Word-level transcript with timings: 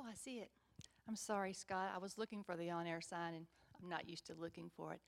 Oh, 0.00 0.04
I 0.08 0.14
see 0.14 0.38
it. 0.38 0.50
I'm 1.08 1.16
sorry, 1.16 1.52
Scott. 1.52 1.90
I 1.92 1.98
was 1.98 2.18
looking 2.18 2.44
for 2.44 2.56
the 2.56 2.70
on 2.70 2.86
air 2.86 3.00
sign 3.00 3.34
and 3.34 3.46
I'm 3.82 3.88
not 3.88 4.08
used 4.08 4.26
to 4.28 4.34
looking 4.40 4.70
for 4.76 4.92
it. 4.92 5.00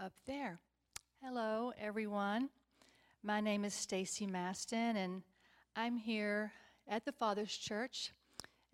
Up 0.00 0.12
there. 0.26 0.58
Hello, 1.22 1.72
everyone. 1.78 2.48
My 3.22 3.40
name 3.40 3.64
is 3.64 3.72
Stacy 3.72 4.26
Maston, 4.26 4.96
and 4.96 5.22
I'm 5.76 5.96
here 5.96 6.50
at 6.88 7.04
the 7.04 7.12
Father's 7.12 7.56
Church, 7.56 8.12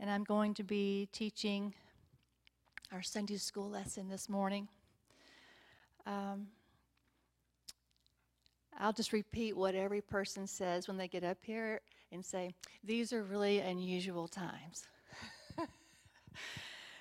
and 0.00 0.10
I'm 0.10 0.24
going 0.24 0.54
to 0.54 0.62
be 0.62 1.10
teaching 1.12 1.74
our 2.90 3.02
Sunday 3.02 3.36
school 3.36 3.68
lesson 3.68 4.08
this 4.08 4.30
morning. 4.30 4.68
Um, 6.06 6.46
I'll 8.80 8.94
just 8.94 9.12
repeat 9.12 9.54
what 9.54 9.74
every 9.74 10.00
person 10.00 10.46
says 10.46 10.88
when 10.88 10.96
they 10.96 11.08
get 11.08 11.24
up 11.24 11.38
here 11.42 11.82
and 12.10 12.24
say, 12.24 12.54
These 12.82 13.12
are 13.12 13.22
really 13.22 13.58
unusual 13.58 14.28
times. 14.28 14.86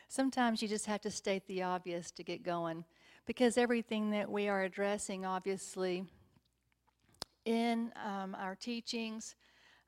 Sometimes 0.08 0.62
you 0.62 0.67
just 0.67 0.85
have 0.88 1.02
to 1.02 1.12
state 1.12 1.48
the 1.48 1.63
obvious 1.63 2.12
to 2.12 2.23
get 2.23 2.44
going 2.44 2.84
because 3.26 3.57
everything 3.57 4.12
that 4.12 4.30
we 4.30 4.48
are 4.48 4.63
addressing, 4.63 5.26
obviously, 5.26 6.05
in 7.45 7.91
um, 8.05 8.35
our 8.40 8.55
teachings 8.55 9.35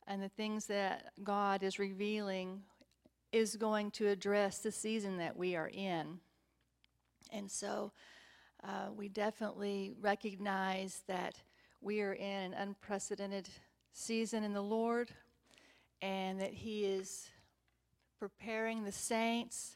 and 0.08 0.22
the 0.22 0.30
things 0.30 0.66
that 0.68 1.12
God 1.24 1.64
is 1.64 1.80
revealing 1.80 2.62
is 3.32 3.56
going 3.56 3.92
to 3.92 4.08
address 4.08 4.60
the 4.60 4.72
season 4.72 5.18
that 5.18 5.36
we 5.36 5.56
are 5.56 5.70
in. 5.70 6.20
And 7.32 7.50
so 7.50 7.92
uh, 8.64 8.92
we 8.96 9.10
definitely 9.10 9.94
recognize 10.00 11.02
that 11.08 11.36
we 11.82 12.02
are 12.02 12.14
in 12.14 12.24
an 12.24 12.54
unprecedented 12.54 13.50
season 13.92 14.44
in 14.44 14.54
the 14.54 14.62
Lord 14.62 15.10
and 16.02 16.40
that 16.40 16.54
He 16.54 16.86
is 16.86 17.30
preparing 18.24 18.86
the 18.86 18.92
saints 18.94 19.76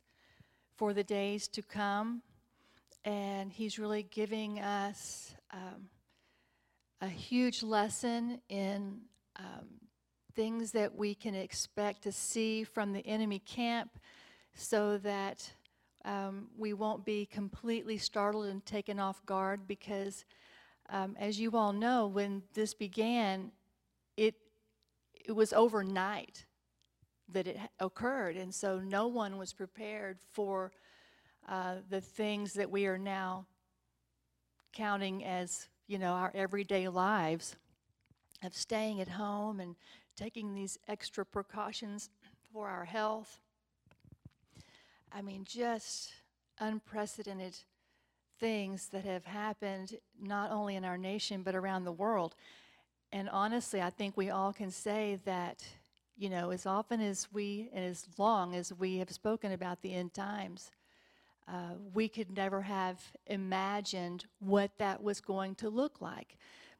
for 0.78 0.94
the 0.94 1.04
days 1.04 1.50
to 1.50 1.62
come. 1.62 2.22
And 3.04 3.52
He's 3.52 3.78
really 3.78 4.04
giving 4.04 4.62
us 4.62 5.34
um, 5.52 5.90
a 7.02 7.10
huge 7.10 7.62
lesson 7.62 8.40
in 8.48 9.02
um, 9.36 9.68
things 10.34 10.72
that 10.72 10.96
we 10.96 11.14
can 11.14 11.36
expect 11.36 12.04
to 12.04 12.12
see 12.14 12.64
from 12.64 12.94
the 12.94 13.06
enemy 13.06 13.40
camp 13.40 14.00
so 14.54 14.98
that 15.00 15.52
um, 16.06 16.48
we 16.58 16.72
won't 16.72 17.04
be 17.04 17.26
completely 17.26 17.98
startled 17.98 18.46
and 18.46 18.66
taken 18.66 18.98
off 18.98 19.26
guard 19.26 19.68
because 19.68 20.24
um, 20.90 21.18
as 21.20 21.38
you 21.38 21.52
all 21.58 21.74
know, 21.74 22.08
when 22.08 22.44
this 22.54 22.74
began, 22.74 23.52
it, 24.16 24.36
it 25.26 25.34
was 25.34 25.52
overnight 25.52 26.46
that 27.30 27.48
it 27.48 27.58
occurred. 27.80 28.38
And 28.38 28.54
so 28.54 28.80
no 28.80 29.08
one 29.08 29.38
was 29.38 29.54
prepared 29.54 30.18
for 30.32 30.72
uh, 31.48 31.76
the 31.90 32.02
things 32.02 32.54
that 32.54 32.70
we 32.70 32.86
are 32.88 32.98
now 32.98 33.46
counting 34.74 35.24
as, 35.26 35.70
you 35.88 35.98
know, 35.98 36.14
our 36.14 36.32
everyday 36.36 36.88
lives 36.88 37.56
of 38.44 38.54
staying 38.56 39.02
at 39.02 39.08
home 39.10 39.60
and 39.60 39.76
taking 40.16 40.54
these 40.54 40.78
extra 40.88 41.26
precautions 41.26 42.10
for 42.52 42.68
our 42.68 42.86
health. 42.86 43.40
I 45.12 45.22
mean, 45.22 45.44
just 45.46 46.14
unprecedented 46.60 47.58
things 48.40 48.90
that 48.90 49.06
have 49.06 49.26
happened 49.26 49.98
not 50.22 50.52
only 50.52 50.76
in 50.76 50.86
our 50.86 50.98
nation 50.98 51.42
but 51.44 51.56
around 51.56 51.86
the 51.86 51.92
world. 51.92 52.36
And 53.12 53.30
honestly, 53.30 53.82
I 53.82 53.90
think 53.90 54.18
we 54.18 54.30
all 54.30 54.54
can 54.54 54.70
say 54.70 55.20
that, 55.26 55.64
you 56.18 56.30
know, 56.30 56.50
as 56.50 56.66
often 56.66 57.00
as 57.00 57.28
we 57.32 57.70
and 57.74 57.86
as 57.86 58.08
long 58.18 58.56
as 58.56 58.74
we 58.74 58.98
have 58.98 59.12
spoken 59.12 59.52
about 59.52 59.82
the 59.82 59.94
end 59.94 60.14
times, 60.14 60.72
uh, 61.48 61.76
we 61.94 62.10
could 62.10 62.36
never 62.36 62.62
have 62.62 63.00
imagined 63.28 64.26
what 64.40 64.72
that 64.80 65.02
was 65.02 65.22
going 65.22 65.56
to 65.56 65.70
look 65.70 66.02
like. 66.02 66.38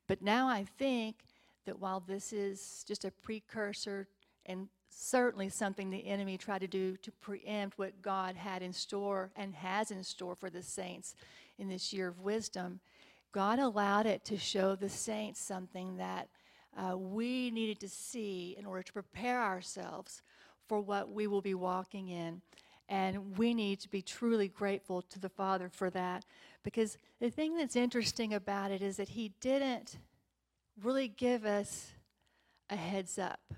But 0.08 0.22
now 0.22 0.48
I 0.48 0.66
think 0.78 1.24
that 1.66 1.80
while 1.80 2.00
this 2.00 2.34
is 2.34 2.84
just 2.88 3.06
a 3.06 3.12
precursor 3.12 4.08
and 4.46 4.68
certainly 4.90 5.50
something 5.50 5.90
the 5.90 6.08
enemy 6.08 6.38
tried 6.38 6.62
to 6.62 6.68
do 6.68 6.98
to 6.98 7.12
preempt 7.12 7.78
what 7.78 8.02
God 8.02 8.36
had 8.36 8.62
in 8.62 8.74
store 8.74 9.32
and 9.36 9.54
has 9.54 9.92
in 9.92 10.04
store 10.04 10.36
for 10.36 10.50
the 10.50 10.64
saints 10.64 11.16
in 11.60 11.70
this 11.70 11.94
year 11.94 12.08
of 12.08 12.22
wisdom, 12.22 12.80
God 13.32 13.60
allowed 13.60 14.06
it 14.06 14.26
to 14.26 14.38
show 14.38 14.76
the 14.76 14.90
saints 14.90 15.40
something 15.40 15.98
that 15.98 16.30
uh, 16.78 16.98
we 16.98 17.52
needed 17.52 17.80
to 17.82 17.90
see 17.90 18.56
in 18.58 18.66
order 18.66 18.84
to 18.84 18.94
prepare 18.94 19.42
ourselves 19.42 20.22
for 20.68 20.80
what 20.80 21.12
we 21.12 21.28
will 21.28 21.42
be 21.42 21.54
walking 21.54 22.10
in. 22.10 22.42
And 22.90 23.38
we 23.38 23.54
need 23.54 23.82
to 23.82 23.90
be 23.90 24.02
truly 24.02 24.48
grateful 24.48 25.02
to 25.02 25.20
the 25.20 25.28
Father 25.28 25.70
for 25.70 25.90
that. 25.90 26.26
Because 26.64 26.98
the 27.20 27.30
thing 27.30 27.58
that's 27.58 27.76
interesting 27.76 28.34
about 28.34 28.72
it 28.72 28.82
is 28.82 28.98
that 28.98 29.10
He 29.10 29.34
didn't 29.42 29.98
really 30.82 31.08
give 31.08 31.46
us 31.46 31.92
a 32.70 32.76
heads 32.76 33.18
up. 33.18 33.42
I 33.52 33.56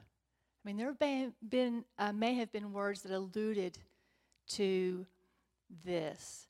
mean, 0.63 0.77
there 0.77 0.93
been, 0.93 1.33
been 1.47 1.85
uh, 1.97 2.13
may 2.13 2.35
have 2.35 2.51
been 2.51 2.73
words 2.73 3.03
that 3.03 3.11
alluded 3.11 3.77
to 4.49 5.05
this 5.85 6.47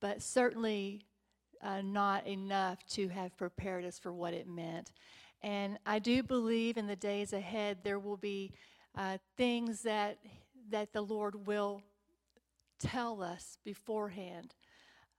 but 0.00 0.22
certainly 0.22 1.02
uh, 1.62 1.82
not 1.82 2.26
enough 2.26 2.84
to 2.88 3.08
have 3.08 3.36
prepared 3.36 3.84
us 3.84 3.98
for 3.98 4.12
what 4.12 4.32
it 4.32 4.48
meant. 4.48 4.92
And 5.42 5.78
I 5.86 5.98
do 5.98 6.22
believe 6.22 6.76
in 6.76 6.86
the 6.86 6.96
days 6.96 7.32
ahead 7.32 7.78
there 7.82 7.98
will 7.98 8.16
be 8.16 8.52
uh, 8.96 9.18
things 9.36 9.82
that 9.82 10.18
that 10.70 10.92
the 10.92 11.00
Lord 11.00 11.46
will 11.46 11.82
tell 12.78 13.22
us 13.22 13.58
beforehand. 13.64 14.54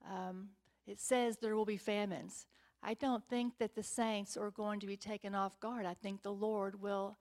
Um, 0.09 0.49
it 0.87 0.99
says 0.99 1.37
there 1.37 1.55
will 1.55 1.65
be 1.65 1.77
famines. 1.77 2.47
I 2.83 2.93
don't 2.95 3.23
think 3.29 3.57
that 3.59 3.75
the 3.75 3.83
saints 3.83 4.37
are 4.37 4.51
going 4.51 4.79
to 4.79 4.87
be 4.87 4.97
taken 4.97 5.35
off 5.35 5.59
guard. 5.59 5.85
I 5.85 5.93
think 5.93 6.23
the 6.23 6.31
Lord 6.31 6.81
will 6.81 7.17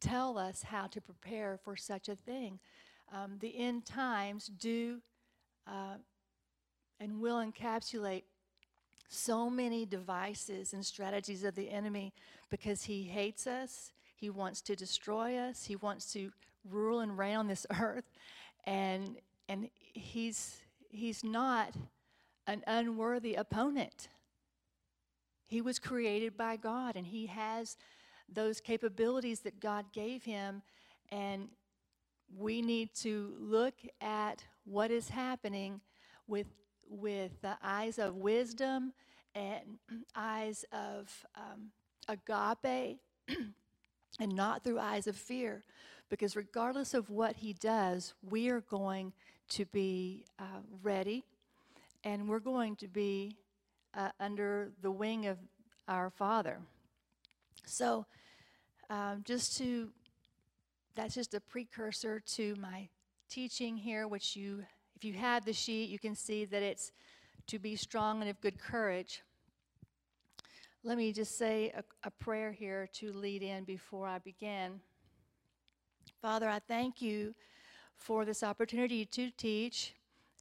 tell 0.00 0.38
us 0.38 0.62
how 0.62 0.86
to 0.88 1.00
prepare 1.00 1.58
for 1.64 1.76
such 1.76 2.08
a 2.08 2.16
thing. 2.16 2.60
Um, 3.12 3.38
the 3.40 3.56
end 3.58 3.86
times 3.86 4.46
do 4.46 5.00
uh, 5.66 5.96
and 7.00 7.20
will 7.20 7.38
encapsulate 7.38 8.22
so 9.10 9.50
many 9.50 9.84
devices 9.84 10.72
and 10.72 10.86
strategies 10.86 11.42
of 11.42 11.56
the 11.56 11.68
enemy 11.68 12.12
because 12.48 12.84
he 12.84 13.02
hates 13.02 13.46
us. 13.46 13.92
He 14.14 14.30
wants 14.30 14.60
to 14.62 14.76
destroy 14.76 15.36
us. 15.36 15.64
He 15.64 15.76
wants 15.76 16.12
to 16.12 16.30
rule 16.68 17.00
and 17.00 17.18
reign 17.18 17.36
on 17.36 17.48
this 17.48 17.66
earth. 17.80 18.04
And, 18.64 19.16
and 19.48 19.68
he's, 19.74 20.58
he's 20.88 21.24
not 21.24 21.74
an 22.46 22.62
unworthy 22.66 23.34
opponent. 23.34 24.08
He 25.46 25.60
was 25.60 25.80
created 25.80 26.36
by 26.36 26.56
God 26.56 26.94
and 26.94 27.06
he 27.06 27.26
has 27.26 27.76
those 28.32 28.60
capabilities 28.60 29.40
that 29.40 29.58
God 29.58 29.86
gave 29.92 30.22
him. 30.22 30.62
And 31.10 31.48
we 32.38 32.62
need 32.62 32.94
to 33.00 33.34
look 33.40 33.74
at 34.00 34.44
what 34.64 34.92
is 34.92 35.08
happening 35.08 35.80
with 36.28 36.46
with 36.90 37.40
the 37.40 37.56
eyes 37.62 37.98
of 37.98 38.16
wisdom 38.16 38.92
and 39.34 39.78
eyes 40.14 40.64
of 40.72 41.24
um, 41.36 41.70
agape 42.08 42.98
and 44.20 44.34
not 44.34 44.64
through 44.64 44.78
eyes 44.78 45.06
of 45.06 45.16
fear. 45.16 45.64
Because 46.10 46.34
regardless 46.34 46.92
of 46.92 47.08
what 47.08 47.36
he 47.36 47.52
does, 47.52 48.14
we 48.28 48.50
are 48.50 48.62
going 48.62 49.12
to 49.50 49.64
be 49.66 50.24
uh, 50.38 50.62
ready 50.82 51.24
and 52.02 52.28
we're 52.28 52.40
going 52.40 52.76
to 52.76 52.88
be 52.88 53.36
uh, 53.94 54.10
under 54.18 54.70
the 54.82 54.90
wing 54.90 55.26
of 55.26 55.38
our 55.86 56.10
Father. 56.10 56.58
So, 57.66 58.06
um, 58.88 59.22
just 59.24 59.56
to, 59.58 59.90
that's 60.96 61.14
just 61.14 61.34
a 61.34 61.40
precursor 61.40 62.20
to 62.34 62.56
my 62.56 62.88
teaching 63.28 63.76
here, 63.76 64.08
which 64.08 64.34
you 64.34 64.64
if 65.00 65.04
you 65.06 65.14
have 65.14 65.46
the 65.46 65.52
sheet, 65.54 65.88
you 65.88 65.98
can 65.98 66.14
see 66.14 66.44
that 66.44 66.62
it's 66.62 66.92
to 67.46 67.58
be 67.58 67.74
strong 67.74 68.20
and 68.20 68.28
of 68.28 68.38
good 68.42 68.58
courage. 68.58 69.22
Let 70.84 70.98
me 70.98 71.10
just 71.10 71.38
say 71.38 71.72
a, 71.74 71.82
a 72.04 72.10
prayer 72.10 72.52
here 72.52 72.86
to 72.96 73.10
lead 73.14 73.42
in 73.42 73.64
before 73.64 74.06
I 74.06 74.18
begin. 74.18 74.78
Father, 76.20 76.50
I 76.50 76.58
thank 76.58 77.00
you 77.00 77.34
for 77.96 78.26
this 78.26 78.42
opportunity 78.42 79.06
to 79.06 79.30
teach 79.30 79.94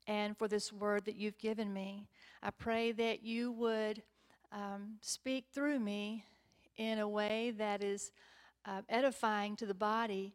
and 0.07 0.37
for 0.37 0.49
this 0.49 0.73
word 0.73 1.05
that 1.05 1.15
you've 1.15 1.37
given 1.37 1.71
me. 1.71 2.09
I 2.43 2.49
pray 2.49 2.91
that 2.91 3.23
you 3.23 3.53
would 3.53 4.03
um, 4.51 4.97
speak 4.99 5.45
through 5.53 5.79
me 5.79 6.25
in 6.75 6.99
a 6.99 7.07
way 7.07 7.51
that 7.51 7.81
is 7.81 8.11
uh, 8.65 8.81
edifying 8.89 9.55
to 9.55 9.65
the 9.65 9.73
body 9.73 10.33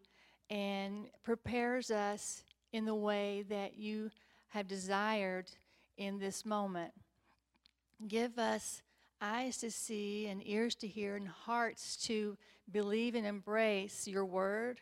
and 0.48 1.08
prepares 1.22 1.90
us 1.90 2.42
in 2.74 2.84
the 2.84 2.94
way 2.94 3.44
that 3.48 3.78
you 3.78 4.10
have 4.48 4.66
desired 4.66 5.48
in 5.96 6.18
this 6.18 6.44
moment. 6.44 6.92
Give 8.08 8.36
us 8.36 8.82
eyes 9.22 9.58
to 9.58 9.70
see 9.70 10.26
and 10.26 10.42
ears 10.44 10.74
to 10.74 10.88
hear 10.88 11.14
and 11.14 11.28
hearts 11.28 11.96
to 12.08 12.36
believe 12.72 13.14
and 13.14 13.24
embrace 13.24 14.08
your 14.08 14.24
word 14.24 14.80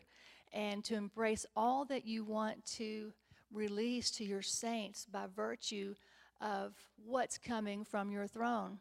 and 0.55 0.83
to 0.85 0.95
embrace 0.95 1.45
all 1.55 1.85
that 1.85 2.07
you 2.07 2.25
want 2.25 2.65
to 2.65 3.13
release 3.53 4.11
to 4.13 4.25
your 4.25 4.41
saints 4.41 5.05
by 5.05 5.27
virtue 5.37 5.95
of 6.41 6.73
what's 7.05 7.37
coming 7.37 7.85
from 7.85 8.11
your 8.11 8.27
throne. 8.27 8.79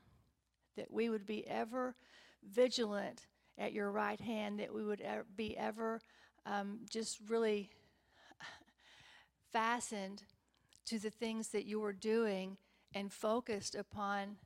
That 0.78 0.90
we 0.90 1.10
would 1.10 1.25
be 1.25 1.46
ever 1.50 1.96
vigilant 2.50 3.28
at 3.57 3.74
your 3.74 3.92
right 3.92 4.22
hand, 4.22 4.62
that 4.62 4.74
we 4.74 4.86
would 4.86 5.04
be 5.36 5.57
ever 5.57 6.00
um, 6.46 6.80
just 6.90 7.19
really 7.28 7.69
fastened 9.51 10.24
to 10.86 11.00
the 11.00 11.09
things 11.09 11.50
that 11.50 11.65
you 11.65 11.83
are 11.83 11.94
doing 11.94 12.57
and 12.94 13.12
focused 13.12 13.75
upon 13.75 14.38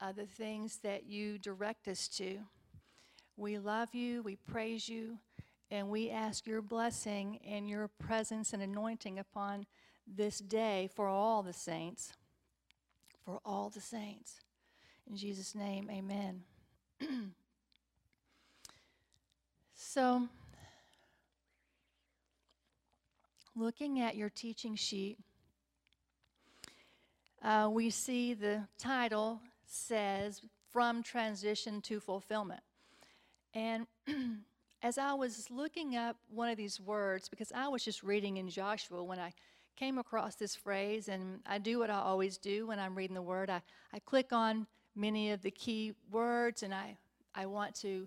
uh, 0.00 0.12
the 0.12 0.26
things 0.26 0.78
that 0.82 1.06
you 1.06 1.38
direct 1.38 1.88
us 1.88 2.08
to. 2.08 2.38
We 3.36 3.58
love 3.58 3.94
you, 3.94 4.22
we 4.22 4.36
praise 4.36 4.88
you, 4.88 5.18
and 5.70 5.88
we 5.88 6.10
ask 6.10 6.46
your 6.46 6.62
blessing 6.62 7.38
and 7.46 7.68
your 7.68 7.88
presence 7.88 8.52
and 8.52 8.62
anointing 8.62 9.18
upon 9.18 9.66
this 10.06 10.38
day 10.38 10.90
for 10.94 11.08
all 11.08 11.42
the 11.42 11.52
saints. 11.52 12.12
For 13.24 13.40
all 13.44 13.70
the 13.70 13.80
saints. 13.80 14.40
In 15.08 15.16
Jesus' 15.16 15.54
name, 15.54 15.88
amen. 15.90 16.42
so, 19.74 20.28
looking 23.54 24.00
at 24.00 24.16
your 24.16 24.30
teaching 24.30 24.74
sheet, 24.74 25.18
uh, 27.42 27.68
we 27.70 27.90
see 27.90 28.34
the 28.34 28.62
title 28.78 29.40
says 29.66 30.42
From 30.70 31.02
Transition 31.02 31.80
to 31.82 32.00
Fulfillment. 32.00 32.62
And 33.54 33.86
as 34.82 34.98
I 34.98 35.14
was 35.14 35.50
looking 35.50 35.96
up 35.96 36.16
one 36.30 36.48
of 36.48 36.56
these 36.56 36.80
words, 36.80 37.28
because 37.28 37.52
I 37.52 37.68
was 37.68 37.84
just 37.84 38.02
reading 38.02 38.36
in 38.36 38.48
Joshua 38.48 39.02
when 39.02 39.18
I 39.18 39.32
came 39.76 39.98
across 39.98 40.36
this 40.36 40.54
phrase, 40.54 41.08
and 41.08 41.40
I 41.46 41.58
do 41.58 41.78
what 41.78 41.90
I 41.90 41.98
always 41.98 42.38
do 42.38 42.66
when 42.66 42.78
I'm 42.78 42.94
reading 42.94 43.14
the 43.14 43.22
word. 43.22 43.50
I, 43.50 43.62
I 43.92 43.98
click 44.00 44.32
on 44.32 44.66
many 44.94 45.30
of 45.30 45.42
the 45.42 45.50
key 45.50 45.94
words 46.10 46.62
and 46.62 46.74
I, 46.74 46.96
I 47.34 47.46
want 47.46 47.74
to 47.76 48.06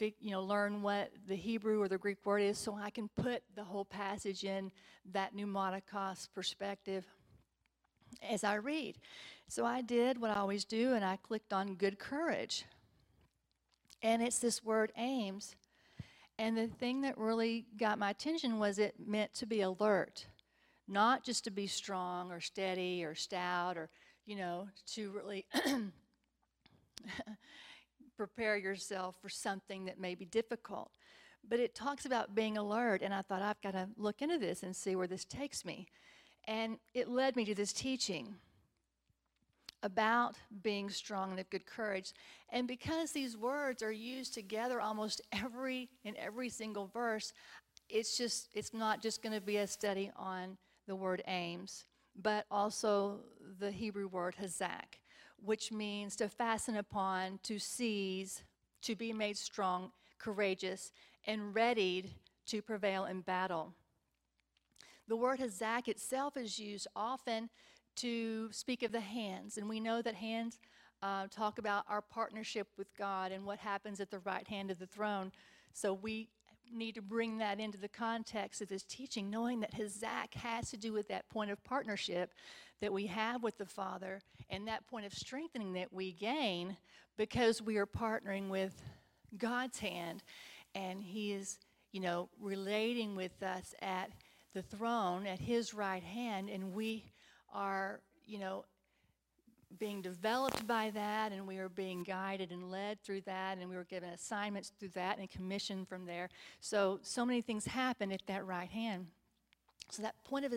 you 0.00 0.30
know, 0.30 0.42
learn 0.42 0.82
what 0.82 1.10
the 1.26 1.36
Hebrew 1.36 1.80
or 1.80 1.88
the 1.88 1.98
Greek 1.98 2.18
word 2.24 2.40
is 2.40 2.58
so 2.58 2.78
I 2.80 2.90
can 2.90 3.08
put 3.08 3.42
the 3.54 3.64
whole 3.64 3.84
passage 3.84 4.44
in 4.44 4.70
that 5.12 5.34
pneumatikos 5.34 6.28
perspective 6.34 7.04
as 8.22 8.44
I 8.44 8.54
read. 8.54 8.98
So 9.48 9.64
I 9.64 9.80
did 9.80 10.20
what 10.20 10.30
I 10.30 10.40
always 10.40 10.64
do 10.64 10.94
and 10.94 11.04
I 11.04 11.16
clicked 11.16 11.52
on 11.52 11.74
good 11.74 11.98
courage. 11.98 12.64
And 14.02 14.22
it's 14.22 14.38
this 14.38 14.64
word 14.64 14.92
aims. 14.96 15.56
And 16.38 16.56
the 16.56 16.68
thing 16.68 17.00
that 17.00 17.18
really 17.18 17.66
got 17.76 17.98
my 17.98 18.10
attention 18.10 18.58
was 18.58 18.78
it 18.78 18.94
meant 19.04 19.34
to 19.34 19.46
be 19.46 19.60
alert, 19.60 20.26
not 20.86 21.24
just 21.24 21.44
to 21.44 21.50
be 21.50 21.66
strong 21.66 22.30
or 22.30 22.40
steady 22.40 23.04
or 23.04 23.14
stout 23.14 23.76
or, 23.76 23.90
you 24.24 24.36
know, 24.36 24.68
to 24.94 25.10
really 25.10 25.46
prepare 28.18 28.56
yourself 28.58 29.14
for 29.22 29.30
something 29.30 29.86
that 29.86 29.98
may 29.98 30.14
be 30.14 30.26
difficult. 30.26 30.90
But 31.48 31.60
it 31.60 31.74
talks 31.74 32.04
about 32.04 32.34
being 32.34 32.58
alert, 32.58 33.00
and 33.00 33.14
I 33.14 33.22
thought, 33.22 33.40
I've 33.40 33.62
got 33.62 33.72
to 33.72 33.88
look 33.96 34.20
into 34.20 34.38
this 34.38 34.62
and 34.62 34.76
see 34.76 34.96
where 34.96 35.06
this 35.06 35.24
takes 35.24 35.64
me. 35.64 35.86
And 36.46 36.78
it 36.92 37.08
led 37.08 37.36
me 37.36 37.44
to 37.46 37.54
this 37.54 37.72
teaching 37.72 38.34
about 39.82 40.34
being 40.62 40.90
strong 40.90 41.30
and 41.30 41.40
of 41.40 41.48
good 41.50 41.64
courage. 41.64 42.12
And 42.50 42.66
because 42.66 43.12
these 43.12 43.36
words 43.36 43.82
are 43.82 43.92
used 43.92 44.34
together 44.34 44.80
almost 44.80 45.20
every 45.32 45.88
in 46.04 46.16
every 46.16 46.48
single 46.48 46.88
verse, 46.88 47.32
it's 47.88 48.18
just 48.18 48.48
it's 48.54 48.74
not 48.74 49.00
just 49.00 49.22
going 49.22 49.34
to 49.34 49.40
be 49.40 49.58
a 49.58 49.66
study 49.66 50.10
on 50.16 50.56
the 50.88 50.96
word 50.96 51.22
aims, 51.28 51.84
but 52.20 52.46
also 52.50 53.20
the 53.60 53.70
Hebrew 53.70 54.08
word 54.08 54.34
hazak, 54.42 54.98
which 55.44 55.72
means 55.72 56.16
to 56.16 56.28
fasten 56.28 56.76
upon, 56.76 57.38
to 57.44 57.58
seize, 57.58 58.42
to 58.82 58.94
be 58.94 59.12
made 59.12 59.36
strong, 59.36 59.92
courageous, 60.18 60.92
and 61.26 61.54
readied 61.54 62.10
to 62.46 62.62
prevail 62.62 63.04
in 63.04 63.20
battle. 63.20 63.72
The 65.06 65.16
word 65.16 65.40
hazak 65.40 65.88
itself 65.88 66.36
is 66.36 66.58
used 66.58 66.86
often 66.94 67.50
to 67.96 68.50
speak 68.52 68.82
of 68.82 68.92
the 68.92 69.00
hands, 69.00 69.58
and 69.58 69.68
we 69.68 69.80
know 69.80 70.02
that 70.02 70.14
hands 70.14 70.58
uh, 71.02 71.26
talk 71.30 71.58
about 71.58 71.84
our 71.88 72.02
partnership 72.02 72.68
with 72.76 72.94
God 72.96 73.32
and 73.32 73.44
what 73.44 73.58
happens 73.58 74.00
at 74.00 74.10
the 74.10 74.18
right 74.20 74.46
hand 74.46 74.70
of 74.70 74.78
the 74.78 74.86
throne. 74.86 75.32
So 75.72 75.94
we 75.94 76.28
need 76.72 76.94
to 76.94 77.02
bring 77.02 77.38
that 77.38 77.60
into 77.60 77.78
the 77.78 77.88
context 77.88 78.60
of 78.60 78.68
this 78.68 78.82
teaching, 78.84 79.30
knowing 79.30 79.60
that 79.60 79.74
hazak 79.74 80.34
has 80.34 80.70
to 80.70 80.76
do 80.76 80.92
with 80.92 81.08
that 81.08 81.28
point 81.28 81.50
of 81.50 81.62
partnership 81.64 82.32
that 82.80 82.92
we 82.92 83.06
have 83.06 83.42
with 83.42 83.58
the 83.58 83.66
Father 83.66 84.20
and 84.50 84.68
that 84.68 84.86
point 84.86 85.06
of 85.06 85.12
strengthening 85.12 85.72
that 85.72 85.92
we 85.92 86.12
gain 86.12 86.76
because 87.16 87.60
we 87.60 87.76
are 87.76 87.86
partnering 87.86 88.48
with 88.48 88.80
God's 89.36 89.78
hand 89.78 90.22
and 90.74 91.02
He 91.02 91.32
is, 91.32 91.58
you 91.92 92.00
know, 92.00 92.28
relating 92.40 93.16
with 93.16 93.42
us 93.42 93.74
at 93.82 94.10
the 94.54 94.62
throne 94.62 95.26
at 95.26 95.38
his 95.38 95.74
right 95.74 96.02
hand, 96.02 96.48
and 96.48 96.72
we 96.72 97.04
are, 97.52 98.00
you 98.26 98.38
know, 98.38 98.64
being 99.78 100.00
developed 100.00 100.66
by 100.66 100.90
that, 100.90 101.32
and 101.32 101.46
we 101.46 101.58
are 101.58 101.68
being 101.68 102.02
guided 102.02 102.52
and 102.52 102.70
led 102.70 103.02
through 103.02 103.22
that, 103.22 103.58
and 103.58 103.68
we 103.68 103.76
were 103.76 103.84
given 103.84 104.10
assignments 104.10 104.72
through 104.78 104.90
that 104.90 105.18
and 105.18 105.28
commissioned 105.28 105.88
from 105.88 106.06
there. 106.06 106.28
So, 106.60 107.00
so 107.02 107.26
many 107.26 107.42
things 107.42 107.66
happen 107.66 108.12
at 108.12 108.22
that 108.26 108.46
right 108.46 108.70
hand. 108.70 109.06
So, 109.90 110.02
that 110.02 110.14
point 110.24 110.44
of 110.44 110.52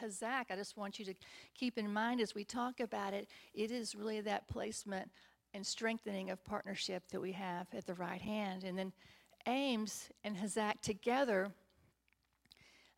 Hazak, 0.00 0.46
I 0.50 0.56
just 0.56 0.76
want 0.76 0.98
you 0.98 1.04
to 1.04 1.14
keep 1.54 1.78
in 1.78 1.92
mind 1.92 2.20
as 2.20 2.34
we 2.34 2.44
talk 2.44 2.80
about 2.80 3.12
it, 3.12 3.28
it 3.54 3.70
is 3.70 3.94
really 3.94 4.20
that 4.22 4.48
placement 4.48 5.10
and 5.52 5.66
strengthening 5.66 6.30
of 6.30 6.42
partnership 6.44 7.04
that 7.10 7.20
we 7.20 7.32
have 7.32 7.66
at 7.74 7.86
the 7.86 7.94
right 7.94 8.20
hand. 8.20 8.64
And 8.64 8.78
then 8.78 8.92
Ames 9.46 10.08
and 10.24 10.36
Hazak 10.36 10.80
together 10.80 11.52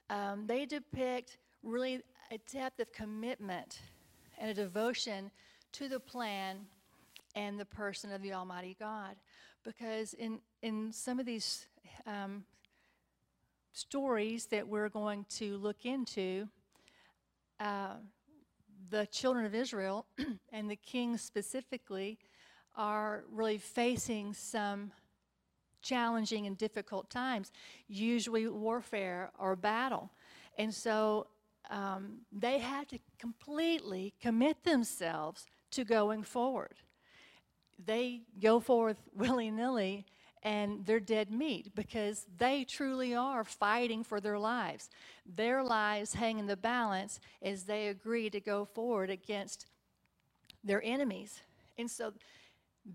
um, 0.08 0.46
they 0.46 0.66
depict 0.66 1.38
really 1.62 2.00
a 2.30 2.38
depth 2.52 2.80
of 2.80 2.92
commitment 2.92 3.80
and 4.38 4.50
a 4.50 4.54
devotion 4.54 5.30
to 5.76 5.88
the 5.88 6.00
plan 6.00 6.56
and 7.34 7.60
the 7.60 7.64
person 7.66 8.10
of 8.10 8.22
the 8.22 8.32
Almighty 8.32 8.74
God. 8.80 9.16
Because 9.62 10.14
in, 10.14 10.38
in 10.62 10.90
some 10.90 11.20
of 11.20 11.26
these 11.26 11.66
um, 12.06 12.44
stories 13.72 14.46
that 14.46 14.66
we're 14.66 14.88
going 14.88 15.26
to 15.28 15.58
look 15.58 15.84
into, 15.84 16.48
uh, 17.60 17.96
the 18.88 19.06
children 19.06 19.44
of 19.44 19.54
Israel 19.54 20.06
and 20.52 20.70
the 20.70 20.76
king 20.76 21.18
specifically 21.18 22.18
are 22.74 23.24
really 23.30 23.58
facing 23.58 24.32
some 24.32 24.92
challenging 25.82 26.46
and 26.46 26.56
difficult 26.56 27.10
times, 27.10 27.52
usually 27.86 28.46
warfare 28.46 29.30
or 29.38 29.56
battle. 29.56 30.10
And 30.56 30.72
so 30.72 31.26
um, 31.68 32.20
they 32.32 32.60
had 32.60 32.88
to 32.88 32.98
completely 33.18 34.14
commit 34.22 34.64
themselves 34.64 35.46
to 35.72 35.84
going 35.84 36.22
forward. 36.22 36.74
They 37.84 38.22
go 38.40 38.60
forth 38.60 38.98
willy 39.14 39.50
nilly 39.50 40.06
and 40.42 40.86
they're 40.86 41.00
dead 41.00 41.30
meat 41.30 41.74
because 41.74 42.26
they 42.38 42.64
truly 42.64 43.14
are 43.14 43.42
fighting 43.42 44.04
for 44.04 44.20
their 44.20 44.38
lives. 44.38 44.90
Their 45.26 45.62
lives 45.62 46.14
hang 46.14 46.38
in 46.38 46.46
the 46.46 46.56
balance 46.56 47.18
as 47.42 47.64
they 47.64 47.88
agree 47.88 48.30
to 48.30 48.40
go 48.40 48.64
forward 48.64 49.10
against 49.10 49.66
their 50.62 50.82
enemies. 50.84 51.40
And 51.78 51.90
so 51.90 52.12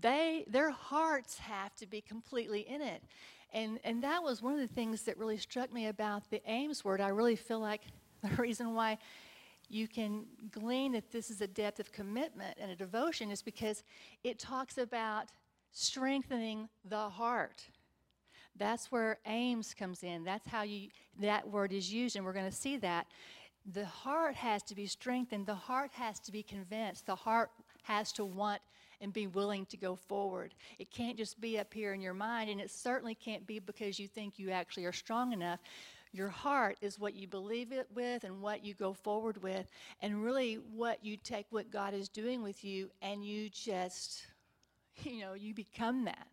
they 0.00 0.44
their 0.48 0.70
hearts 0.70 1.38
have 1.38 1.74
to 1.76 1.86
be 1.86 2.00
completely 2.00 2.60
in 2.60 2.80
it 2.80 3.02
and 3.52 3.78
and 3.84 4.02
that 4.02 4.22
was 4.22 4.40
one 4.40 4.54
of 4.54 4.60
the 4.60 4.74
things 4.74 5.02
that 5.02 5.18
really 5.18 5.36
struck 5.36 5.72
me 5.72 5.86
about 5.88 6.28
the 6.30 6.40
Ames 6.46 6.84
word 6.84 7.00
i 7.00 7.08
really 7.08 7.36
feel 7.36 7.60
like 7.60 7.82
the 8.22 8.30
reason 8.42 8.74
why 8.74 8.96
you 9.72 9.88
can 9.88 10.26
glean 10.50 10.92
that 10.92 11.10
this 11.10 11.30
is 11.30 11.40
a 11.40 11.46
depth 11.46 11.80
of 11.80 11.90
commitment 11.92 12.58
and 12.60 12.70
a 12.70 12.76
devotion 12.76 13.30
is 13.30 13.40
because 13.40 13.82
it 14.22 14.38
talks 14.38 14.76
about 14.76 15.30
strengthening 15.72 16.68
the 16.84 17.08
heart. 17.08 17.64
That's 18.54 18.92
where 18.92 19.18
aims 19.24 19.72
comes 19.72 20.02
in. 20.02 20.24
That's 20.24 20.46
how 20.46 20.60
you 20.62 20.88
that 21.20 21.48
word 21.48 21.72
is 21.72 21.90
used 21.90 22.16
and 22.16 22.24
we're 22.24 22.34
going 22.34 22.50
to 22.50 22.54
see 22.54 22.76
that. 22.78 23.06
The 23.72 23.86
heart 23.86 24.34
has 24.34 24.62
to 24.64 24.74
be 24.74 24.86
strengthened. 24.86 25.46
The 25.46 25.54
heart 25.54 25.90
has 25.94 26.20
to 26.20 26.32
be 26.32 26.42
convinced. 26.42 27.06
The 27.06 27.14
heart 27.14 27.50
has 27.84 28.12
to 28.12 28.26
want 28.26 28.60
and 29.00 29.10
be 29.12 29.26
willing 29.26 29.64
to 29.66 29.76
go 29.78 29.96
forward. 29.96 30.54
It 30.78 30.90
can't 30.90 31.16
just 31.16 31.40
be 31.40 31.58
up 31.58 31.72
here 31.72 31.92
in 31.94 32.00
your 32.00 32.14
mind, 32.14 32.50
and 32.50 32.60
it 32.60 32.70
certainly 32.70 33.14
can't 33.14 33.46
be 33.46 33.58
because 33.58 33.98
you 33.98 34.06
think 34.06 34.38
you 34.38 34.50
actually 34.50 34.84
are 34.84 34.92
strong 34.92 35.32
enough. 35.32 35.60
Your 36.12 36.28
heart 36.28 36.76
is 36.82 36.98
what 36.98 37.14
you 37.14 37.26
believe 37.26 37.72
it 37.72 37.86
with 37.94 38.24
and 38.24 38.42
what 38.42 38.64
you 38.64 38.74
go 38.74 38.92
forward 38.92 39.42
with, 39.42 39.70
and 40.00 40.22
really 40.22 40.56
what 40.56 41.02
you 41.02 41.16
take 41.16 41.46
what 41.50 41.70
God 41.70 41.94
is 41.94 42.08
doing 42.08 42.42
with 42.42 42.62
you 42.64 42.90
and 43.00 43.24
you 43.24 43.48
just, 43.48 44.26
you 45.02 45.20
know, 45.20 45.32
you 45.32 45.54
become 45.54 46.04
that. 46.04 46.28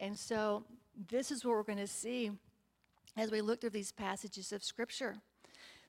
And 0.00 0.18
so 0.18 0.64
this 1.10 1.30
is 1.30 1.44
what 1.44 1.54
we're 1.54 1.62
going 1.62 1.78
to 1.78 1.86
see 1.86 2.30
as 3.16 3.30
we 3.30 3.42
look 3.42 3.60
through 3.60 3.70
these 3.70 3.92
passages 3.92 4.52
of 4.52 4.64
Scripture. 4.64 5.16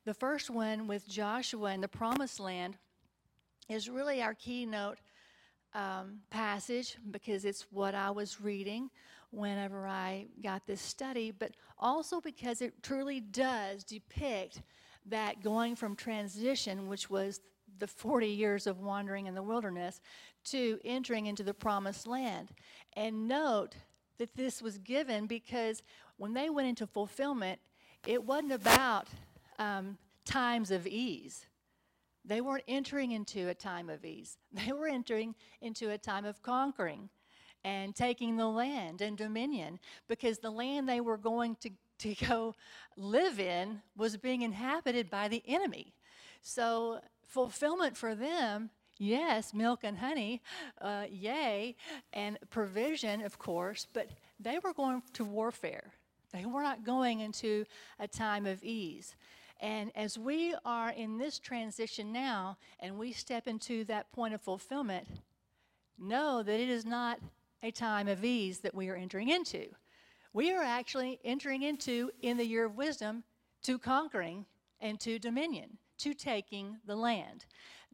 The 0.06 0.14
first 0.14 0.50
one 0.50 0.88
with 0.88 1.08
Joshua 1.08 1.72
and 1.72 1.82
the 1.82 1.88
Promised 1.88 2.42
Land 2.42 2.76
is 3.70 3.90
really 3.90 4.22
our 4.22 4.34
keynote 4.34 4.98
um, 5.74 6.20
passage 6.30 6.98
because 7.10 7.46
it's 7.46 7.66
what 7.72 7.96
I 7.96 8.12
was 8.12 8.42
reading 8.42 8.90
whenever 9.34 9.88
I 9.88 10.28
got 10.42 10.68
this 10.68 10.82
study, 10.82 11.32
but 11.32 11.52
also 11.78 12.22
because 12.22 12.62
it 12.62 12.84
truly 12.84 13.20
does 13.20 13.84
depict 13.84 14.62
that 15.08 15.42
going 15.44 15.76
from 15.76 15.96
transition, 15.96 16.88
which 16.88 17.10
was 17.10 17.42
the 17.80 17.88
40 17.88 18.28
years 18.28 18.68
of 18.68 18.80
wandering 18.80 19.26
in 19.26 19.34
the 19.34 19.42
wilderness, 19.42 20.00
to 20.46 20.80
entering 20.86 21.26
into 21.26 21.44
the 21.44 21.54
promised 21.54 22.06
land. 22.06 22.52
And 22.96 23.28
note 23.28 23.76
that 24.20 24.36
this 24.36 24.62
was 24.62 24.78
given 24.78 25.26
because 25.26 25.82
when 26.18 26.34
they 26.34 26.50
went 26.50 26.68
into 26.68 26.86
fulfillment, 26.86 27.60
it 28.06 28.24
wasn't 28.24 28.52
about 28.52 29.08
um, 29.58 29.98
times 30.26 30.70
of 30.70 30.86
ease. 30.86 31.48
They 32.26 32.40
weren't 32.40 32.64
entering 32.68 33.12
into 33.12 33.50
a 33.50 33.54
time 33.54 33.90
of 33.90 34.06
ease. 34.06 34.38
They 34.66 34.72
were 34.72 34.88
entering 34.88 35.36
into 35.62 35.90
a 35.90 35.98
time 35.98 36.26
of 36.26 36.42
conquering 36.44 37.10
and 37.64 37.96
taking 37.96 38.38
the 38.38 38.48
land 38.48 39.02
and 39.02 39.18
dominion 39.18 39.80
because 40.08 40.40
the 40.40 40.50
land 40.50 40.88
they 40.88 41.02
were 41.02 41.18
going 41.18 41.56
to, 41.62 41.70
to 42.00 42.16
go 42.28 42.56
live 42.98 43.40
in 43.40 43.82
was 43.96 44.18
being 44.18 44.42
inhabited 44.42 45.10
by 45.10 45.28
the 45.28 45.44
enemy. 45.48 45.94
So, 46.42 47.00
fulfillment 47.28 47.96
for 47.98 48.16
them, 48.16 48.70
yes, 48.98 49.54
milk 49.54 49.80
and 49.84 49.98
honey, 49.98 50.42
uh, 50.82 51.06
yay, 51.10 51.76
and 52.12 52.38
provision, 52.50 53.22
of 53.22 53.40
course, 53.40 53.88
but 53.94 54.10
they 54.40 54.60
were 54.60 54.74
going 54.74 55.02
to 55.14 55.24
warfare. 55.24 55.94
They 56.34 56.46
were 56.46 56.64
not 56.64 56.84
going 56.84 57.22
into 57.22 57.66
a 58.00 58.08
time 58.08 58.46
of 58.46 58.64
ease. 58.64 59.16
And 59.62 59.92
as 59.96 60.18
we 60.18 60.56
are 60.66 60.90
in 60.90 61.18
this 61.18 61.40
transition 61.40 62.12
now 62.12 62.58
and 62.80 62.98
we 62.98 63.14
step 63.14 63.48
into 63.48 63.86
that 63.86 64.12
point 64.12 64.34
of 64.34 64.42
fulfillment, 64.42 65.08
know 65.98 66.44
that 66.44 66.60
it 66.60 66.70
is 66.70 66.86
not 66.86 67.20
a 67.64 67.72
time 67.72 68.08
of 68.08 68.24
ease 68.24 68.60
that 68.60 68.76
we 68.76 68.90
are 68.90 68.96
entering 68.96 69.30
into. 69.30 69.68
We 70.34 70.52
are 70.52 70.62
actually 70.62 71.20
entering 71.24 71.64
into, 71.64 72.12
in 72.22 72.38
the 72.38 72.46
year 72.46 72.66
of 72.66 72.76
wisdom, 72.76 73.24
to 73.64 73.80
conquering 73.80 74.46
and 74.82 75.00
to 75.00 75.18
dominion, 75.18 75.78
to 76.00 76.14
taking 76.14 76.78
the 76.86 76.96
land. 76.96 77.46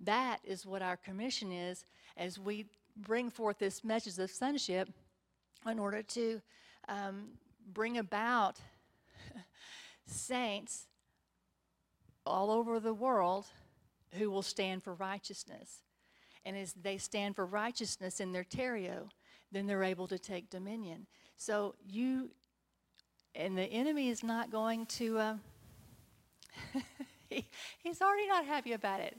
That 0.01 0.39
is 0.43 0.65
what 0.65 0.81
our 0.81 0.97
commission 0.97 1.51
is 1.51 1.85
as 2.17 2.39
we 2.39 2.65
bring 2.97 3.29
forth 3.29 3.59
this 3.59 3.83
message 3.83 4.17
of 4.17 4.31
sonship 4.31 4.89
in 5.69 5.77
order 5.77 6.01
to 6.01 6.41
um, 6.87 7.29
bring 7.71 7.99
about 7.99 8.59
saints 10.07 10.87
all 12.25 12.49
over 12.49 12.79
the 12.79 12.93
world 12.93 13.45
who 14.13 14.31
will 14.31 14.41
stand 14.41 14.83
for 14.83 14.93
righteousness. 14.95 15.83
And 16.45 16.57
as 16.57 16.73
they 16.73 16.97
stand 16.97 17.35
for 17.35 17.45
righteousness 17.45 18.19
in 18.19 18.31
their 18.31 18.43
terrio, 18.43 19.09
then 19.51 19.67
they're 19.67 19.83
able 19.83 20.07
to 20.07 20.19
take 20.19 20.49
dominion. 20.49 21.07
So 21.37 21.75
you, 21.87 22.31
and 23.35 23.57
the 23.57 23.63
enemy 23.63 24.09
is 24.09 24.23
not 24.23 24.51
going 24.51 24.85
to, 24.87 25.17
uh, 25.17 25.35
he, 27.29 27.47
he's 27.81 28.01
already 28.01 28.27
not 28.27 28.45
happy 28.45 28.73
about 28.73 28.99
it. 28.99 29.17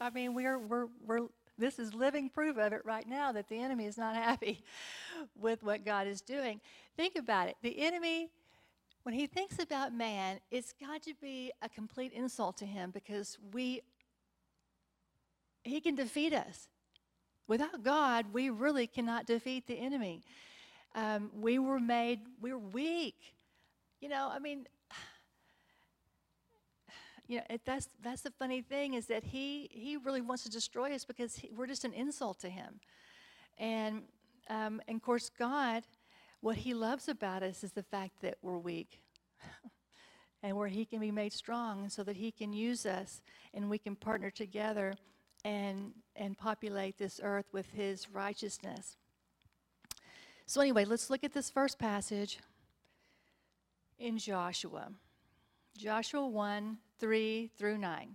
I 0.00 0.10
mean, 0.10 0.34
we're, 0.34 0.58
we're, 0.58 0.86
we're, 1.06 1.26
this 1.58 1.78
is 1.78 1.94
living 1.94 2.28
proof 2.28 2.56
of 2.58 2.72
it 2.72 2.82
right 2.84 3.06
now 3.08 3.32
that 3.32 3.48
the 3.48 3.58
enemy 3.58 3.86
is 3.86 3.98
not 3.98 4.14
happy 4.28 4.64
with 5.38 5.62
what 5.62 5.84
God 5.84 6.06
is 6.06 6.20
doing. 6.20 6.60
Think 6.96 7.16
about 7.16 7.48
it. 7.48 7.56
The 7.62 7.78
enemy 7.80 8.30
when 9.02 9.14
he 9.14 9.26
thinks 9.26 9.58
about 9.58 9.92
man, 9.92 10.38
it's 10.50 10.72
got 10.72 11.02
to 11.02 11.14
be 11.20 11.52
a 11.60 11.68
complete 11.68 12.12
insult 12.12 12.56
to 12.58 12.66
him 12.66 12.90
because 12.90 13.36
we 13.52 13.82
he 15.64 15.80
can 15.80 15.94
defeat 15.94 16.32
us. 16.32 16.68
Without 17.46 17.82
God, 17.82 18.26
we 18.32 18.50
really 18.50 18.86
cannot 18.86 19.26
defeat 19.26 19.66
the 19.66 19.78
enemy. 19.78 20.22
Um, 20.94 21.30
we 21.34 21.58
were 21.58 21.80
made, 21.80 22.20
we're 22.40 22.58
weak. 22.58 23.16
You 24.00 24.08
know, 24.08 24.30
I 24.32 24.38
mean, 24.38 24.66
you 27.28 27.38
know, 27.38 27.44
it, 27.50 27.62
that's 27.64 27.88
that's 28.02 28.22
the 28.22 28.30
funny 28.30 28.62
thing 28.62 28.94
is 28.94 29.06
that 29.06 29.24
he 29.24 29.68
he 29.72 29.96
really 29.96 30.20
wants 30.20 30.44
to 30.44 30.50
destroy 30.50 30.94
us 30.94 31.04
because 31.04 31.36
he, 31.36 31.50
we're 31.56 31.66
just 31.66 31.84
an 31.84 31.92
insult 31.92 32.38
to 32.40 32.48
him, 32.48 32.80
and 33.58 34.02
um, 34.48 34.80
and 34.88 34.96
of 34.96 35.02
course 35.02 35.30
God 35.30 35.84
what 36.42 36.56
he 36.56 36.74
loves 36.74 37.08
about 37.08 37.44
us 37.44 37.62
is 37.62 37.72
the 37.72 37.84
fact 37.84 38.20
that 38.20 38.36
we're 38.42 38.58
weak 38.58 39.00
and 40.42 40.56
where 40.56 40.66
he 40.66 40.84
can 40.84 40.98
be 40.98 41.12
made 41.12 41.32
strong 41.32 41.88
so 41.88 42.02
that 42.02 42.16
he 42.16 42.32
can 42.32 42.52
use 42.52 42.84
us 42.84 43.22
and 43.54 43.70
we 43.70 43.78
can 43.78 43.94
partner 43.94 44.28
together 44.28 44.92
and, 45.44 45.92
and 46.16 46.36
populate 46.36 46.98
this 46.98 47.20
earth 47.22 47.46
with 47.52 47.70
his 47.70 48.08
righteousness. 48.10 48.96
So, 50.46 50.60
anyway, 50.60 50.84
let's 50.84 51.10
look 51.10 51.24
at 51.24 51.32
this 51.32 51.50
first 51.50 51.78
passage 51.78 52.38
in 53.98 54.18
Joshua. 54.18 54.88
Joshua 55.76 56.26
1 56.26 56.78
3 56.98 57.50
through 57.56 57.78
9. 57.78 58.14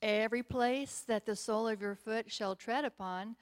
Every 0.00 0.42
place 0.42 1.02
that 1.06 1.26
the 1.26 1.36
sole 1.36 1.66
of 1.66 1.80
your 1.80 1.94
foot 1.94 2.30
shall 2.30 2.54
tread 2.54 2.84
upon, 2.84 3.36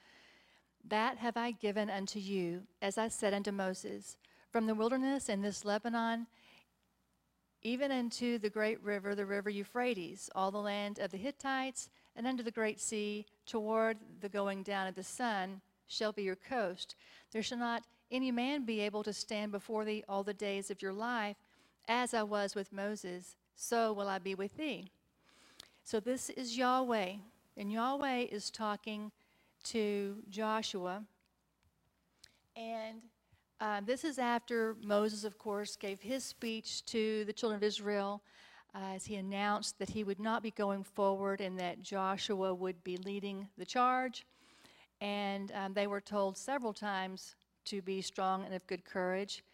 that 0.87 1.17
have 1.17 1.37
I 1.37 1.51
given 1.51 1.89
unto 1.89 2.19
you, 2.19 2.63
as 2.81 2.97
I 2.97 3.09
said 3.09 3.33
unto 3.33 3.51
Moses, 3.51 4.17
from 4.49 4.65
the 4.65 4.75
wilderness 4.75 5.29
and 5.29 5.43
this 5.43 5.65
Lebanon, 5.65 6.27
even 7.63 7.91
unto 7.91 8.37
the 8.37 8.49
great 8.49 8.81
river, 8.83 9.15
the 9.15 9.25
river 9.25 9.49
Euphrates, 9.49 10.29
all 10.35 10.51
the 10.51 10.57
land 10.57 10.99
of 10.99 11.11
the 11.11 11.17
Hittites, 11.17 11.89
and 12.15 12.27
unto 12.27 12.43
the 12.43 12.51
great 12.51 12.79
sea, 12.79 13.25
toward 13.45 13.97
the 14.21 14.29
going 14.29 14.63
down 14.63 14.87
of 14.87 14.95
the 14.95 15.03
sun, 15.03 15.61
shall 15.87 16.11
be 16.11 16.23
your 16.23 16.35
coast. 16.35 16.95
There 17.31 17.43
shall 17.43 17.57
not 17.57 17.83
any 18.11 18.31
man 18.31 18.65
be 18.65 18.81
able 18.81 19.03
to 19.03 19.13
stand 19.13 19.51
before 19.51 19.85
thee 19.85 20.03
all 20.07 20.23
the 20.23 20.33
days 20.33 20.69
of 20.69 20.81
your 20.81 20.93
life, 20.93 21.37
as 21.87 22.13
I 22.13 22.23
was 22.23 22.55
with 22.55 22.71
Moses, 22.71 23.35
so 23.55 23.93
will 23.93 24.07
I 24.07 24.19
be 24.19 24.35
with 24.35 24.57
thee. 24.57 24.89
So 25.83 25.99
this 25.99 26.29
is 26.29 26.57
Yahweh, 26.57 27.13
and 27.57 27.71
Yahweh 27.71 28.25
is 28.31 28.49
talking 28.49 29.11
to 29.65 30.17
Joshua. 30.29 31.03
And 32.55 33.01
uh, 33.63 33.79
this 33.79 34.03
is 34.03 34.19
after 34.19 34.75
Moses, 34.83 35.23
of 35.23 35.37
course, 35.37 35.77
gave 35.77 36.01
his 36.01 36.25
speech 36.25 36.83
to 36.87 37.23
the 37.23 37.31
children 37.31 37.55
of 37.55 37.63
Israel 37.63 38.21
uh, 38.75 38.95
as 38.95 39.05
he 39.05 39.15
announced 39.15 39.79
that 39.79 39.89
he 39.89 40.03
would 40.03 40.19
not 40.19 40.43
be 40.43 40.51
going 40.51 40.83
forward 40.83 41.39
and 41.39 41.57
that 41.57 41.81
Joshua 41.81 42.53
would 42.53 42.83
be 42.83 42.97
leading 42.97 43.47
the 43.57 43.63
charge. 43.63 44.25
And 44.99 45.49
um, 45.53 45.73
they 45.73 45.87
were 45.87 46.01
told 46.01 46.37
several 46.37 46.73
times 46.73 47.35
to 47.63 47.81
be 47.81 48.01
strong 48.01 48.43
and 48.43 48.53
of 48.53 48.67
good 48.67 48.83
courage. 48.83 49.45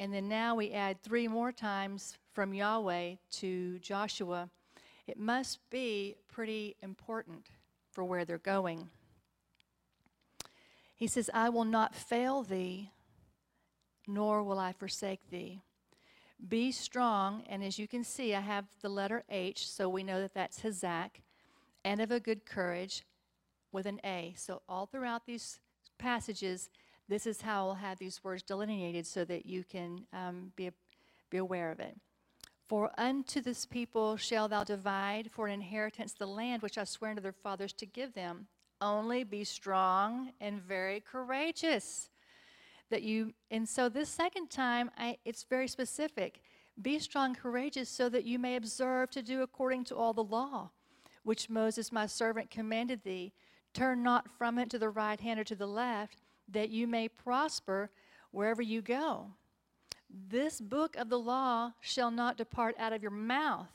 And 0.00 0.14
then 0.14 0.30
now 0.30 0.54
we 0.54 0.72
add 0.72 1.02
three 1.02 1.28
more 1.28 1.52
times 1.52 2.16
from 2.32 2.54
Yahweh 2.54 3.16
to 3.32 3.78
Joshua. 3.80 4.48
It 5.06 5.18
must 5.18 5.58
be 5.68 6.16
pretty 6.26 6.74
important 6.80 7.50
for 7.90 8.02
where 8.02 8.24
they're 8.24 8.38
going. 8.38 8.88
He 10.96 11.06
says, 11.06 11.28
I 11.34 11.50
will 11.50 11.66
not 11.66 11.94
fail 11.94 12.42
thee, 12.42 12.92
nor 14.08 14.42
will 14.42 14.58
I 14.58 14.72
forsake 14.72 15.30
thee. 15.30 15.60
Be 16.48 16.72
strong, 16.72 17.44
and 17.48 17.62
as 17.62 17.78
you 17.78 17.86
can 17.86 18.02
see, 18.02 18.34
I 18.34 18.40
have 18.40 18.64
the 18.80 18.88
letter 18.88 19.22
H, 19.28 19.68
so 19.68 19.88
we 19.88 20.02
know 20.02 20.20
that 20.20 20.34
that's 20.34 20.60
Hazak, 20.60 21.20
and 21.84 22.00
of 22.00 22.10
a 22.10 22.18
good 22.18 22.46
courage 22.46 23.04
with 23.70 23.86
an 23.86 24.00
A. 24.04 24.34
So 24.36 24.62
all 24.68 24.86
throughout 24.86 25.26
these 25.26 25.60
passages, 25.98 26.70
this 27.08 27.26
is 27.26 27.42
how 27.42 27.68
I'll 27.68 27.74
have 27.74 27.98
these 27.98 28.22
words 28.24 28.42
delineated 28.42 29.06
so 29.06 29.24
that 29.24 29.46
you 29.46 29.64
can 29.64 30.06
um, 30.12 30.52
be, 30.56 30.70
be 31.30 31.38
aware 31.38 31.70
of 31.70 31.80
it. 31.80 31.96
For 32.68 32.90
unto 32.98 33.40
this 33.40 33.64
people 33.66 34.16
shall 34.16 34.48
thou 34.48 34.62
divide 34.62 35.30
for 35.32 35.46
an 35.46 35.54
inheritance 35.54 36.12
the 36.12 36.26
land 36.26 36.62
which 36.62 36.78
I 36.78 36.84
swear 36.84 37.10
unto 37.10 37.22
their 37.22 37.32
fathers 37.32 37.72
to 37.74 37.86
give 37.86 38.12
them 38.14 38.46
only 38.80 39.24
be 39.24 39.42
strong 39.44 40.32
and 40.40 40.60
very 40.60 41.00
courageous. 41.00 42.10
That 42.90 43.02
you, 43.02 43.32
and 43.50 43.68
so 43.68 43.88
this 43.88 44.08
second 44.08 44.50
time, 44.50 44.90
I, 44.96 45.18
it's 45.24 45.44
very 45.44 45.68
specific. 45.68 46.40
Be 46.80 46.98
strong, 46.98 47.34
courageous, 47.34 47.88
so 47.88 48.08
that 48.08 48.24
you 48.24 48.38
may 48.38 48.56
observe 48.56 49.10
to 49.10 49.22
do 49.22 49.42
according 49.42 49.84
to 49.84 49.96
all 49.96 50.12
the 50.12 50.22
law, 50.24 50.70
which 51.22 51.50
Moses 51.50 51.92
my 51.92 52.06
servant 52.06 52.50
commanded 52.50 53.02
thee. 53.02 53.32
Turn 53.74 54.02
not 54.02 54.30
from 54.30 54.58
it 54.58 54.70
to 54.70 54.78
the 54.78 54.88
right 54.88 55.20
hand 55.20 55.38
or 55.38 55.44
to 55.44 55.54
the 55.54 55.66
left, 55.66 56.22
that 56.48 56.70
you 56.70 56.86
may 56.86 57.08
prosper 57.08 57.90
wherever 58.30 58.62
you 58.62 58.80
go. 58.80 59.32
This 60.08 60.60
book 60.60 60.96
of 60.96 61.10
the 61.10 61.18
law 61.18 61.72
shall 61.80 62.10
not 62.10 62.38
depart 62.38 62.74
out 62.78 62.94
of 62.94 63.02
your 63.02 63.10
mouth, 63.10 63.68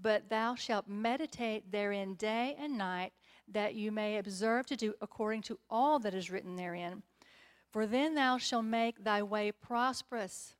but 0.00 0.28
thou 0.28 0.54
shalt 0.54 0.86
meditate 0.86 1.72
therein 1.72 2.14
day 2.14 2.56
and 2.58 2.78
night 2.78 3.12
that 3.48 3.74
you 3.74 3.90
may 3.90 4.18
observe 4.18 4.66
to 4.66 4.76
do 4.76 4.94
according 5.00 5.42
to 5.42 5.58
all 5.68 5.98
that 5.98 6.14
is 6.14 6.30
written 6.30 6.54
therein. 6.54 7.02
For 7.72 7.86
then 7.86 8.14
thou 8.14 8.36
shalt 8.36 8.66
make 8.66 9.02
thy 9.02 9.22
way 9.22 9.50
prosperous. 9.50 10.54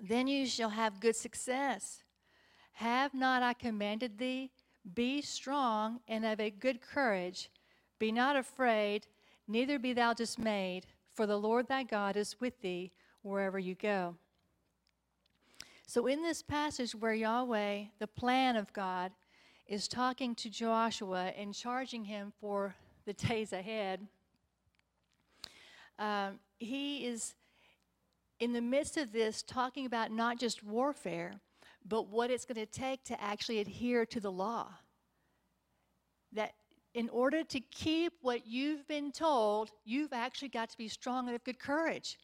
then 0.00 0.26
you 0.26 0.46
shall 0.46 0.70
have 0.70 1.00
good 1.00 1.16
success. 1.16 2.02
Have 2.74 3.12
not 3.12 3.42
I 3.42 3.52
commanded 3.52 4.18
thee? 4.18 4.50
Be 4.94 5.20
strong 5.20 6.00
and 6.08 6.24
of 6.24 6.40
a 6.40 6.50
good 6.50 6.80
courage. 6.80 7.50
Be 7.98 8.10
not 8.10 8.36
afraid, 8.36 9.06
neither 9.46 9.78
be 9.78 9.92
thou 9.92 10.12
dismayed, 10.12 10.86
for 11.12 11.26
the 11.26 11.38
Lord 11.38 11.68
thy 11.68 11.82
God 11.82 12.16
is 12.16 12.40
with 12.40 12.60
thee 12.62 12.92
wherever 13.22 13.58
you 13.58 13.74
go. 13.74 14.16
So, 15.86 16.06
in 16.06 16.22
this 16.22 16.42
passage 16.42 16.94
where 16.94 17.12
Yahweh, 17.12 17.84
the 17.98 18.06
plan 18.06 18.56
of 18.56 18.72
God, 18.72 19.12
is 19.66 19.86
talking 19.86 20.34
to 20.36 20.50
Joshua 20.50 21.32
and 21.36 21.54
charging 21.54 22.04
him 22.04 22.32
for 22.40 22.74
the 23.04 23.12
days 23.12 23.52
ahead, 23.52 24.06
um, 25.98 26.38
he 26.58 27.06
is 27.06 27.34
in 28.40 28.52
the 28.52 28.60
midst 28.60 28.96
of 28.96 29.12
this 29.12 29.42
talking 29.42 29.86
about 29.86 30.10
not 30.10 30.38
just 30.38 30.62
warfare, 30.62 31.32
but 31.86 32.08
what 32.08 32.30
it's 32.30 32.44
going 32.44 32.56
to 32.56 32.66
take 32.66 33.04
to 33.04 33.20
actually 33.22 33.60
adhere 33.60 34.06
to 34.06 34.20
the 34.20 34.30
law. 34.30 34.68
That 36.32 36.52
in 36.94 37.08
order 37.08 37.42
to 37.44 37.60
keep 37.60 38.12
what 38.20 38.46
you've 38.46 38.86
been 38.86 39.12
told, 39.12 39.70
you've 39.84 40.12
actually 40.12 40.48
got 40.48 40.70
to 40.70 40.78
be 40.78 40.88
strong 40.88 41.26
and 41.26 41.34
of 41.34 41.44
good 41.44 41.58
courage. 41.58 42.18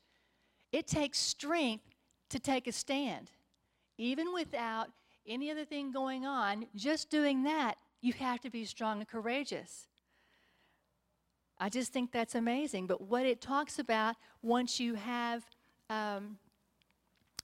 It 0.72 0.87
takes 0.87 1.18
strength 1.18 1.84
to 2.30 2.38
take 2.38 2.66
a 2.66 2.72
stand. 2.72 3.30
Even 3.96 4.32
without 4.32 4.88
any 5.26 5.50
other 5.50 5.64
thing 5.64 5.90
going 5.90 6.26
on, 6.26 6.66
just 6.75 7.10
doing 7.10 7.42
that, 7.44 7.76
you 8.00 8.12
have 8.14 8.40
to 8.40 8.50
be 8.50 8.64
strong 8.64 8.98
and 8.98 9.08
courageous. 9.08 9.88
I 11.61 11.69
just 11.69 11.93
think 11.93 12.12
that's 12.12 12.35
amazing. 12.35 12.87
But 12.87 13.00
what 13.00 13.27
it 13.27 13.41
talks 13.41 13.79
about, 13.79 14.17
once 14.43 14.79
you 14.79 14.95
have 14.95 15.45
um, 15.91 16.38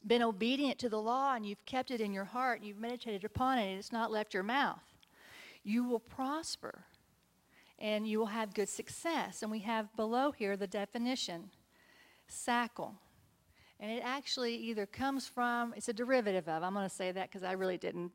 been 0.07 0.23
obedient 0.23 0.79
to 0.81 0.89
the 0.89 1.01
law 1.01 1.35
and 1.35 1.45
you've 1.45 1.65
kept 1.67 1.91
it 1.91 2.01
in 2.01 2.13
your 2.13 2.25
heart, 2.25 2.61
and 2.61 2.69
you've 2.69 2.79
meditated 2.79 3.25
upon 3.25 3.59
it, 3.59 3.69
and 3.69 3.79
it's 3.79 3.93
not 3.93 4.13
left 4.13 4.35
your 4.35 4.43
mouth, 4.43 4.83
you 5.63 5.85
will 5.85 6.01
prosper 6.01 6.85
and 7.79 8.07
you 8.07 8.19
will 8.19 8.27
have 8.27 8.55
good 8.55 8.69
success. 8.69 9.43
And 9.43 9.51
we 9.51 9.61
have 9.61 9.95
below 9.97 10.31
here 10.31 10.57
the 10.57 10.67
definition 10.67 11.51
sackle. 12.31 12.95
And 13.81 13.91
it 13.91 14.03
actually 14.05 14.55
either 14.55 14.87
comes 14.87 15.27
from, 15.27 15.75
it's 15.77 15.89
a 15.89 15.93
derivative 15.93 16.49
of, 16.49 16.63
I'm 16.63 16.75
going 16.75 16.89
to 16.89 16.95
say 16.95 17.11
that 17.11 17.31
because 17.31 17.43
I 17.43 17.53
really 17.53 17.77
didn't 17.77 18.13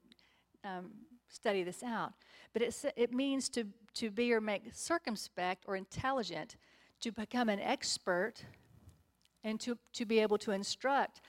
um, 0.63 0.91
study 1.27 1.63
this 1.63 1.84
out. 1.84 2.13
But 2.53 2.62
it, 2.62 2.94
it 2.96 3.13
means 3.13 3.50
to, 3.50 3.65
to 3.96 4.10
be 4.10 4.34
or 4.34 4.41
make 4.41 4.63
circumspect 4.74 5.65
or 5.67 5.75
intelligent, 5.75 6.55
to 7.01 7.12
become 7.12 7.50
an 7.50 7.60
expert, 7.60 8.43
and 9.43 9.60
to, 9.60 9.77
to 9.93 10.05
be 10.05 10.19
able 10.19 10.38
to 10.38 10.51
instruct. 10.51 11.22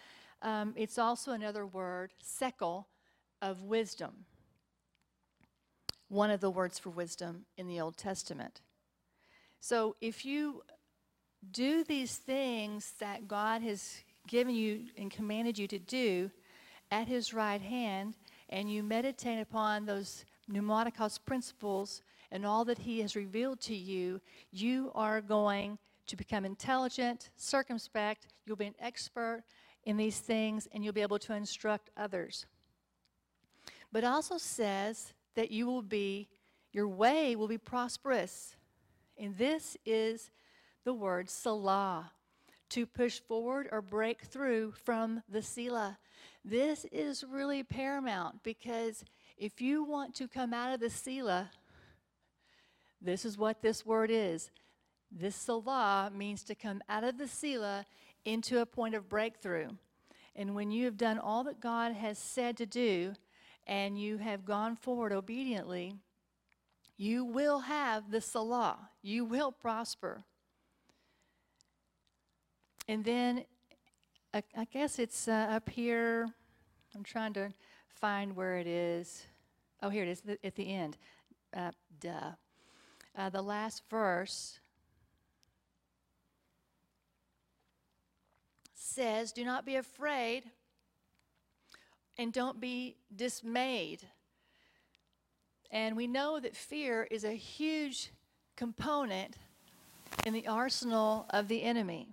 Um, 0.42 0.74
it's 0.76 0.98
also 0.98 1.32
another 1.32 1.66
word, 1.66 2.12
sekel, 2.22 2.86
of 3.42 3.62
wisdom. 3.62 4.24
One 6.08 6.30
of 6.30 6.40
the 6.40 6.50
words 6.50 6.78
for 6.78 6.90
wisdom 6.90 7.46
in 7.56 7.68
the 7.68 7.80
Old 7.80 7.96
Testament. 7.96 8.60
So 9.60 9.96
if 10.00 10.24
you 10.24 10.62
do 11.52 11.84
these 11.84 12.16
things 12.16 12.94
that 12.98 13.28
God 13.28 13.62
has 13.62 14.02
given 14.26 14.54
you 14.54 14.86
and 14.98 15.10
commanded 15.10 15.58
you 15.58 15.68
to 15.68 15.78
do 15.78 16.30
at 16.90 17.08
His 17.08 17.32
right 17.32 17.60
hand, 17.60 18.16
and 18.48 18.70
you 18.70 18.82
meditate 18.82 19.40
upon 19.40 19.86
those 19.86 20.24
pneumatikos 20.50 21.18
principles 21.24 22.02
and 22.30 22.46
all 22.46 22.64
that 22.66 22.78
He 22.78 23.00
has 23.00 23.16
revealed 23.16 23.60
to 23.62 23.74
you, 23.74 24.20
you 24.50 24.92
are 24.94 25.20
going 25.20 25.78
to 26.06 26.16
become 26.16 26.44
intelligent, 26.44 27.30
circumspect, 27.36 28.26
you'll 28.44 28.56
be 28.56 28.66
an 28.66 28.74
expert 28.80 29.44
in 29.84 29.96
these 29.96 30.18
things, 30.18 30.68
and 30.72 30.84
you'll 30.84 30.92
be 30.92 31.00
able 31.02 31.18
to 31.18 31.34
instruct 31.34 31.90
others. 31.96 32.46
But 33.92 34.04
also 34.04 34.38
says 34.38 35.12
that 35.34 35.50
you 35.50 35.66
will 35.66 35.82
be, 35.82 36.28
your 36.72 36.88
way 36.88 37.36
will 37.36 37.48
be 37.48 37.58
prosperous. 37.58 38.56
And 39.18 39.36
this 39.36 39.76
is 39.84 40.30
the 40.84 40.94
word 40.94 41.28
Salah, 41.28 42.12
to 42.70 42.86
push 42.86 43.20
forward 43.20 43.68
or 43.70 43.82
break 43.82 44.22
through 44.22 44.72
from 44.84 45.22
the 45.28 45.42
Selah. 45.42 45.98
This 46.44 46.86
is 46.92 47.24
really 47.24 47.62
paramount 47.62 48.42
because 48.42 49.04
if 49.36 49.60
you 49.60 49.84
want 49.84 50.14
to 50.16 50.28
come 50.28 50.54
out 50.54 50.72
of 50.72 50.80
the 50.80 50.90
Selah, 50.90 51.50
this 53.00 53.24
is 53.24 53.38
what 53.38 53.62
this 53.62 53.84
word 53.84 54.10
is. 54.10 54.50
This 55.10 55.34
Salah 55.34 56.10
means 56.14 56.44
to 56.44 56.54
come 56.54 56.82
out 56.88 57.04
of 57.04 57.18
the 57.18 57.26
Selah 57.26 57.84
into 58.24 58.60
a 58.60 58.66
point 58.66 58.94
of 58.94 59.08
breakthrough. 59.08 59.70
And 60.36 60.54
when 60.54 60.70
you 60.70 60.84
have 60.84 60.96
done 60.96 61.18
all 61.18 61.44
that 61.44 61.60
God 61.60 61.92
has 61.92 62.18
said 62.18 62.56
to 62.58 62.66
do 62.66 63.14
and 63.66 64.00
you 64.00 64.18
have 64.18 64.44
gone 64.44 64.76
forward 64.76 65.12
obediently, 65.12 65.94
you 66.96 67.24
will 67.24 67.60
have 67.60 68.10
the 68.10 68.20
Salah. 68.20 68.90
You 69.02 69.24
will 69.24 69.50
prosper. 69.50 70.22
And 72.86 73.04
then 73.04 73.44
I, 74.32 74.42
I 74.56 74.64
guess 74.64 74.98
it's 74.98 75.26
uh, 75.26 75.48
up 75.50 75.68
here. 75.70 76.28
I'm 76.94 77.04
trying 77.04 77.32
to 77.34 77.52
find 77.88 78.36
where 78.36 78.58
it 78.58 78.66
is. 78.66 79.26
Oh, 79.82 79.88
here 79.88 80.04
it 80.04 80.08
is 80.08 80.22
at 80.44 80.54
the 80.54 80.72
end. 80.72 80.96
Uh, 81.56 81.70
duh. 81.98 82.32
Uh, 83.16 83.28
the 83.28 83.42
last 83.42 83.82
verse 83.90 84.60
says, 88.74 89.32
Do 89.32 89.44
not 89.44 89.64
be 89.64 89.76
afraid 89.76 90.44
and 92.16 92.32
don't 92.32 92.60
be 92.60 92.96
dismayed. 93.14 94.00
And 95.70 95.96
we 95.96 96.06
know 96.06 96.40
that 96.40 96.56
fear 96.56 97.06
is 97.10 97.24
a 97.24 97.32
huge 97.32 98.10
component 98.56 99.36
in 100.26 100.32
the 100.32 100.46
arsenal 100.46 101.26
of 101.30 101.48
the 101.48 101.62
enemy. 101.62 102.08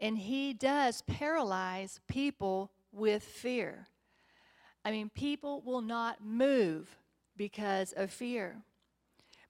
And 0.00 0.18
he 0.18 0.52
does 0.52 1.02
paralyze 1.02 2.00
people 2.08 2.70
with 2.92 3.22
fear. 3.22 3.88
I 4.84 4.90
mean, 4.90 5.10
people 5.10 5.62
will 5.64 5.80
not 5.80 6.24
move 6.24 6.96
because 7.36 7.92
of 7.92 8.10
fear. 8.10 8.62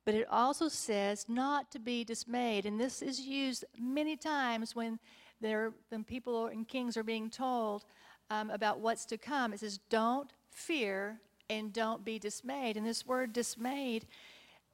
But 0.06 0.14
it 0.14 0.28
also 0.30 0.68
says 0.68 1.26
not 1.28 1.70
to 1.72 1.78
be 1.78 2.04
dismayed. 2.04 2.64
And 2.64 2.80
this 2.80 3.02
is 3.02 3.20
used 3.20 3.64
many 3.78 4.16
times 4.16 4.74
when 4.74 4.98
there, 5.40 5.74
when 5.90 6.04
people 6.04 6.46
and 6.46 6.66
kings 6.66 6.96
are 6.96 7.02
being 7.02 7.28
told 7.28 7.84
um, 8.30 8.48
about 8.50 8.78
what's 8.80 9.04
to 9.06 9.18
come. 9.18 9.52
It 9.52 9.60
says, 9.60 9.80
don't 9.90 10.30
fear 10.48 11.20
and 11.50 11.72
don't 11.72 12.04
be 12.04 12.18
dismayed. 12.18 12.76
And 12.76 12.86
this 12.86 13.04
word 13.04 13.32
dismayed 13.32 14.06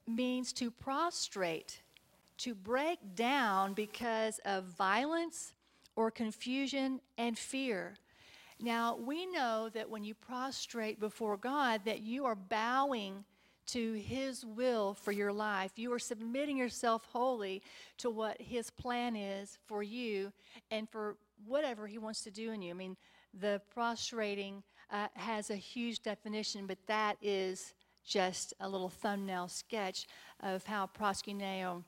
means 0.07 0.53
to 0.55 0.71
prostrate, 0.71 1.81
to 2.38 2.55
break 2.55 2.99
down 3.14 3.73
because 3.73 4.38
of 4.45 4.64
violence 4.64 5.55
or 5.97 6.11
confusion 6.11 7.01
and 7.16 7.38
fear. 7.38 7.95
Now, 8.61 8.97
we 8.97 9.27
know 9.27 9.71
that 9.73 9.90
when 9.90 10.05
you 10.05 10.14
prostrate 10.14 11.01
before 11.01 11.37
God 11.37 11.81
that 11.85 12.03
you 12.03 12.27
are 12.27 12.37
bowing 12.37 13.25
to 13.66 13.94
his 13.94 14.44
will 14.44 14.94
for 14.94 15.12
your 15.12 15.33
life. 15.33 15.72
You 15.77 15.92
are 15.92 15.98
submitting 15.98 16.57
yourself 16.57 17.07
wholly 17.12 17.62
to 17.98 18.11
what 18.11 18.40
his 18.40 18.70
plan 18.70 19.16
is 19.16 19.59
for 19.66 19.83
you 19.83 20.33
and 20.70 20.88
for 20.88 21.16
whatever 21.46 21.87
he 21.87 21.98
wants 21.98 22.22
to 22.22 22.31
do 22.31 22.53
in 22.53 22.62
you. 22.62 22.70
I 22.70 22.75
mean, 22.75 22.96
the 23.38 23.61
prostrating 23.72 24.62
uh, 24.90 25.09
has 25.14 25.51
a 25.51 25.57
huge 25.57 26.03
definition, 26.03 26.66
but 26.66 26.79
that 26.87 27.16
is 27.22 27.75
just 28.05 28.53
a 28.61 28.68
little 28.68 28.88
thumbnail 28.88 29.48
sketch 29.48 30.07
of 30.40 30.64
how 30.66 30.88
proskuneo 30.98 31.83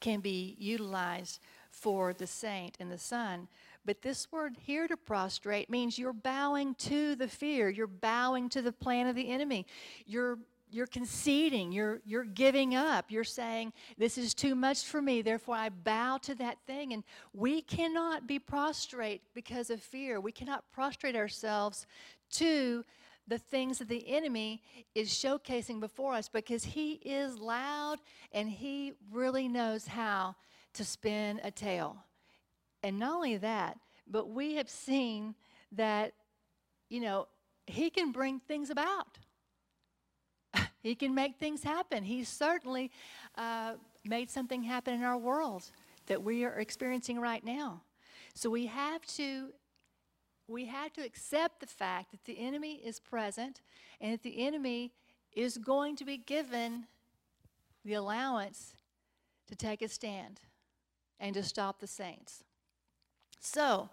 can 0.00 0.20
be 0.20 0.56
utilized 0.58 1.40
for 1.70 2.12
the 2.12 2.26
saint 2.26 2.76
and 2.80 2.90
the 2.90 2.98
son. 2.98 3.48
But 3.84 4.02
this 4.02 4.30
word 4.32 4.56
here 4.66 4.88
to 4.88 4.96
prostrate 4.96 5.70
means 5.70 5.98
you're 5.98 6.12
bowing 6.12 6.74
to 6.76 7.14
the 7.14 7.28
fear. 7.28 7.70
You're 7.70 7.86
bowing 7.86 8.48
to 8.50 8.62
the 8.62 8.72
plan 8.72 9.06
of 9.06 9.14
the 9.14 9.30
enemy. 9.30 9.66
You're 10.06 10.38
you're 10.72 10.86
conceding, 10.86 11.72
you're, 11.72 12.00
you're 12.04 12.24
giving 12.24 12.74
up, 12.74 13.10
you're 13.10 13.24
saying, 13.24 13.72
This 13.98 14.18
is 14.18 14.34
too 14.34 14.54
much 14.54 14.84
for 14.84 15.02
me, 15.02 15.22
therefore 15.22 15.56
I 15.56 15.68
bow 15.68 16.18
to 16.22 16.34
that 16.36 16.58
thing. 16.66 16.92
And 16.92 17.04
we 17.32 17.62
cannot 17.62 18.26
be 18.26 18.38
prostrate 18.38 19.22
because 19.34 19.70
of 19.70 19.80
fear. 19.80 20.20
We 20.20 20.32
cannot 20.32 20.64
prostrate 20.72 21.16
ourselves 21.16 21.86
to 22.32 22.84
the 23.26 23.38
things 23.38 23.78
that 23.78 23.88
the 23.88 24.08
enemy 24.08 24.62
is 24.94 25.08
showcasing 25.08 25.80
before 25.80 26.14
us 26.14 26.28
because 26.28 26.64
he 26.64 26.94
is 26.94 27.38
loud 27.38 27.98
and 28.32 28.48
he 28.48 28.92
really 29.12 29.48
knows 29.48 29.86
how 29.86 30.34
to 30.74 30.84
spin 30.84 31.40
a 31.44 31.50
tale. 31.50 31.96
And 32.82 32.98
not 32.98 33.14
only 33.14 33.36
that, 33.36 33.78
but 34.06 34.30
we 34.30 34.56
have 34.56 34.68
seen 34.68 35.34
that, 35.72 36.12
you 36.88 37.00
know, 37.00 37.28
he 37.66 37.88
can 37.88 38.10
bring 38.10 38.40
things 38.40 38.70
about. 38.70 39.18
He 40.82 40.94
can 40.94 41.14
make 41.14 41.36
things 41.36 41.62
happen. 41.62 42.04
He 42.04 42.24
certainly 42.24 42.90
uh, 43.36 43.74
made 44.04 44.30
something 44.30 44.62
happen 44.62 44.94
in 44.94 45.02
our 45.02 45.18
world 45.18 45.70
that 46.06 46.22
we 46.22 46.44
are 46.44 46.58
experiencing 46.58 47.20
right 47.20 47.44
now. 47.44 47.82
So 48.34 48.50
we 48.50 48.66
have 48.66 49.04
to 49.16 49.52
we 50.48 50.64
have 50.64 50.92
to 50.94 51.02
accept 51.02 51.60
the 51.60 51.66
fact 51.66 52.10
that 52.10 52.24
the 52.24 52.38
enemy 52.40 52.80
is 52.84 52.98
present 52.98 53.60
and 54.00 54.12
that 54.12 54.24
the 54.24 54.44
enemy 54.44 54.90
is 55.32 55.56
going 55.56 55.94
to 55.94 56.04
be 56.04 56.16
given 56.16 56.86
the 57.84 57.94
allowance 57.94 58.74
to 59.46 59.54
take 59.54 59.80
a 59.80 59.88
stand 59.88 60.40
and 61.20 61.34
to 61.34 61.42
stop 61.44 61.78
the 61.78 61.86
saints. 61.86 62.42
So, 63.38 63.90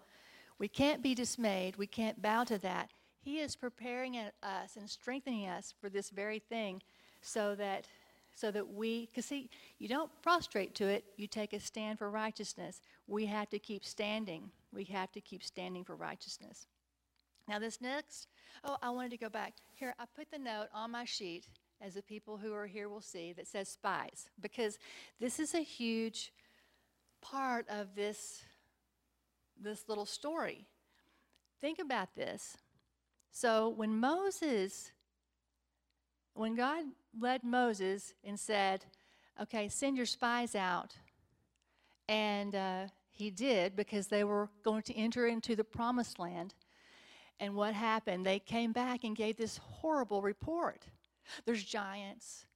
we 0.58 0.66
can't 0.66 1.00
be 1.00 1.14
dismayed. 1.14 1.76
We 1.76 1.86
can't 1.86 2.20
bow 2.20 2.42
to 2.44 2.58
that. 2.58 2.90
He 3.20 3.40
is 3.40 3.56
preparing 3.56 4.16
us 4.16 4.76
and 4.76 4.88
strengthening 4.88 5.48
us 5.48 5.74
for 5.80 5.88
this 5.88 6.10
very 6.10 6.38
thing 6.38 6.82
so 7.20 7.54
that 7.56 7.86
so 8.34 8.50
that 8.52 8.72
we 8.72 9.06
because 9.06 9.24
see 9.24 9.50
you 9.78 9.88
don't 9.88 10.10
prostrate 10.22 10.74
to 10.76 10.86
it 10.86 11.04
you 11.16 11.26
take 11.26 11.52
a 11.52 11.60
stand 11.60 11.98
for 11.98 12.10
righteousness. 12.10 12.80
We 13.06 13.26
have 13.26 13.48
to 13.50 13.58
keep 13.58 13.84
standing. 13.84 14.50
We 14.72 14.84
have 14.84 15.10
to 15.12 15.20
keep 15.20 15.42
standing 15.42 15.84
for 15.84 15.96
righteousness. 15.96 16.66
Now 17.48 17.58
this 17.58 17.80
next 17.80 18.28
oh 18.64 18.76
i 18.82 18.90
wanted 18.90 19.10
to 19.10 19.16
go 19.18 19.28
back. 19.28 19.54
Here 19.74 19.94
i 19.98 20.04
put 20.16 20.30
the 20.30 20.38
note 20.38 20.68
on 20.72 20.92
my 20.92 21.04
sheet 21.04 21.46
as 21.80 21.94
the 21.94 22.02
people 22.02 22.36
who 22.36 22.52
are 22.54 22.66
here 22.66 22.88
will 22.88 23.00
see 23.00 23.32
that 23.32 23.46
says 23.46 23.68
spies 23.68 24.28
because 24.40 24.78
this 25.20 25.38
is 25.38 25.54
a 25.54 25.60
huge 25.60 26.32
part 27.20 27.66
of 27.68 27.94
this 27.94 28.42
this 29.60 29.88
little 29.88 30.06
story. 30.06 30.66
Think 31.60 31.80
about 31.80 32.14
this 32.14 32.56
so 33.30 33.68
when 33.68 33.98
moses 33.98 34.92
when 36.34 36.54
god 36.54 36.84
led 37.18 37.44
Moses 37.44 38.14
and 38.24 38.38
said, 38.38 38.84
Okay, 39.40 39.68
send 39.68 39.96
your 39.96 40.06
spies 40.06 40.54
out. 40.54 40.96
And 42.08 42.54
uh, 42.54 42.86
he 43.10 43.30
did 43.30 43.76
because 43.76 44.08
they 44.08 44.24
were 44.24 44.48
going 44.64 44.82
to 44.82 44.94
enter 44.96 45.26
into 45.26 45.54
the 45.54 45.64
promised 45.64 46.18
land. 46.18 46.54
And 47.38 47.54
what 47.54 47.74
happened? 47.74 48.26
They 48.26 48.40
came 48.40 48.72
back 48.72 49.04
and 49.04 49.14
gave 49.14 49.36
this 49.36 49.58
horrible 49.58 50.22
report. 50.22 50.86
There's 51.44 51.62
giants. 51.62 52.46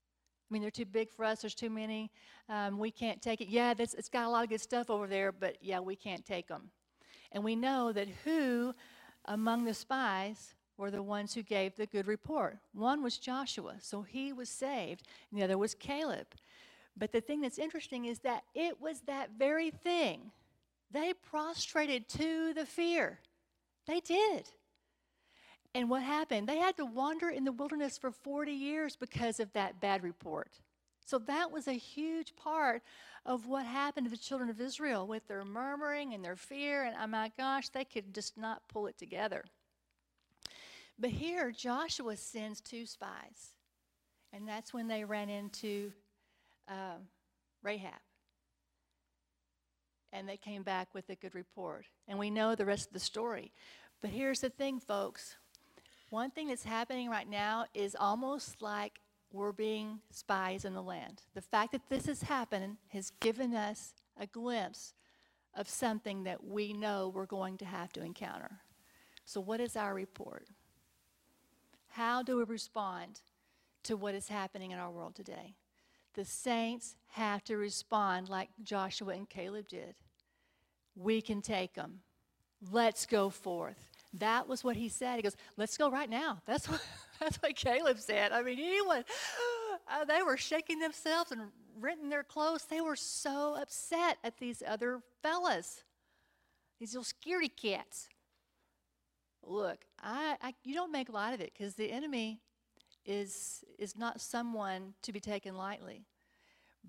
I 0.50 0.52
mean, 0.52 0.62
they're 0.62 0.72
too 0.72 0.85
big 0.85 1.12
for 1.12 1.24
us. 1.24 1.42
There's 1.42 1.54
too 1.54 1.70
many. 1.70 2.11
Um, 2.48 2.78
we 2.78 2.90
can't 2.90 3.22
take 3.22 3.40
it. 3.40 3.48
Yeah, 3.48 3.74
it's 3.78 4.08
got 4.08 4.26
a 4.26 4.30
lot 4.30 4.42
of 4.42 4.50
good 4.50 4.61
stuff 4.61 4.90
over 4.90 5.06
there, 5.06 5.30
but 5.30 5.56
yeah, 5.61 5.78
we 5.78 5.94
can't 5.94 6.24
take 6.24 6.48
them. 6.48 6.70
And 7.30 7.44
we 7.44 7.54
know 7.54 7.92
that 7.92 8.08
who 8.24 8.74
among 9.26 9.64
the 9.64 9.74
spies 9.74 10.54
were 10.76 10.90
the 10.90 11.02
ones 11.02 11.35
who 11.35 11.42
gave 11.42 11.76
the 11.76 11.87
good 11.87 12.06
report. 12.06 12.58
One 12.72 13.02
was 13.02 13.18
Joshua, 13.18 13.76
so 13.80 14.02
he 14.02 14.32
was 14.32 14.48
saved, 14.48 15.06
and 15.30 15.40
the 15.40 15.44
other 15.44 15.58
was 15.58 15.74
Caleb. 15.74 16.26
But 16.96 17.12
the 17.12 17.20
thing 17.20 17.40
that's 17.40 17.58
interesting 17.58 18.04
is 18.04 18.20
that 18.20 18.44
it 18.54 18.80
was 18.80 19.00
that 19.02 19.30
very 19.38 19.70
thing. 19.70 20.32
They 20.90 21.14
prostrated 21.14 22.08
to 22.11 22.52
the 22.54 22.66
fear. 22.66 23.18
They 23.87 24.00
did. 24.00 24.48
And 25.74 25.88
what 25.88 26.02
happened? 26.02 26.46
They 26.46 26.58
had 26.58 26.76
to 26.76 26.85
wander 26.85 27.30
in 27.30 27.44
the 27.44 27.52
wilderness 27.52 27.96
for 27.96 28.11
40 28.11 28.52
years 28.52 28.94
because 28.94 29.40
of 29.40 29.52
that 29.54 29.80
bad 29.80 30.02
report. 30.02 30.61
So 31.04 31.18
that 31.20 31.50
was 31.50 31.66
a 31.66 31.72
huge 31.72 32.37
part 32.37 32.82
of 33.24 33.46
what 33.46 33.64
happened 33.64 34.06
to 34.06 34.11
the 34.11 34.16
children 34.16 34.50
of 34.50 34.61
Israel 34.61 35.06
with 35.06 35.26
their 35.28 35.44
murmuring 35.44 36.12
and 36.12 36.24
their 36.24 36.37
fear. 36.37 36.85
And 36.85 36.94
oh 37.00 37.06
my 37.06 37.32
gosh, 37.37 37.70
they 37.70 37.85
could 37.85 38.14
just 38.14 38.37
not 38.37 38.68
pull 38.68 38.87
it 38.87 38.98
together. 38.98 39.44
But 41.03 41.11
here, 41.11 41.51
Joshua 41.51 42.17
sends 42.17 42.61
two 42.61 42.87
spies. 42.87 43.57
And 44.33 44.47
that's 44.47 44.73
when 44.73 44.87
they 44.87 45.03
ran 45.03 45.29
into 45.29 45.91
um, 46.69 47.09
Rahab. 47.61 48.01
And 50.12 50.29
they 50.29 50.37
came 50.37 50.62
back 50.62 50.95
with 50.95 51.11
a 51.11 51.17
good 51.17 51.35
report. 51.35 51.87
And 52.07 52.21
we 52.21 52.31
know 52.31 52.55
the 52.55 52.65
rest 52.65 52.87
of 52.87 52.93
the 52.93 53.01
story. 53.01 53.51
But 54.01 54.11
here's 54.11 54.43
the 54.43 54.49
thing, 54.49 54.79
folks. 54.79 55.35
One 56.11 56.31
thing 56.31 56.49
that's 56.49 56.62
happening 56.62 57.11
right 57.11 57.29
now 57.29 57.67
is 57.75 57.97
almost 57.99 58.62
like 58.62 59.01
we're 59.33 59.51
being 59.51 59.99
spies 60.11 60.65
in 60.65 60.73
the 60.73 60.83
land. 60.83 61.23
The 61.35 61.41
fact 61.41 61.73
that 61.73 61.88
this 61.88 62.07
has 62.07 62.23
happened 62.23 62.77
has 62.91 63.11
given 63.19 63.57
us 63.57 63.93
a 64.21 64.29
glimpse 64.29 64.95
of 65.57 65.69
something 65.69 66.23
that 66.25 66.45
we 66.45 66.73
know 66.73 67.11
we're 67.12 67.27
going 67.27 67.59
to 67.59 67.65
have 67.65 67.93
to 67.95 68.05
encounter. 68.05 68.61
So, 69.25 69.41
what 69.41 69.61
is 69.61 69.77
our 69.77 69.95
report? 69.95 70.47
How 71.92 72.22
do 72.22 72.38
we 72.38 72.44
respond 72.44 73.20
to 73.85 73.96
what 73.96 74.14
is 74.14 74.28
happening 74.28 74.70
in 74.70 74.78
our 74.78 74.90
world 74.90 75.14
today? 75.14 75.57
The 76.14 76.24
saints 76.24 76.96
have 77.09 77.44
to 77.44 77.57
respond 77.57 78.31
like 78.31 78.48
Joshua 78.62 79.12
and 79.12 79.28
Caleb 79.28 79.68
did. 79.68 79.94
We 80.96 81.20
can 81.20 81.42
take 81.42 81.74
them. 81.74 82.00
Let's 82.70 83.05
go 83.05 83.28
forth. 83.28 83.76
That 84.14 84.48
was 84.48 84.64
what 84.64 84.76
he 84.76 84.88
said. 84.88 85.16
He 85.16 85.22
goes, 85.22 85.37
"Let's 85.59 85.76
go 85.76 85.90
right 85.90 86.09
now." 86.09 86.40
That's 86.46 86.68
what 86.68 86.83
that's 87.20 87.37
what 87.37 87.55
Caleb 87.57 87.98
said. 87.98 88.33
I 88.33 88.42
mean, 88.42 88.59
anyone 88.59 89.05
uh, 89.90 90.05
they 90.07 90.22
were 90.22 90.37
shaking 90.37 90.78
themselves 90.78 91.31
and 91.31 91.42
renting 91.78 92.09
their 92.09 92.24
clothes. 92.24 92.64
They 92.64 92.81
were 92.81 92.96
so 92.96 93.57
upset 93.61 94.18
at 94.24 94.38
these 94.38 94.62
other 94.66 95.00
fellas, 95.22 95.85
these 96.78 96.94
little 96.94 97.05
scaredy 97.05 97.50
cats. 97.55 98.09
Look, 99.44 99.78
I, 100.02 100.37
I 100.40 100.55
you 100.64 100.74
don't 100.74 100.92
make 100.92 101.09
light 101.09 101.35
of 101.35 101.40
it 101.40 101.52
because 101.57 101.74
the 101.74 101.90
enemy 101.90 102.40
is 103.05 103.64
is 103.78 103.96
not 103.96 104.20
someone 104.20 104.94
to 105.02 105.12
be 105.12 105.20
taken 105.20 105.57
lightly. 105.57 106.05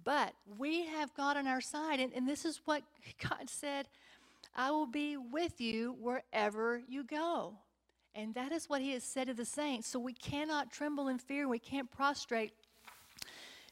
But 0.04 0.34
we 0.58 0.86
have 0.88 1.14
God 1.14 1.38
on 1.38 1.48
our 1.48 1.62
side, 1.62 2.00
and, 2.00 2.12
and 2.14 2.28
this 2.28 2.46
is 2.46 2.62
what 2.66 2.84
God 3.30 3.50
said 3.50 3.88
I 4.56 4.72
will 4.72 4.86
be 4.88 5.18
with 5.18 5.60
you 5.60 5.96
wherever 6.00 6.82
you 6.88 7.04
go. 7.04 7.56
And 8.16 8.36
that 8.36 8.52
is 8.52 8.70
what 8.70 8.82
He 8.82 8.92
has 8.92 9.04
said 9.04 9.28
to 9.28 9.34
the 9.34 9.46
saints. 9.46 9.88
So 9.88 10.00
we 10.00 10.14
cannot 10.14 10.72
tremble 10.72 11.08
in 11.08 11.18
fear, 11.18 11.48
we 11.48 11.60
can't 11.60 11.90
prostrate 11.90 12.54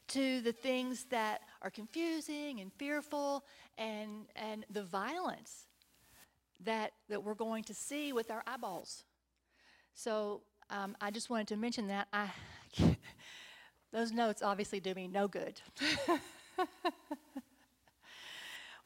to 0.08 0.40
the 0.40 0.52
things 0.52 1.04
that 1.10 1.40
are 1.62 1.70
confusing 1.70 2.60
and 2.60 2.72
fearful 2.72 3.44
and, 3.78 4.26
and 4.36 4.66
the 4.68 4.82
violence 4.82 5.66
that, 6.64 6.92
that 7.08 7.22
we're 7.22 7.34
going 7.34 7.64
to 7.64 7.74
see 7.74 8.12
with 8.12 8.30
our 8.30 8.42
eyeballs. 8.46 9.04
So 9.94 10.42
um, 10.70 10.96
I 11.00 11.10
just 11.10 11.30
wanted 11.30 11.48
to 11.48 11.56
mention 11.56 11.88
that. 11.88 12.08
I, 12.12 12.30
those 13.92 14.12
notes 14.12 14.42
obviously 14.42 14.80
do 14.80 14.94
me 14.94 15.08
no 15.08 15.28
good. 15.28 15.60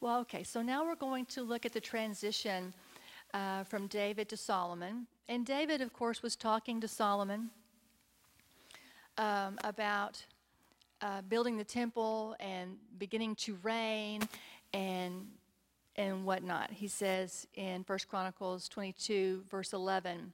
well, 0.01 0.21
okay, 0.21 0.43
so 0.43 0.63
now 0.63 0.85
we're 0.85 0.95
going 0.97 1.27
to 1.27 1.43
look 1.43 1.65
at 1.65 1.73
the 1.73 1.81
transition 1.81 2.73
uh, 3.35 3.65
from 3.65 3.87
David 3.87 4.29
to 4.31 4.37
Solomon. 4.37 5.07
And 5.29 5.45
David, 5.45 5.81
of 5.81 5.93
course, 5.93 6.23
was 6.23 6.37
talking 6.37 6.81
to 6.81 6.89
Solomon 6.89 7.51
um, 9.19 9.59
about 9.65 10.25
uh, 11.01 11.23
building 11.23 11.57
the 11.57 11.65
temple 11.65 12.37
and 12.41 12.77
beginning 12.99 13.35
to 13.37 13.59
reign 13.63 14.23
and 14.73 15.27
and 15.97 16.25
whatnot. 16.25 16.71
He 16.71 16.89
says 16.89 17.47
in 17.55 17.85
1 17.87 17.99
Chronicles 18.09 18.69
22, 18.69 19.45
verse 19.51 19.73
11, 19.73 20.33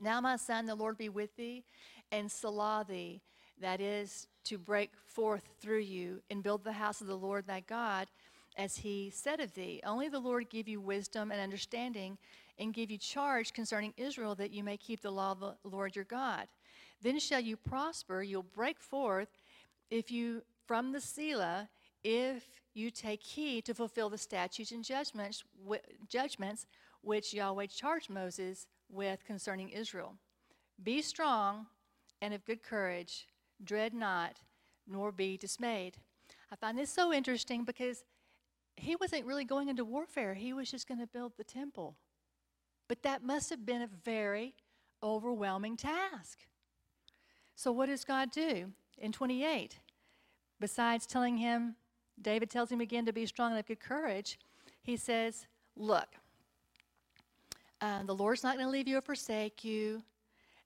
Now, 0.00 0.20
my 0.20 0.36
son, 0.36 0.66
the 0.66 0.74
Lord 0.74 0.98
be 0.98 1.08
with 1.08 1.34
thee, 1.36 1.64
and 2.12 2.30
salah 2.30 2.84
thee, 2.88 3.20
that 3.60 3.80
is, 3.80 4.28
to 4.44 4.58
break 4.58 4.90
forth 5.06 5.42
through 5.60 5.80
you, 5.80 6.22
and 6.30 6.42
build 6.42 6.64
the 6.64 6.72
house 6.72 7.00
of 7.00 7.06
the 7.06 7.16
Lord 7.16 7.46
thy 7.46 7.60
God, 7.60 8.08
as 8.56 8.76
he 8.76 9.10
said 9.14 9.40
of 9.40 9.54
thee. 9.54 9.80
Only 9.84 10.08
the 10.08 10.18
Lord 10.18 10.50
give 10.50 10.68
you 10.68 10.80
wisdom 10.80 11.30
and 11.30 11.40
understanding, 11.40 12.18
and 12.58 12.74
give 12.74 12.90
you 12.90 12.98
charge 12.98 13.52
concerning 13.52 13.94
Israel, 13.96 14.34
that 14.34 14.52
you 14.52 14.64
may 14.64 14.76
keep 14.76 15.00
the 15.00 15.10
law 15.10 15.32
of 15.32 15.40
the 15.40 15.54
Lord 15.64 15.96
your 15.96 16.04
God. 16.04 16.48
Then 17.02 17.18
shall 17.18 17.40
you 17.40 17.56
prosper, 17.56 18.22
you'll 18.22 18.42
break 18.42 18.80
forth, 18.80 19.28
if 19.90 20.10
you 20.10 20.42
from 20.66 20.92
the 20.92 21.00
Selah, 21.00 21.68
if 22.04 22.44
you 22.74 22.90
take 22.90 23.22
heed 23.22 23.64
to 23.64 23.74
fulfill 23.74 24.08
the 24.08 24.18
statutes 24.18 24.72
and 24.72 24.84
judgments, 24.84 25.44
judgments 26.08 26.66
which 27.02 27.34
Yahweh 27.34 27.66
charged 27.66 28.10
Moses 28.10 28.66
with 28.88 29.24
concerning 29.24 29.68
Israel. 29.70 30.14
Be 30.82 31.02
strong 31.02 31.66
and 32.20 32.34
of 32.34 32.44
good 32.44 32.62
courage, 32.62 33.26
dread 33.62 33.94
not, 33.94 34.36
nor 34.86 35.12
be 35.12 35.36
dismayed. 35.36 35.96
I 36.50 36.56
find 36.56 36.78
this 36.78 36.90
so 36.90 37.12
interesting 37.12 37.64
because 37.64 38.04
he 38.76 38.96
wasn't 38.96 39.26
really 39.26 39.44
going 39.44 39.68
into 39.68 39.84
warfare, 39.84 40.34
he 40.34 40.52
was 40.52 40.70
just 40.70 40.88
going 40.88 41.00
to 41.00 41.06
build 41.06 41.32
the 41.36 41.44
temple. 41.44 41.96
But 42.88 43.02
that 43.02 43.22
must 43.22 43.50
have 43.50 43.66
been 43.66 43.82
a 43.82 43.88
very 44.04 44.54
overwhelming 45.02 45.76
task. 45.76 46.38
So, 47.54 47.72
what 47.72 47.86
does 47.86 48.04
God 48.04 48.30
do 48.30 48.70
in 48.96 49.12
28? 49.12 49.78
Besides 50.60 51.06
telling 51.06 51.36
him 51.36 51.76
David 52.22 52.50
tells 52.50 52.70
him 52.70 52.80
again 52.80 53.06
to 53.06 53.12
be 53.12 53.26
strong 53.26 53.52
and 53.52 53.60
of 53.60 53.66
good 53.66 53.80
courage. 53.80 54.38
He 54.82 54.96
says, 54.96 55.46
Look, 55.76 56.08
uh, 57.80 58.02
the 58.04 58.14
Lord's 58.14 58.42
not 58.42 58.56
going 58.56 58.66
to 58.66 58.70
leave 58.70 58.88
you 58.88 58.98
or 58.98 59.00
forsake 59.00 59.64
you. 59.64 60.02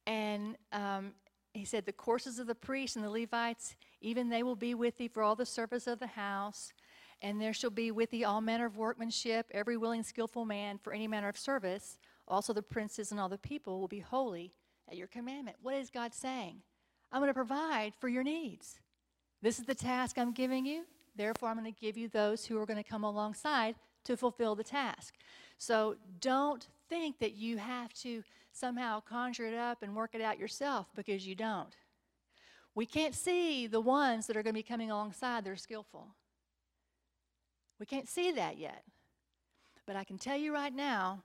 And 0.07 0.57
um, 0.73 1.13
he 1.53 1.65
said, 1.65 1.85
The 1.85 1.93
courses 1.93 2.39
of 2.39 2.47
the 2.47 2.55
priests 2.55 2.97
and 2.97 3.05
the 3.05 3.11
Levites, 3.11 3.77
even 4.01 4.29
they 4.29 4.43
will 4.43 4.57
be 4.57 4.75
with 4.75 4.97
thee 4.97 5.09
for 5.09 5.23
all 5.23 5.37
the 5.37 5.47
service 5.47 5.87
of 5.87 5.99
the 5.99 6.07
house. 6.07 6.73
And 7.21 7.41
there 7.41 7.53
shall 7.53 7.71
be 7.71 7.93
with 7.93 8.11
thee 8.11 8.25
all 8.25 8.41
manner 8.41 8.67
of 8.67 8.77
workmanship, 8.77 9.47
every 9.53 9.77
willing, 9.77 10.03
skillful 10.03 10.45
man 10.45 10.79
for 10.83 10.93
any 10.93 11.07
manner 11.07 11.29
of 11.29 11.37
service. 11.37 11.99
Also, 12.27 12.53
the 12.53 12.63
princes 12.63 13.13
and 13.13 13.21
all 13.21 13.29
the 13.29 13.39
people 13.39 13.79
will 13.79 13.89
be 13.89 14.01
holy 14.01 14.53
at 14.91 14.97
your 14.97 15.07
commandment. 15.07 15.57
What 15.63 15.75
is 15.75 15.91
God 15.91 16.15
saying? 16.15 16.63
I'm 17.13 17.21
going 17.21 17.29
to 17.29 17.35
provide 17.35 17.93
for 18.01 18.09
your 18.09 18.25
needs. 18.25 18.81
This 19.41 19.59
is 19.59 19.67
the 19.67 19.75
task 19.75 20.19
I'm 20.19 20.33
giving 20.33 20.65
you. 20.65 20.85
Therefore, 21.15 21.49
I'm 21.49 21.59
going 21.59 21.73
to 21.73 21.81
give 21.81 21.97
you 21.97 22.09
those 22.09 22.47
who 22.47 22.59
are 22.59 22.67
going 22.67 22.83
to 22.83 22.89
come 22.89 23.05
alongside 23.05 23.75
to 24.05 24.17
fulfill 24.17 24.55
the 24.55 24.65
task. 24.65 25.15
So 25.59 25.97
don't 26.21 26.67
think 26.89 27.19
that 27.21 27.35
you 27.35 27.59
have 27.59 27.93
to 27.95 28.23
somehow 28.53 29.01
conjure 29.01 29.47
it 29.47 29.55
up 29.55 29.83
and 29.83 29.95
work 29.95 30.15
it 30.15 30.21
out 30.21 30.39
yourself 30.39 30.89
because 30.95 31.27
you 31.27 31.35
don't. 31.35 31.77
We 32.75 32.87
can't 32.87 33.15
see 33.15 33.67
the 33.67 33.81
ones 33.81 34.27
that 34.27 34.37
are 34.37 34.43
going 34.43 34.55
to 34.55 34.59
be 34.59 34.63
coming 34.63 34.91
alongside 34.91 35.45
that 35.45 35.51
are 35.51 35.57
skillful. 35.57 36.09
We 37.79 37.87
can't 37.87 38.09
see 38.09 38.33
that 38.33 38.59
yet. 38.59 38.85
But 39.87 39.97
I 39.97 40.05
can 40.05 40.19
tell 40.19 40.37
you 40.37 40.55
right 40.55 40.75
now, 40.75 41.23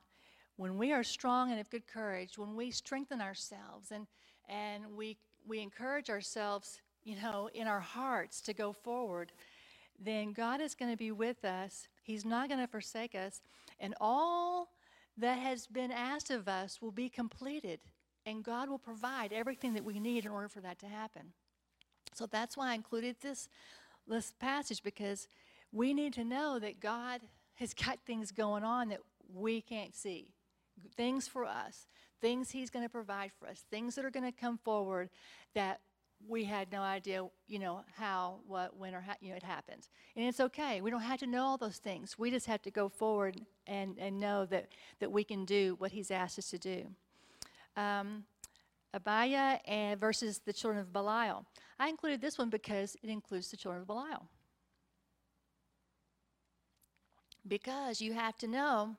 when 0.57 0.77
we 0.77 0.91
are 0.91 1.03
strong 1.03 1.51
and 1.51 1.59
of 1.59 1.69
good 1.69 1.87
courage, 1.87 2.37
when 2.37 2.55
we 2.55 2.71
strengthen 2.71 3.21
ourselves 3.21 3.91
and, 3.91 4.07
and 4.49 4.83
we, 4.97 5.17
we 5.47 5.59
encourage 5.59 6.09
ourselves, 6.09 6.81
you 7.03 7.15
know, 7.21 7.49
in 7.53 7.67
our 7.67 7.79
hearts 7.79 8.41
to 8.41 8.53
go 8.53 8.73
forward, 8.73 9.31
then 9.99 10.33
God 10.33 10.61
is 10.61 10.75
going 10.75 10.91
to 10.91 10.97
be 10.97 11.11
with 11.11 11.43
us. 11.43 11.87
He's 12.03 12.25
not 12.25 12.49
going 12.49 12.61
to 12.61 12.67
forsake 12.67 13.15
us. 13.15 13.41
And 13.79 13.95
all 13.99 14.69
that 15.17 15.39
has 15.39 15.67
been 15.67 15.91
asked 15.91 16.29
of 16.29 16.47
us 16.47 16.81
will 16.81 16.91
be 16.91 17.09
completed. 17.09 17.79
And 18.25 18.43
God 18.43 18.69
will 18.69 18.77
provide 18.77 19.33
everything 19.33 19.73
that 19.73 19.85
we 19.85 19.99
need 19.99 20.25
in 20.25 20.31
order 20.31 20.49
for 20.49 20.61
that 20.61 20.79
to 20.79 20.85
happen. 20.87 21.33
So 22.13 22.25
that's 22.25 22.57
why 22.57 22.71
I 22.71 22.75
included 22.75 23.17
this, 23.21 23.49
this 24.07 24.33
passage 24.39 24.83
because 24.83 25.27
we 25.71 25.93
need 25.93 26.13
to 26.13 26.23
know 26.23 26.59
that 26.59 26.79
God 26.79 27.21
has 27.55 27.73
got 27.85 27.99
things 28.05 28.31
going 28.31 28.63
on 28.63 28.89
that 28.89 29.01
we 29.33 29.61
can't 29.61 29.95
see. 29.95 30.29
Things 30.95 31.27
for 31.27 31.43
us, 31.43 31.87
things 32.21 32.51
He's 32.51 32.69
going 32.69 32.85
to 32.85 32.89
provide 32.89 33.31
for 33.39 33.47
us, 33.47 33.63
things 33.71 33.95
that 33.95 34.05
are 34.05 34.11
going 34.11 34.25
to 34.25 34.31
come 34.31 34.59
forward 34.59 35.09
that 35.55 35.81
we 36.25 36.43
had 36.43 36.71
no 36.71 36.81
idea, 36.81 37.25
you 37.47 37.59
know, 37.59 37.81
how, 37.95 38.39
what, 38.47 38.75
when, 38.77 38.93
or 38.95 39.01
how, 39.01 39.13
you 39.21 39.29
know, 39.29 39.35
it 39.35 39.43
happened. 39.43 39.87
And 40.15 40.25
it's 40.25 40.39
okay. 40.39 40.81
We 40.81 40.89
don't 40.89 41.01
have 41.01 41.19
to 41.19 41.27
know 41.27 41.43
all 41.43 41.57
those 41.57 41.77
things. 41.77 42.17
We 42.17 42.31
just 42.31 42.47
have 42.47 42.61
to 42.63 42.71
go 42.71 42.89
forward 42.89 43.39
and, 43.65 43.97
and 43.99 44.19
know 44.19 44.45
that, 44.47 44.69
that 44.99 45.11
we 45.11 45.23
can 45.23 45.45
do 45.45 45.75
what 45.77 45.91
He's 45.91 46.11
asked 46.11 46.39
us 46.39 46.49
to 46.49 46.57
do. 46.57 46.87
Um, 47.75 48.23
Abiah 48.93 49.59
and 49.65 49.99
versus 49.99 50.41
the 50.45 50.53
children 50.53 50.81
of 50.81 50.91
Belial. 50.91 51.45
I 51.79 51.89
included 51.89 52.21
this 52.21 52.37
one 52.37 52.49
because 52.49 52.95
it 53.03 53.09
includes 53.09 53.51
the 53.51 53.57
children 53.57 53.81
of 53.81 53.87
Belial. 53.87 54.27
Because 57.47 58.01
you 58.01 58.13
have 58.13 58.37
to 58.39 58.47
know 58.47 58.95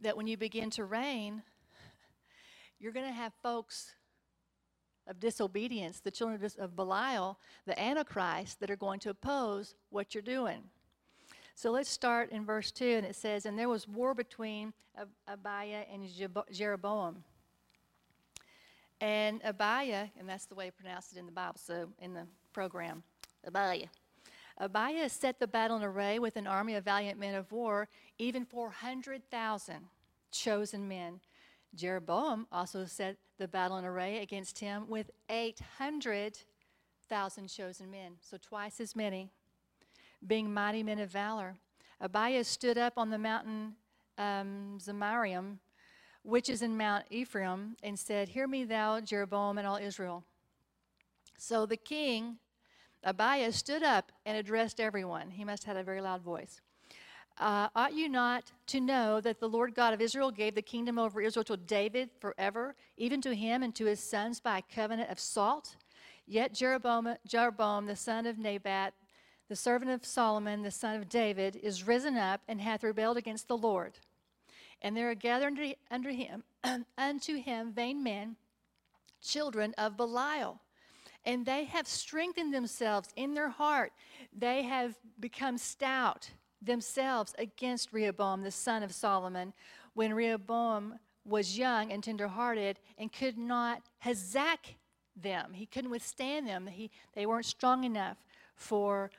that 0.00 0.16
when 0.16 0.26
you 0.26 0.36
begin 0.36 0.70
to 0.70 0.84
reign, 0.84 1.42
you're 2.78 2.92
going 2.92 3.06
to 3.06 3.12
have 3.12 3.32
folks 3.42 3.94
of 5.10 5.18
disobedience, 5.18 6.00
the 6.00 6.10
children 6.10 6.40
of 6.58 6.76
Belial, 6.76 7.38
the 7.66 7.78
Antichrist, 7.78 8.60
that 8.60 8.70
are 8.70 8.76
going 8.76 9.00
to 9.00 9.10
oppose 9.10 9.74
what 9.90 10.14
you're 10.14 10.22
doing. 10.22 10.62
So 11.56 11.72
let's 11.72 11.90
start 11.90 12.30
in 12.30 12.46
verse 12.46 12.70
2, 12.70 12.84
and 12.84 13.04
it 13.04 13.16
says, 13.16 13.44
And 13.44 13.58
there 13.58 13.68
was 13.68 13.88
war 13.88 14.14
between 14.14 14.72
Abiah 15.26 15.84
and 15.92 16.08
Jeroboam. 16.52 17.24
And 19.00 19.40
Abiah, 19.44 20.06
and 20.18 20.28
that's 20.28 20.46
the 20.46 20.54
way 20.54 20.66
he 20.66 20.70
pronounced 20.70 21.12
it 21.12 21.18
in 21.18 21.26
the 21.26 21.32
Bible, 21.32 21.58
so 21.58 21.88
in 21.98 22.14
the 22.14 22.26
program, 22.52 23.02
Abiah. 23.46 23.88
Abiah 24.58 25.08
set 25.08 25.40
the 25.40 25.46
battle 25.46 25.76
in 25.76 25.82
array 25.82 26.18
with 26.18 26.36
an 26.36 26.46
army 26.46 26.74
of 26.74 26.84
valiant 26.84 27.18
men 27.18 27.34
of 27.34 27.50
war, 27.50 27.88
even 28.18 28.44
400,000 28.44 29.76
chosen 30.30 30.86
men. 30.86 31.20
Jeroboam 31.74 32.46
also 32.50 32.84
set 32.84 33.16
the 33.38 33.48
battle 33.48 33.78
in 33.78 33.84
array 33.84 34.22
against 34.22 34.58
him 34.58 34.88
with 34.88 35.10
800,000 35.28 37.48
chosen 37.48 37.90
men, 37.90 38.14
so 38.20 38.36
twice 38.36 38.80
as 38.80 38.96
many, 38.96 39.30
being 40.26 40.52
mighty 40.52 40.82
men 40.82 40.98
of 40.98 41.10
valor. 41.10 41.56
Abiah 42.00 42.44
stood 42.44 42.78
up 42.78 42.94
on 42.96 43.10
the 43.10 43.18
mountain 43.18 43.74
um, 44.18 44.78
which 46.22 46.48
is 46.48 46.62
in 46.62 46.76
Mount 46.76 47.06
Ephraim, 47.10 47.76
and 47.82 47.98
said, 47.98 48.28
Hear 48.28 48.46
me, 48.46 48.64
thou, 48.64 49.00
Jeroboam, 49.00 49.58
and 49.58 49.66
all 49.66 49.76
Israel. 49.76 50.24
So 51.38 51.66
the 51.66 51.76
king 51.76 52.38
Abiah 53.02 53.52
stood 53.52 53.82
up 53.82 54.12
and 54.26 54.36
addressed 54.36 54.78
everyone. 54.78 55.30
He 55.30 55.44
must 55.44 55.64
have 55.64 55.76
had 55.76 55.80
a 55.80 55.84
very 55.84 56.00
loud 56.00 56.20
voice. 56.20 56.60
Uh, 57.40 57.70
ought 57.74 57.94
you 57.94 58.06
not 58.06 58.52
to 58.66 58.80
know 58.80 59.18
that 59.18 59.40
the 59.40 59.48
Lord 59.48 59.74
God 59.74 59.94
of 59.94 60.00
Israel 60.02 60.30
gave 60.30 60.54
the 60.54 60.60
kingdom 60.60 60.98
over 60.98 61.22
Israel 61.22 61.44
to 61.44 61.56
David 61.56 62.10
forever, 62.20 62.74
even 62.98 63.22
to 63.22 63.34
him 63.34 63.62
and 63.62 63.74
to 63.76 63.86
his 63.86 63.98
sons 63.98 64.40
by 64.40 64.58
a 64.58 64.74
covenant 64.74 65.10
of 65.10 65.18
salt? 65.18 65.76
Yet 66.26 66.52
Jeroboam, 66.52 67.16
Jeroboam 67.26 67.86
the 67.86 67.96
son 67.96 68.26
of 68.26 68.38
Nebat, 68.38 68.92
the 69.48 69.56
servant 69.56 69.90
of 69.90 70.04
Solomon, 70.04 70.62
the 70.62 70.70
son 70.70 70.96
of 70.96 71.08
David, 71.08 71.56
is 71.56 71.86
risen 71.86 72.18
up 72.18 72.42
and 72.46 72.60
hath 72.60 72.84
rebelled 72.84 73.16
against 73.16 73.48
the 73.48 73.56
Lord. 73.56 73.94
And 74.82 74.94
there 74.94 75.10
are 75.10 75.14
gathered 75.14 75.58
under 75.90 76.10
him, 76.10 76.44
unto 76.98 77.36
him 77.36 77.72
vain 77.72 78.02
men, 78.02 78.36
children 79.22 79.74
of 79.78 79.96
Belial 79.96 80.60
and 81.26 81.44
they 81.44 81.64
have 81.64 81.86
strengthened 81.86 82.54
themselves 82.54 83.10
in 83.14 83.34
their 83.34 83.50
heart. 83.50 83.92
They 84.34 84.62
have 84.62 84.94
become 85.20 85.58
stout 85.58 86.30
themselves 86.62 87.34
against 87.38 87.92
Rehoboam, 87.92 88.42
the 88.42 88.50
son 88.50 88.82
of 88.82 88.92
Solomon, 88.92 89.52
when 89.94 90.12
Rehoboam 90.12 90.98
was 91.24 91.58
young 91.58 91.92
and 91.92 92.02
tenderhearted 92.02 92.78
and 92.98 93.12
could 93.12 93.38
not 93.38 93.82
hazak 94.04 94.76
them. 95.16 95.52
He 95.52 95.66
couldn't 95.66 95.90
withstand 95.90 96.46
them. 96.46 96.66
He, 96.66 96.90
they 97.14 97.26
weren't 97.26 97.46
strong 97.46 97.84
enough 97.84 98.16
for, 98.54 99.10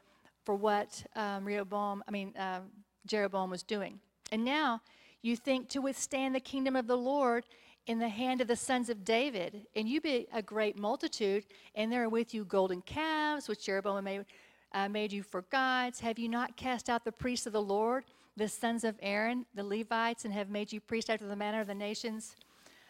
for 0.44 0.56
what 0.56 1.04
um, 1.16 1.46
Rehoboam, 1.46 2.04
I 2.08 2.12
mean, 2.12 2.36
uh, 2.38 2.62
Jeroboam 3.06 3.50
was 3.50 3.64
doing. 3.64 4.00
And 4.32 4.46
now 4.46 4.82
you 5.22 5.36
think 5.36 5.70
to 5.70 5.80
withstand 5.80 6.34
the 6.34 6.40
kingdom 6.40 6.76
of 6.76 6.88
the 6.88 6.98
Lord 6.98 7.46
in 7.88 8.00
the 8.00 8.10
hand 8.10 8.42
of 8.42 8.48
the 8.48 8.56
sons 8.56 8.90
of 8.90 9.04
David, 9.04 9.66
and 9.76 9.90
you 9.90 10.00
be 10.00 10.28
a 10.32 10.42
great 10.42 10.78
multitude, 10.78 11.46
and 11.76 11.92
there 11.92 12.04
are 12.04 12.10
with 12.10 12.34
you 12.34 12.46
golden 12.46 12.82
calves, 12.82 13.48
which 13.48 13.66
Jeroboam 13.66 14.04
made, 14.04 14.26
uh, 14.74 14.90
made 14.90 15.12
you 15.12 15.24
for 15.24 15.44
gods. 15.44 16.00
Have 16.00 16.20
you 16.20 16.30
not 16.30 16.56
cast 16.56 16.90
out 16.90 17.04
the 17.04 17.12
priests 17.12 17.46
of 17.46 17.54
the 17.54 17.62
Lord, 17.62 18.06
the 18.38 18.48
sons 18.48 18.84
of 18.84 18.96
Aaron, 19.02 19.46
the 19.54 19.64
Levites, 19.64 20.26
and 20.26 20.34
have 20.34 20.50
made 20.50 20.72
you 20.72 20.80
priests 20.80 21.10
after 21.10 21.28
the 21.28 21.36
manner 21.36 21.62
of 21.62 21.68
the 21.68 21.76
nations 21.76 22.36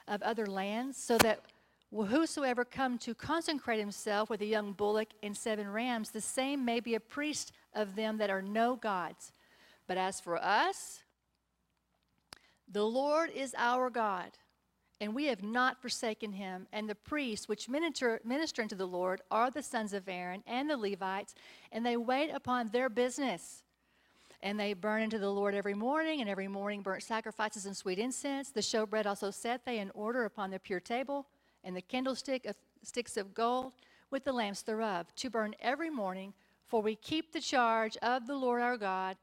of 0.08 0.22
other 0.22 0.46
lands, 0.46 0.98
so 0.98 1.18
that 1.20 1.42
whosoever 1.92 2.64
come 2.64 2.98
to 3.00 3.14
consecrate 3.14 3.80
himself 3.80 4.30
with 4.30 4.42
a 4.42 4.46
young 4.46 4.74
bullock 4.74 5.10
and 5.24 5.36
seven 5.36 5.68
rams, 5.68 6.12
the 6.12 6.22
same 6.22 6.64
may 6.64 6.80
be 6.80 6.96
a 6.96 7.00
priest 7.00 7.52
of 7.74 7.96
them 7.96 8.18
that 8.18 8.30
are 8.30 8.42
no 8.42 8.76
gods. 8.76 9.32
But 9.88 9.98
as 9.98 10.20
for 10.20 10.38
us, 10.38 11.04
the 12.72 12.86
Lord 12.86 13.30
is 13.32 13.54
our 13.58 13.90
God 13.90 14.32
and 15.02 15.16
we 15.16 15.26
have 15.26 15.42
not 15.42 15.82
forsaken 15.82 16.32
him. 16.32 16.68
And 16.72 16.88
the 16.88 16.96
priests 16.96 17.50
which 17.50 17.68
minister, 17.68 18.22
minister 18.24 18.62
unto 18.62 18.76
the 18.76 18.86
Lord 18.86 19.22
are 19.32 19.50
the 19.50 19.64
sons 19.64 19.94
of 19.94 20.08
Aaron 20.08 20.44
and 20.46 20.70
the 20.70 20.78
Levites, 20.78 21.34
and 21.72 21.84
they 21.84 21.98
wait 21.98 22.30
upon 22.30 22.68
their 22.68 22.88
business. 22.88 23.64
And 24.44 24.60
they 24.60 24.74
burn 24.74 25.02
unto 25.02 25.18
the 25.18 25.32
Lord 25.32 25.56
every 25.56 25.74
morning, 25.74 26.22
and 26.22 26.30
every 26.30 26.48
morning 26.48 26.84
burnt 26.84 27.02
sacrifices 27.02 27.66
and 27.66 27.76
sweet 27.76 27.98
incense. 27.98 28.52
The 28.52 28.62
showbread 28.62 29.08
also 29.08 29.32
set 29.32 29.66
they 29.66 29.80
in 29.80 29.90
order 29.96 30.24
upon 30.26 30.52
the 30.52 30.60
pure 30.60 30.80
table, 30.80 31.26
and 31.64 31.76
the 31.76 31.82
candlestick 31.82 32.46
of 32.46 32.56
sticks 32.84 33.18
of 33.18 33.34
gold 33.34 33.74
with 34.12 34.24
the 34.24 34.34
lamps 34.34 34.62
thereof, 34.62 35.08
to 35.16 35.30
burn 35.32 35.56
every 35.60 35.90
morning. 35.90 36.34
For 36.68 36.82
we 36.82 36.96
keep 36.96 37.34
the 37.34 37.42
charge 37.42 37.98
of 37.98 38.28
the 38.28 38.36
Lord 38.36 38.62
our 38.62 38.78
God, 38.78 39.18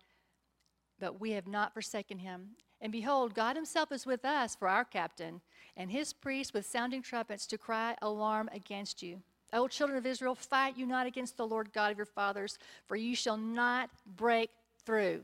but 0.99 1.21
we 1.21 1.33
have 1.33 1.47
not 1.47 1.73
forsaken 1.73 2.19
him. 2.19 2.57
And 2.81 2.93
behold, 2.93 3.35
God 3.35 3.57
himself 3.57 3.91
is 3.91 4.07
with 4.07 4.25
us 4.25 4.55
for 4.55 4.69
our 4.69 4.85
captain, 4.85 5.41
and 5.77 5.91
his 5.91 6.13
priests 6.13 6.53
with 6.53 6.67
sounding 6.67 7.03
trumpets 7.03 7.47
to 7.47 7.59
cry 7.59 7.97
alarm 8.01 8.49
against 8.53 9.03
you. 9.03 9.21
O 9.53 9.67
children 9.67 9.99
of 9.99 10.07
Israel, 10.07 10.35
fight 10.35 10.77
you 10.77 10.87
not 10.87 11.07
against 11.07 11.37
the 11.37 11.47
Lord 11.47 11.73
God 11.73 11.91
of 11.91 11.97
your 11.97 12.07
fathers, 12.07 12.59
for 12.87 12.97
you 12.97 13.17
shall 13.17 13.37
not 13.37 13.91
break 14.17 14.51
through. 14.85 15.23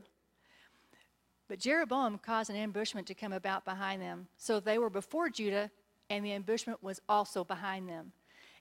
But 1.47 1.59
Jeroboam 1.59 2.17
caused 2.17 2.49
an 2.49 2.55
ambushment 2.55 3.05
to 3.07 3.13
come 3.13 3.33
about 3.33 3.65
behind 3.65 4.01
them. 4.01 4.27
So 4.37 4.59
they 4.59 4.79
were 4.79 4.89
before 4.89 5.29
Judah, 5.29 5.69
and 6.09 6.25
the 6.25 6.33
ambushment 6.33 6.83
was 6.83 7.01
also 7.07 7.43
behind 7.43 7.87
them. 7.87 8.11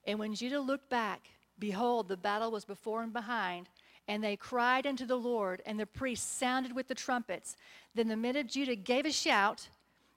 And 0.07 0.19
when 0.19 0.35
Judah 0.35 0.61
looked 0.61 0.91
back, 0.91 1.31
behold, 1.59 2.09
the 2.09 2.17
battle 2.17 2.51
was 2.51 2.65
before 2.65 3.03
and 3.03 3.13
behind, 3.13 3.71
and 4.09 4.23
they 4.23 4.37
cried 4.37 4.87
unto 4.87 5.07
the 5.07 5.17
Lord, 5.17 5.63
and 5.65 5.79
the 5.79 5.87
priests 5.87 6.31
sounded 6.31 6.75
with 6.75 6.89
the 6.89 6.95
trumpets. 6.95 7.57
Then 7.95 8.09
the 8.09 8.17
men 8.17 8.37
of 8.37 8.47
Judah 8.47 8.77
gave 8.77 9.07
a 9.07 9.13
shout, 9.13 9.69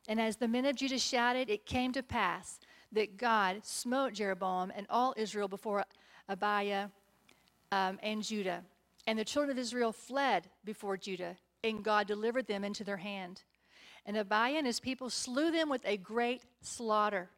and 0.07 0.19
as 0.19 0.37
the 0.37 0.47
men 0.47 0.65
of 0.65 0.75
Judah 0.75 0.99
shouted, 0.99 1.49
it 1.49 1.65
came 1.65 1.91
to 1.93 2.03
pass 2.03 2.59
that 2.91 3.17
God 3.17 3.65
smote 3.65 4.13
Jeroboam 4.13 4.71
and 4.75 4.87
all 4.89 5.13
Israel 5.17 5.47
before 5.47 5.85
Abiah 6.29 6.87
um, 7.71 7.99
and 8.01 8.23
Judah. 8.23 8.63
And 9.05 9.17
the 9.17 9.25
children 9.25 9.57
of 9.57 9.61
Israel 9.61 9.91
fled 9.91 10.49
before 10.65 10.97
Judah, 10.97 11.35
and 11.63 11.83
God 11.83 12.07
delivered 12.07 12.47
them 12.47 12.63
into 12.63 12.83
their 12.83 12.97
hand. 12.97 13.43
And 14.05 14.17
Abiah 14.17 14.57
and 14.57 14.67
his 14.67 14.79
people 14.79 15.09
slew 15.09 15.51
them 15.51 15.69
with 15.69 15.85
a 15.85 15.97
great 15.97 16.41
slaughter. 16.61 17.29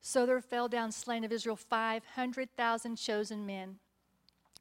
So 0.00 0.26
there 0.26 0.40
fell 0.40 0.68
down 0.68 0.92
slain 0.92 1.24
of 1.24 1.32
Israel 1.32 1.56
500,000 1.56 2.96
chosen 2.96 3.46
men. 3.46 3.76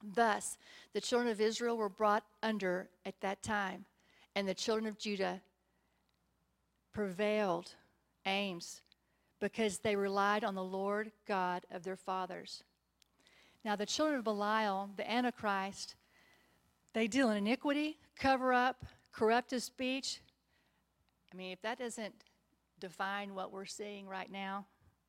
Thus, 0.04 0.58
the 0.92 1.00
children 1.00 1.32
of 1.32 1.40
Israel 1.40 1.78
were 1.78 1.90
brought 1.90 2.26
under 2.42 2.90
at 3.06 3.20
that 3.22 3.42
time, 3.42 3.86
and 4.36 4.48
the 4.48 4.54
children 4.54 4.86
of 4.86 4.98
Judah 4.98 5.42
prevailed, 6.92 7.74
aims, 8.26 8.82
because 9.40 9.80
they 9.80 9.96
relied 9.96 10.44
on 10.44 10.56
the 10.56 10.64
Lord 10.64 11.12
God 11.26 11.66
of 11.72 11.84
their 11.84 11.96
fathers. 11.96 12.64
Now, 13.64 13.78
the 13.78 13.86
children 13.86 14.20
of 14.20 14.26
Belial, 14.26 14.90
the 14.98 15.10
Antichrist, 15.10 15.96
they 16.94 17.08
deal 17.08 17.30
in 17.30 17.38
iniquity, 17.38 17.98
cover 18.18 18.54
up, 18.54 18.86
corruptive 19.14 19.64
speech. 19.64 20.20
I 21.32 21.36
mean, 21.36 21.52
if 21.52 21.62
that 21.62 21.80
doesn't 21.80 22.14
define 22.80 23.34
what 23.34 23.54
we're 23.54 23.66
seeing 23.66 24.08
right 24.08 24.30
now, 24.30 24.66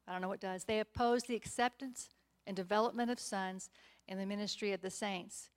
I 0.06 0.12
don't 0.12 0.22
know 0.22 0.28
what 0.28 0.40
does. 0.40 0.64
They 0.64 0.80
oppose 0.80 1.24
the 1.24 1.34
acceptance 1.34 2.10
and 2.46 2.56
development 2.56 3.10
of 3.10 3.18
sons 3.18 3.70
in 4.08 4.18
the 4.18 4.26
ministry 4.26 4.72
of 4.72 4.80
the 4.80 4.90
saints. 4.90 5.48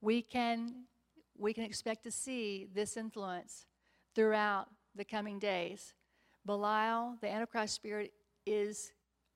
We 0.00 0.22
can, 0.22 0.84
we 1.36 1.52
can 1.52 1.64
expect 1.64 2.04
to 2.04 2.10
see 2.10 2.66
this 2.74 2.96
influence 2.96 3.66
throughout 4.14 4.68
the 4.94 5.04
coming 5.04 5.38
days. 5.38 5.94
Belial, 6.44 7.16
the 7.20 7.28
Antichrist 7.28 7.74
spirit, 7.74 8.12
is 8.46 8.92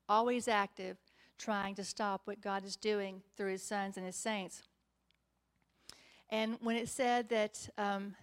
always 0.07 0.47
active, 0.47 0.97
trying 1.37 1.75
to 1.75 1.83
stop 1.83 2.21
what 2.25 2.41
God 2.41 2.63
is 2.63 2.75
doing 2.75 3.21
through 3.35 3.51
his 3.51 3.63
sons 3.63 3.97
and 3.97 4.05
his 4.05 4.15
saints. 4.15 4.63
And 6.29 6.57
when 6.61 6.75
it 6.75 6.89
said 6.89 7.29
that, 7.29 7.69
um, 7.77 8.15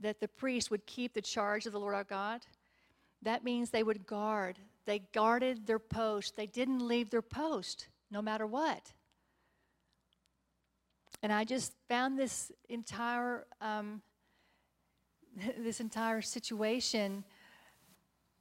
that 0.00 0.20
the 0.20 0.28
priest 0.28 0.70
would 0.70 0.86
keep 0.86 1.12
the 1.12 1.22
charge 1.22 1.66
of 1.66 1.72
the 1.72 1.80
Lord 1.80 1.94
our 1.94 2.04
God, 2.04 2.42
that 3.22 3.44
means 3.44 3.70
they 3.70 3.82
would 3.82 4.06
guard. 4.06 4.58
They 4.86 5.00
guarded 5.12 5.66
their 5.66 5.78
post. 5.78 6.36
They 6.36 6.46
didn't 6.46 6.86
leave 6.86 7.10
their 7.10 7.22
post 7.22 7.88
no 8.10 8.20
matter 8.22 8.46
what. 8.46 8.92
And 11.22 11.32
I 11.32 11.44
just 11.44 11.74
found 11.88 12.18
this 12.18 12.50
entire 12.68 13.46
um, 13.60 14.02
this 15.58 15.80
entire 15.80 16.22
situation 16.22 17.24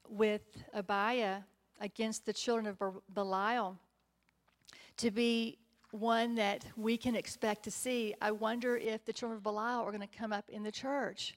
with 0.08 0.42
Abijah 0.74 1.46
against 1.80 2.26
the 2.26 2.34
children 2.34 2.68
of 2.68 3.02
Belial 3.14 3.78
to 4.98 5.12
be 5.12 5.60
one 5.92 6.36
that 6.36 6.66
we 6.76 6.98
can 6.98 7.16
expect 7.16 7.64
to 7.64 7.72
see. 7.72 8.14
I 8.22 8.32
wonder 8.32 8.76
if 8.78 9.06
the 9.06 9.14
children 9.14 9.38
of 9.38 9.44
Belial 9.44 9.82
are 9.82 9.92
going 9.92 10.08
to 10.08 10.18
come 10.18 10.34
up 10.34 10.50
in 10.50 10.64
the 10.64 10.72
church 10.72 11.36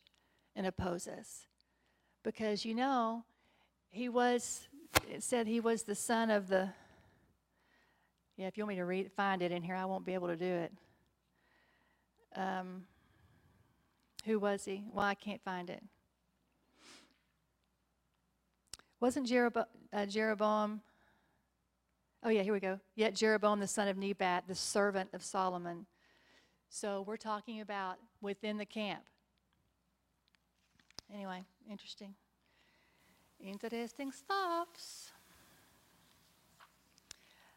and 0.57 0.67
oppose 0.67 1.07
us. 1.07 1.47
Because 2.23 2.65
you 2.65 2.75
know, 2.75 3.25
he 3.91 4.09
was, 4.09 4.69
it 5.11 5.23
said 5.23 5.47
he 5.47 5.61
was 5.61 5.85
the 5.85 5.95
son 5.95 6.31
of 6.31 6.49
the, 6.49 6.71
yeah, 8.37 8.47
if 8.47 8.57
you 8.57 8.65
want 8.65 8.71
me 8.71 8.77
to 8.77 8.85
read, 8.85 9.11
find 9.13 9.43
it 9.43 9.53
in 9.53 9.63
here, 9.63 9.75
I 9.75 9.85
won't 9.85 10.05
be 10.05 10.15
able 10.15 10.29
to 10.29 10.37
do 10.37 10.45
it. 10.45 10.73
Um, 12.35 12.85
who 14.25 14.39
was 14.39 14.65
he? 14.65 14.85
Well, 14.93 15.05
I 15.05 15.15
can't 15.15 15.43
find 15.43 15.69
it. 15.69 15.83
Wasn't 19.01 19.31
uh, 19.31 20.07
Jeroboam 20.07 20.81
Oh, 22.25 22.29
yeah, 22.29 22.43
here 22.43 22.53
we 22.53 22.61
go. 22.61 22.79
Yet 22.95 23.15
Jeroboam, 23.17 23.59
the 23.59 23.67
son 23.67 23.89
of 23.89 23.97
Nebat, 23.97 24.45
the 24.47 24.55
servant 24.55 25.11
of 25.13 25.25
Solomon. 25.25 25.87
So 26.69 27.03
we're 27.07 27.17
talking 27.17 27.61
about 27.61 27.97
within 28.21 28.59
the 28.59 28.65
camp. 28.65 29.03
Anyway, 31.13 31.43
interesting. 31.69 32.15
Interesting 33.41 34.13
stuffs. 34.13 35.11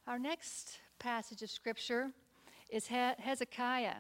Our 0.08 0.20
next 0.20 0.78
passage 1.00 1.42
of 1.42 1.50
scripture 1.50 2.12
is 2.70 2.86
Hezekiah. 2.86 3.96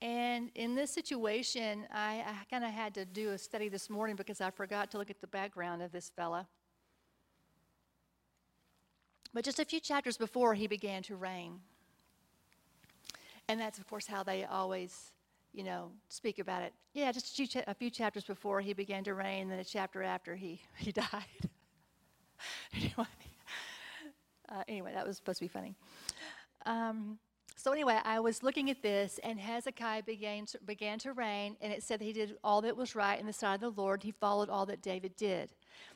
And 0.00 0.50
in 0.54 0.74
this 0.74 0.90
situation, 0.90 1.86
I, 1.92 2.24
I 2.26 2.34
kind 2.50 2.64
of 2.64 2.70
had 2.70 2.94
to 2.94 3.04
do 3.04 3.30
a 3.30 3.38
study 3.38 3.68
this 3.68 3.90
morning 3.90 4.16
because 4.16 4.40
I 4.40 4.50
forgot 4.50 4.90
to 4.92 4.98
look 4.98 5.10
at 5.10 5.20
the 5.20 5.26
background 5.26 5.82
of 5.82 5.92
this 5.92 6.10
fella. 6.16 6.46
But 9.34 9.44
just 9.44 9.58
a 9.58 9.66
few 9.66 9.80
chapters 9.80 10.16
before, 10.16 10.54
he 10.54 10.66
began 10.66 11.02
to 11.04 11.16
reign. 11.16 11.60
And 13.48 13.60
that's, 13.60 13.78
of 13.78 13.86
course, 13.86 14.06
how 14.06 14.22
they 14.22 14.44
always, 14.44 15.12
you 15.52 15.62
know, 15.62 15.90
speak 16.08 16.38
about 16.38 16.62
it. 16.62 16.72
Yeah, 16.94 17.12
just 17.12 17.32
a 17.32 17.34
few, 17.34 17.46
cha- 17.46 17.64
a 17.66 17.74
few 17.74 17.90
chapters 17.90 18.24
before 18.24 18.62
he 18.62 18.72
began 18.72 19.04
to 19.04 19.12
reign, 19.12 19.50
then 19.50 19.58
a 19.58 19.64
chapter 19.64 20.02
after 20.02 20.36
he, 20.36 20.62
he 20.78 20.90
died. 20.90 21.04
anyway, 22.74 23.06
uh, 24.48 24.62
anyway, 24.68 24.92
that 24.94 25.06
was 25.06 25.16
supposed 25.16 25.38
to 25.38 25.44
be 25.44 25.48
funny. 25.48 25.74
Um, 26.64 27.18
so 27.58 27.72
anyway, 27.72 27.98
I 28.04 28.20
was 28.20 28.42
looking 28.42 28.70
at 28.70 28.82
this, 28.82 29.18
and 29.24 29.40
Hezekiah 29.40 30.02
began 30.02 30.44
to, 30.46 30.58
began 30.66 30.98
to 31.00 31.12
reign, 31.12 31.56
and 31.60 31.72
it 31.72 31.82
said 31.82 32.00
that 32.00 32.04
he 32.04 32.12
did 32.12 32.36
all 32.44 32.60
that 32.62 32.76
was 32.76 32.94
right 32.94 33.18
in 33.18 33.26
the 33.26 33.32
sight 33.32 33.62
of 33.62 33.74
the 33.74 33.80
Lord. 33.80 34.02
He 34.02 34.10
followed 34.12 34.50
all 34.50 34.66
that 34.66 34.82
David 34.82 35.16
did. 35.16 35.50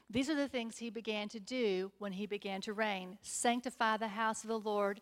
These 0.08 0.30
are 0.30 0.34
the 0.34 0.48
things 0.48 0.78
he 0.78 0.90
began 0.90 1.28
to 1.28 1.38
do 1.38 1.92
when 1.98 2.12
he 2.12 2.26
began 2.26 2.60
to 2.62 2.72
reign 2.72 3.18
sanctify 3.22 3.98
the 3.98 4.08
house 4.08 4.42
of 4.42 4.48
the 4.48 4.58
Lord 4.58 5.00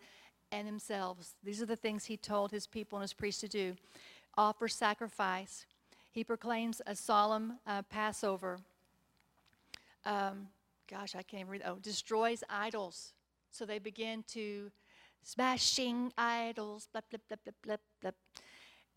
and 0.53 0.67
themselves. 0.67 1.35
These 1.43 1.63
are 1.63 1.67
the 1.67 1.77
things 1.77 2.05
he 2.05 2.17
told 2.17 2.51
his 2.51 2.67
people 2.67 2.99
and 2.99 3.03
his 3.03 3.15
priests 3.15 3.41
to 3.43 3.49
do 3.49 3.77
offer 4.37 4.69
sacrifice. 4.69 5.67
He 6.13 6.25
proclaims 6.25 6.81
a 6.87 6.95
solemn 6.95 7.59
uh, 7.67 7.83
Passover. 7.83 8.59
Um, 10.05 10.49
gosh, 10.89 11.15
I 11.15 11.23
can't 11.23 11.49
read. 11.49 11.63
Oh, 11.65 11.77
destroys 11.77 12.45
idols. 12.49 13.13
So 13.51 13.65
they 13.65 13.79
begin 13.79 14.25
to 14.29 14.71
smashing 15.23 16.13
idols, 16.17 16.89
blah, 16.93 17.03
blah, 17.11 17.19
blah, 17.29 17.37
blah, 17.45 17.53
blah, 17.63 17.77
blah. 18.01 18.11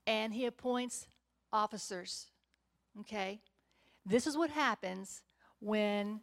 And 0.07 0.33
he 0.33 0.45
appoints 0.45 1.07
officers. 1.51 2.27
Okay? 3.01 3.41
This 4.05 4.27
is 4.27 4.37
what 4.37 4.49
happens 4.49 5.21
when 5.59 6.21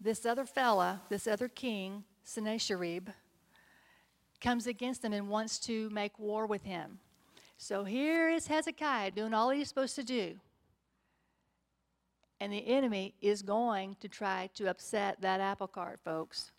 this 0.00 0.26
other 0.26 0.44
fella, 0.44 1.02
this 1.08 1.26
other 1.26 1.48
king, 1.48 2.04
Sennacherib, 2.24 3.08
comes 4.40 4.66
against 4.66 5.04
him 5.04 5.12
and 5.12 5.28
wants 5.28 5.58
to 5.60 5.90
make 5.90 6.18
war 6.18 6.46
with 6.46 6.62
him. 6.62 6.98
So 7.56 7.84
here 7.84 8.28
is 8.28 8.46
Hezekiah 8.46 9.12
doing 9.12 9.32
all 9.32 9.50
he's 9.50 9.68
supposed 9.68 9.96
to 9.96 10.04
do. 10.04 10.34
And 12.38 12.52
the 12.52 12.66
enemy 12.66 13.14
is 13.22 13.40
going 13.40 13.96
to 14.00 14.08
try 14.08 14.50
to 14.56 14.68
upset 14.68 15.22
that 15.22 15.40
apple 15.40 15.68
cart, 15.68 16.00
folks. 16.04 16.52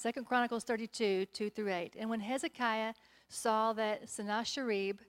Second 0.00 0.24
Chronicles 0.24 0.64
32, 0.64 1.26
2 1.26 1.50
through 1.50 1.70
8. 1.70 1.94
And 1.98 2.08
when 2.08 2.20
Hezekiah 2.20 2.94
saw 3.28 3.74
that 3.74 4.08
Sennacherib 4.08 5.00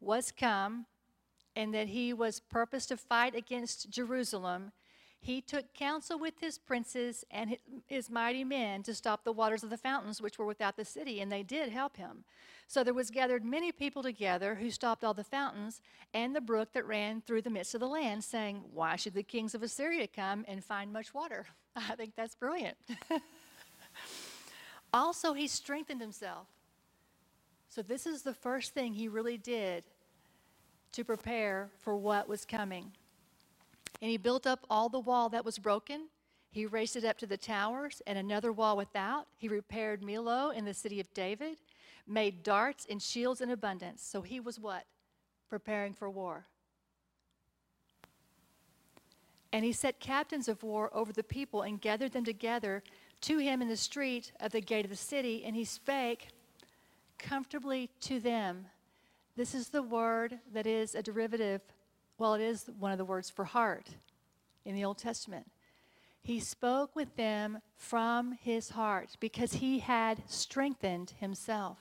was 0.00 0.32
come 0.32 0.86
and 1.54 1.72
that 1.72 1.86
he 1.86 2.12
was 2.12 2.40
purposed 2.40 2.88
to 2.88 2.96
fight 2.96 3.36
against 3.36 3.88
Jerusalem, 3.90 4.72
he 5.20 5.40
took 5.40 5.72
counsel 5.74 6.18
with 6.18 6.40
his 6.40 6.58
princes 6.58 7.24
and 7.30 7.50
his, 7.50 7.58
his, 7.86 8.10
mighty 8.10 8.42
men 8.42 8.82
to 8.82 8.94
stop 8.94 9.22
the 9.22 9.32
waters 9.32 9.62
of 9.62 9.70
the 9.70 9.78
fountains 9.78 10.20
which 10.20 10.40
were 10.40 10.44
without 10.44 10.76
the 10.76 10.84
city, 10.84 11.20
and 11.20 11.30
they 11.30 11.44
did 11.44 11.68
help 11.68 11.96
him. 11.96 12.24
So 12.66 12.82
there 12.82 12.94
was 12.94 13.12
gathered 13.12 13.44
many 13.44 13.70
people 13.70 14.02
together 14.02 14.56
who 14.56 14.72
stopped 14.72 15.04
all 15.04 15.14
the 15.14 15.22
fountains 15.22 15.80
and 16.12 16.34
the 16.34 16.40
brook 16.40 16.72
that 16.72 16.84
ran 16.84 17.20
through 17.20 17.42
the 17.42 17.50
midst 17.50 17.74
of 17.74 17.80
the 17.80 17.86
land, 17.86 18.24
saying, 18.24 18.64
Why 18.72 18.96
should 18.96 19.14
the 19.14 19.22
kings 19.22 19.54
of 19.54 19.62
Assyria 19.62 20.08
come 20.08 20.44
and 20.48 20.64
find 20.64 20.92
much 20.92 21.14
water? 21.14 21.46
I 21.76 21.94
think 21.94 22.16
that's 22.16 22.34
brilliant. 22.34 22.76
also, 24.92 25.32
he 25.32 25.46
strengthened 25.46 26.00
himself. 26.00 26.46
So, 27.68 27.82
this 27.82 28.06
is 28.06 28.22
the 28.22 28.34
first 28.34 28.74
thing 28.74 28.94
he 28.94 29.08
really 29.08 29.38
did 29.38 29.84
to 30.92 31.04
prepare 31.04 31.70
for 31.78 31.96
what 31.96 32.28
was 32.28 32.44
coming. 32.44 32.92
And 34.00 34.10
he 34.10 34.16
built 34.16 34.46
up 34.46 34.64
all 34.70 34.88
the 34.88 35.00
wall 35.00 35.28
that 35.30 35.44
was 35.44 35.58
broken. 35.58 36.08
He 36.50 36.66
raised 36.66 36.94
it 36.94 37.04
up 37.04 37.18
to 37.18 37.26
the 37.26 37.36
towers 37.36 38.00
and 38.06 38.16
another 38.16 38.52
wall 38.52 38.76
without. 38.76 39.26
He 39.36 39.48
repaired 39.48 40.02
Millo 40.02 40.54
in 40.54 40.64
the 40.64 40.74
city 40.74 41.00
of 41.00 41.12
David, 41.12 41.56
made 42.06 42.44
darts 42.44 42.86
and 42.88 43.02
shields 43.02 43.40
in 43.40 43.50
abundance. 43.50 44.04
So 44.04 44.22
he 44.22 44.38
was 44.38 44.60
what? 44.60 44.84
Preparing 45.48 45.94
for 45.94 46.08
war. 46.08 46.46
And 49.52 49.64
he 49.64 49.72
set 49.72 49.98
captains 49.98 50.48
of 50.48 50.62
war 50.62 50.90
over 50.92 51.12
the 51.12 51.24
people 51.24 51.62
and 51.62 51.80
gathered 51.80 52.12
them 52.12 52.24
together 52.24 52.84
to 53.26 53.38
him 53.38 53.62
in 53.62 53.68
the 53.68 53.76
street 53.76 54.32
of 54.40 54.52
the 54.52 54.60
gate 54.60 54.84
of 54.84 54.90
the 54.90 54.96
city. 54.96 55.44
And 55.44 55.54
he 55.54 55.64
spake 55.64 56.28
comfortably 57.18 57.90
to 58.00 58.20
them. 58.20 58.66
This 59.36 59.54
is 59.54 59.68
the 59.68 59.82
word 59.82 60.38
that 60.52 60.66
is 60.66 60.94
a 60.94 61.02
derivative 61.02 61.60
well, 62.18 62.34
it 62.34 62.40
is 62.40 62.70
one 62.78 62.92
of 62.92 62.98
the 62.98 63.04
words 63.04 63.28
for 63.28 63.44
heart 63.44 63.88
in 64.64 64.74
the 64.74 64.84
Old 64.84 64.98
Testament. 64.98 65.50
He 66.22 66.40
spoke 66.40 66.94
with 66.94 67.16
them 67.16 67.58
from 67.76 68.32
his 68.32 68.70
heart 68.70 69.16
because 69.20 69.54
he 69.54 69.80
had 69.80 70.22
strengthened 70.26 71.12
himself. 71.18 71.78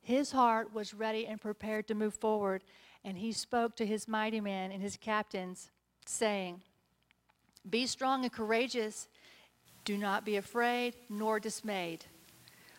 his 0.00 0.32
heart 0.32 0.72
was 0.72 0.94
ready 0.94 1.26
and 1.26 1.38
prepared 1.38 1.86
to 1.86 1.94
move 1.94 2.14
forward, 2.14 2.64
and 3.04 3.18
he 3.18 3.30
spoke 3.30 3.76
to 3.76 3.84
his 3.84 4.08
mighty 4.08 4.40
men 4.40 4.72
and 4.72 4.82
his 4.82 4.96
captains, 4.96 5.70
saying, 6.06 6.62
Be 7.68 7.86
strong 7.86 8.22
and 8.22 8.32
courageous. 8.32 9.08
Do 9.88 9.96
not 9.96 10.26
be 10.26 10.36
afraid 10.36 10.96
nor 11.08 11.40
dismayed. 11.40 12.04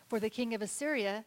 For 0.06 0.20
the 0.20 0.30
king 0.30 0.54
of 0.54 0.62
Assyria, 0.62 1.24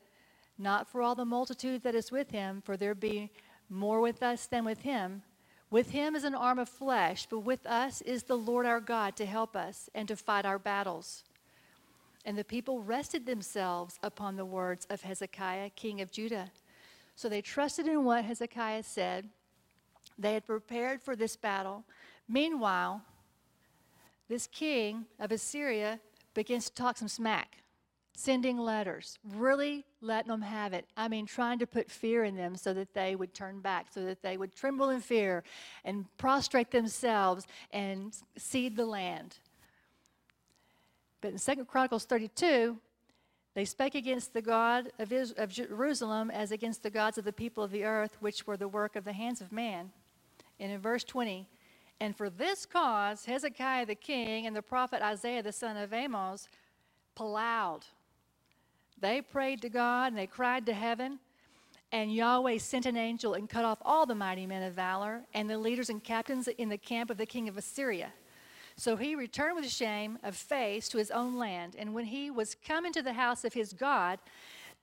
not 0.57 0.87
for 0.87 1.01
all 1.01 1.13
the 1.13 1.25
multitude 1.25 1.83
that 1.83 1.93
is 1.93 2.09
with 2.09 2.31
him, 2.31 2.61
for 2.63 2.77
there 2.77 2.95
be 2.95 3.33
more 3.69 3.99
with 3.99 4.23
us 4.23 4.45
than 4.45 4.63
with 4.63 4.83
him. 4.83 5.23
With 5.69 5.89
him 5.89 6.15
is 6.15 6.23
an 6.23 6.35
arm 6.35 6.57
of 6.57 6.69
flesh, 6.69 7.27
but 7.29 7.39
with 7.39 7.65
us 7.65 7.99
is 7.99 8.23
the 8.23 8.37
Lord 8.37 8.65
our 8.65 8.79
God 8.79 9.17
to 9.17 9.25
help 9.25 9.57
us 9.57 9.89
and 9.93 10.07
to 10.07 10.15
fight 10.15 10.45
our 10.45 10.57
battles. 10.57 11.25
And 12.23 12.37
the 12.37 12.45
people 12.45 12.81
rested 12.81 13.25
themselves 13.25 13.99
upon 14.01 14.37
the 14.37 14.45
words 14.45 14.87
of 14.89 15.01
Hezekiah, 15.01 15.71
king 15.71 15.99
of 15.99 16.13
Judah. 16.13 16.49
So 17.17 17.27
they 17.27 17.41
trusted 17.41 17.87
in 17.87 18.05
what 18.05 18.23
Hezekiah 18.23 18.83
said. 18.83 19.27
They 20.17 20.33
had 20.33 20.45
prepared 20.45 21.01
for 21.01 21.17
this 21.17 21.35
battle. 21.35 21.83
Meanwhile, 22.29 23.01
this 24.29 24.47
king 24.47 25.05
of 25.19 25.31
Assyria 25.31 25.99
begins 26.33 26.69
to 26.69 26.75
talk 26.75 26.97
some 26.97 27.07
smack, 27.07 27.57
sending 28.15 28.57
letters, 28.57 29.19
really 29.35 29.85
letting 30.01 30.31
them 30.31 30.41
have 30.41 30.73
it. 30.73 30.85
I 30.95 31.07
mean, 31.07 31.25
trying 31.25 31.59
to 31.59 31.67
put 31.67 31.91
fear 31.91 32.23
in 32.23 32.35
them 32.35 32.55
so 32.55 32.73
that 32.73 32.93
they 32.93 33.15
would 33.15 33.33
turn 33.33 33.59
back, 33.59 33.87
so 33.91 34.03
that 34.05 34.21
they 34.21 34.37
would 34.37 34.55
tremble 34.55 34.89
in 34.89 35.01
fear 35.01 35.43
and 35.83 36.05
prostrate 36.17 36.71
themselves 36.71 37.45
and 37.71 38.15
cede 38.37 38.75
the 38.75 38.85
land. 38.85 39.37
But 41.21 41.31
in 41.31 41.37
Second 41.37 41.67
Chronicles 41.67 42.05
32, 42.05 42.77
they 43.55 43.65
spake 43.65 43.95
against 43.95 44.33
the 44.33 44.41
God 44.41 44.91
of, 44.97 45.13
of 45.37 45.49
Jerusalem 45.49 46.31
as 46.31 46.51
against 46.51 46.81
the 46.81 46.89
gods 46.89 47.17
of 47.17 47.23
the 47.25 47.33
people 47.33 47.63
of 47.63 47.71
the 47.71 47.85
earth, 47.85 48.17
which 48.19 48.47
were 48.47 48.57
the 48.57 48.67
work 48.67 48.95
of 48.95 49.05
the 49.05 49.13
hands 49.13 49.41
of 49.41 49.51
man. 49.51 49.91
And 50.59 50.71
in 50.71 50.79
verse 50.79 51.03
20, 51.03 51.47
and 51.99 52.15
for 52.15 52.29
this 52.29 52.65
cause 52.65 53.25
Hezekiah 53.25 53.85
the 53.85 53.95
king 53.95 54.45
and 54.45 54.55
the 54.55 54.61
prophet 54.61 55.01
Isaiah 55.01 55.43
the 55.43 55.51
son 55.51 55.77
of 55.77 55.93
Amos 55.93 56.47
plowed. 57.15 57.85
They 58.99 59.21
prayed 59.21 59.61
to 59.61 59.69
God 59.69 60.07
and 60.07 60.17
they 60.17 60.27
cried 60.27 60.65
to 60.65 60.73
heaven. 60.73 61.19
And 61.91 62.13
Yahweh 62.13 62.57
sent 62.57 62.87
an 62.87 62.97
angel 62.97 63.35
and 63.35 63.47
cut 63.47 63.65
off 63.65 63.77
all 63.83 64.05
the 64.05 64.15
mighty 64.15 64.47
men 64.47 64.63
of 64.63 64.73
valor 64.73 65.25
and 65.33 65.47
the 65.47 65.59
leaders 65.59 65.89
and 65.89 66.03
captains 66.03 66.47
in 66.47 66.69
the 66.69 66.77
camp 66.77 67.11
of 67.11 67.17
the 67.17 67.25
king 67.25 67.47
of 67.47 67.57
Assyria. 67.57 68.13
So 68.75 68.95
he 68.95 69.15
returned 69.15 69.55
with 69.55 69.69
shame 69.69 70.17
of 70.23 70.35
face 70.35 70.89
to 70.89 70.97
his 70.97 71.11
own 71.11 71.37
land. 71.37 71.75
And 71.77 71.93
when 71.93 72.05
he 72.05 72.31
was 72.31 72.55
come 72.55 72.85
into 72.85 73.03
the 73.03 73.13
house 73.13 73.43
of 73.43 73.53
his 73.53 73.73
God, 73.73 74.19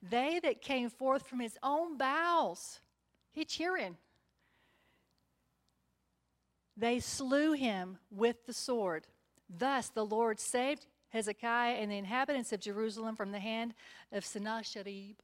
they 0.02 0.38
that 0.42 0.62
came 0.62 0.88
forth 0.88 1.26
from 1.26 1.40
his 1.40 1.58
own 1.62 1.96
bowels, 1.96 2.80
he 3.32 3.44
cheering, 3.44 3.96
they 6.76 7.00
slew 7.00 7.52
him 7.52 7.98
with 8.10 8.46
the 8.46 8.52
sword. 8.52 9.06
Thus 9.48 9.88
the 9.88 10.06
Lord 10.06 10.38
saved 10.40 10.86
Hezekiah 11.10 11.74
and 11.74 11.90
the 11.90 11.98
inhabitants 11.98 12.52
of 12.52 12.60
Jerusalem 12.60 13.16
from 13.16 13.32
the 13.32 13.40
hand 13.40 13.74
of 14.12 14.24
Sennacherib. 14.24 15.16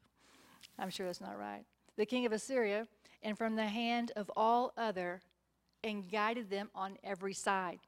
I'm 0.78 0.90
sure 0.90 1.06
that's 1.06 1.20
not 1.20 1.38
right. 1.38 1.64
The 1.96 2.06
king 2.06 2.26
of 2.26 2.32
Assyria, 2.32 2.86
and 3.22 3.38
from 3.38 3.56
the 3.56 3.66
hand 3.66 4.12
of 4.16 4.30
all 4.36 4.72
other, 4.76 5.22
and 5.82 6.10
guided 6.10 6.50
them 6.50 6.68
on 6.74 6.98
every 7.02 7.32
side. 7.32 7.78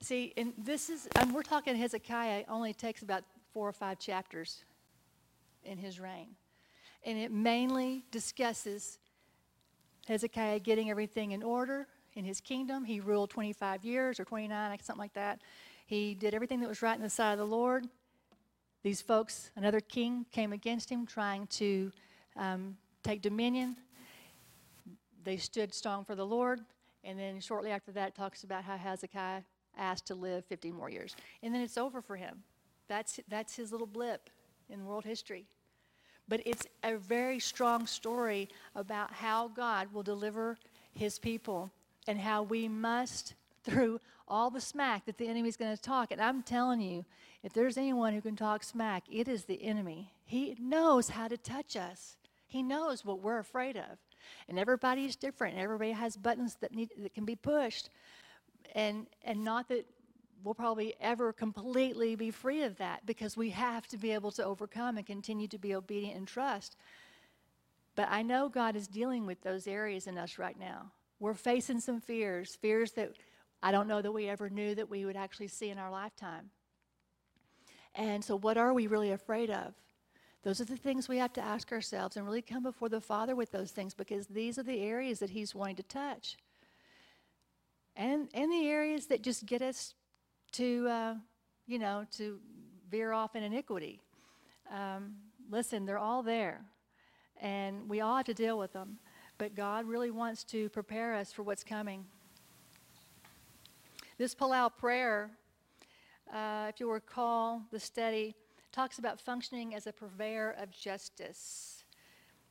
See, 0.00 0.32
and 0.36 0.52
this 0.56 0.88
is, 0.88 1.08
and 1.16 1.34
we're 1.34 1.42
talking 1.42 1.76
Hezekiah 1.76 2.44
only 2.48 2.72
takes 2.72 3.02
about 3.02 3.24
four 3.52 3.68
or 3.68 3.72
five 3.72 3.98
chapters 3.98 4.64
in 5.64 5.78
his 5.78 6.00
reign. 6.00 6.30
And 7.04 7.18
it 7.18 7.30
mainly 7.30 8.04
discusses 8.10 8.98
Hezekiah 10.06 10.60
getting 10.60 10.90
everything 10.90 11.32
in 11.32 11.42
order 11.42 11.86
in 12.14 12.24
his 12.24 12.40
kingdom. 12.40 12.84
He 12.84 13.00
ruled 13.00 13.30
25 13.30 13.84
years 13.84 14.18
or 14.18 14.24
29, 14.24 14.78
something 14.82 15.00
like 15.00 15.14
that. 15.14 15.40
He 15.86 16.14
did 16.14 16.34
everything 16.34 16.60
that 16.60 16.68
was 16.68 16.82
right 16.82 16.96
in 16.96 17.02
the 17.02 17.10
sight 17.10 17.32
of 17.32 17.38
the 17.38 17.46
Lord. 17.46 17.86
These 18.82 19.00
folks, 19.00 19.50
another 19.56 19.80
king 19.80 20.26
came 20.32 20.52
against 20.52 20.90
him 20.90 21.06
trying 21.06 21.46
to 21.48 21.92
um, 22.36 22.76
take 23.04 23.22
dominion. 23.22 23.76
They 25.22 25.36
stood 25.36 25.72
strong 25.72 26.04
for 26.04 26.14
the 26.14 26.26
Lord. 26.26 26.60
And 27.04 27.18
then 27.18 27.40
shortly 27.40 27.70
after 27.70 27.92
that, 27.92 28.14
talks 28.14 28.44
about 28.44 28.64
how 28.64 28.76
Hezekiah 28.76 29.42
asked 29.76 30.06
to 30.06 30.14
live 30.14 30.44
50 30.46 30.72
more 30.72 30.90
years. 30.90 31.14
And 31.42 31.54
then 31.54 31.62
it's 31.62 31.78
over 31.78 32.00
for 32.02 32.16
him. 32.16 32.42
That's, 32.88 33.20
that's 33.28 33.56
his 33.56 33.72
little 33.72 33.86
blip 33.86 34.30
in 34.68 34.84
world 34.84 35.04
history. 35.04 35.46
But 36.32 36.40
it's 36.46 36.66
a 36.82 36.96
very 36.96 37.38
strong 37.38 37.86
story 37.86 38.48
about 38.74 39.12
how 39.12 39.48
God 39.48 39.92
will 39.92 40.02
deliver 40.02 40.56
his 40.94 41.18
people 41.18 41.70
and 42.08 42.18
how 42.18 42.42
we 42.42 42.68
must, 42.68 43.34
through 43.64 44.00
all 44.26 44.48
the 44.48 44.58
smack 44.58 45.04
that 45.04 45.18
the 45.18 45.28
enemy's 45.28 45.58
going 45.58 45.76
to 45.76 45.82
talk. 45.82 46.10
And 46.10 46.22
I'm 46.22 46.42
telling 46.42 46.80
you, 46.80 47.04
if 47.42 47.52
there's 47.52 47.76
anyone 47.76 48.14
who 48.14 48.22
can 48.22 48.34
talk 48.34 48.64
smack, 48.64 49.04
it 49.12 49.28
is 49.28 49.44
the 49.44 49.62
enemy. 49.62 50.10
He 50.24 50.56
knows 50.58 51.10
how 51.10 51.28
to 51.28 51.36
touch 51.36 51.76
us, 51.76 52.16
he 52.46 52.62
knows 52.62 53.04
what 53.04 53.20
we're 53.20 53.38
afraid 53.38 53.76
of. 53.76 53.98
And 54.48 54.58
everybody's 54.58 55.16
different. 55.16 55.58
Everybody 55.58 55.92
has 55.92 56.16
buttons 56.16 56.56
that, 56.62 56.74
need, 56.74 56.92
that 56.96 57.12
can 57.12 57.26
be 57.26 57.36
pushed 57.36 57.90
and 58.74 59.06
and 59.24 59.44
not 59.44 59.68
that 59.68 59.86
we'll 60.42 60.54
probably 60.54 60.94
ever 61.00 61.32
completely 61.32 62.14
be 62.14 62.30
free 62.30 62.62
of 62.62 62.76
that 62.78 63.04
because 63.06 63.36
we 63.36 63.50
have 63.50 63.86
to 63.88 63.96
be 63.96 64.12
able 64.12 64.30
to 64.32 64.44
overcome 64.44 64.96
and 64.96 65.06
continue 65.06 65.48
to 65.48 65.58
be 65.58 65.74
obedient 65.74 66.16
and 66.16 66.26
trust. 66.26 66.76
But 67.94 68.08
I 68.10 68.22
know 68.22 68.48
God 68.48 68.76
is 68.76 68.88
dealing 68.88 69.26
with 69.26 69.42
those 69.42 69.66
areas 69.66 70.06
in 70.06 70.18
us 70.18 70.38
right 70.38 70.58
now. 70.58 70.92
We're 71.20 71.34
facing 71.34 71.80
some 71.80 72.00
fears, 72.00 72.56
fears 72.56 72.92
that 72.92 73.12
I 73.62 73.70
don't 73.70 73.86
know 73.86 74.02
that 74.02 74.12
we 74.12 74.28
ever 74.28 74.50
knew 74.50 74.74
that 74.74 74.90
we 74.90 75.04
would 75.04 75.16
actually 75.16 75.48
see 75.48 75.70
in 75.70 75.78
our 75.78 75.90
lifetime. 75.90 76.50
And 77.94 78.24
so, 78.24 78.36
what 78.36 78.56
are 78.56 78.72
we 78.72 78.86
really 78.86 79.12
afraid 79.12 79.50
of? 79.50 79.74
Those 80.42 80.60
are 80.60 80.64
the 80.64 80.76
things 80.76 81.08
we 81.08 81.18
have 81.18 81.32
to 81.34 81.42
ask 81.42 81.70
ourselves 81.70 82.16
and 82.16 82.24
really 82.24 82.42
come 82.42 82.62
before 82.62 82.88
the 82.88 83.00
Father 83.00 83.36
with 83.36 83.52
those 83.52 83.70
things 83.70 83.94
because 83.94 84.26
these 84.26 84.58
are 84.58 84.64
the 84.64 84.80
areas 84.80 85.20
that 85.20 85.30
He's 85.30 85.54
wanting 85.54 85.76
to 85.76 85.82
touch 85.84 86.36
and 87.96 88.28
and 88.34 88.50
the 88.50 88.66
areas 88.66 89.06
that 89.06 89.22
just 89.22 89.46
get 89.46 89.62
us 89.62 89.94
to 90.52 90.88
uh, 90.88 91.14
you 91.66 91.78
know 91.78 92.06
to 92.16 92.38
veer 92.90 93.12
off 93.12 93.34
in 93.36 93.42
iniquity. 93.42 94.00
Um, 94.70 95.14
listen, 95.50 95.86
they're 95.86 95.98
all 95.98 96.22
there, 96.22 96.60
and 97.40 97.88
we 97.88 98.00
all 98.00 98.16
have 98.16 98.26
to 98.26 98.34
deal 98.34 98.58
with 98.58 98.72
them. 98.72 98.98
But 99.38 99.54
God 99.54 99.86
really 99.86 100.10
wants 100.10 100.44
to 100.44 100.68
prepare 100.68 101.14
us 101.14 101.32
for 101.32 101.42
what's 101.42 101.64
coming. 101.64 102.04
This 104.18 104.34
Palau 104.34 104.70
prayer, 104.76 105.30
uh, 106.32 106.66
if 106.68 106.78
you'll 106.78 106.92
recall 106.92 107.62
the 107.72 107.80
study, 107.80 108.36
talks 108.70 108.98
about 108.98 109.20
functioning 109.20 109.74
as 109.74 109.86
a 109.86 109.92
purveyor 109.92 110.54
of 110.60 110.70
justice. 110.70 111.82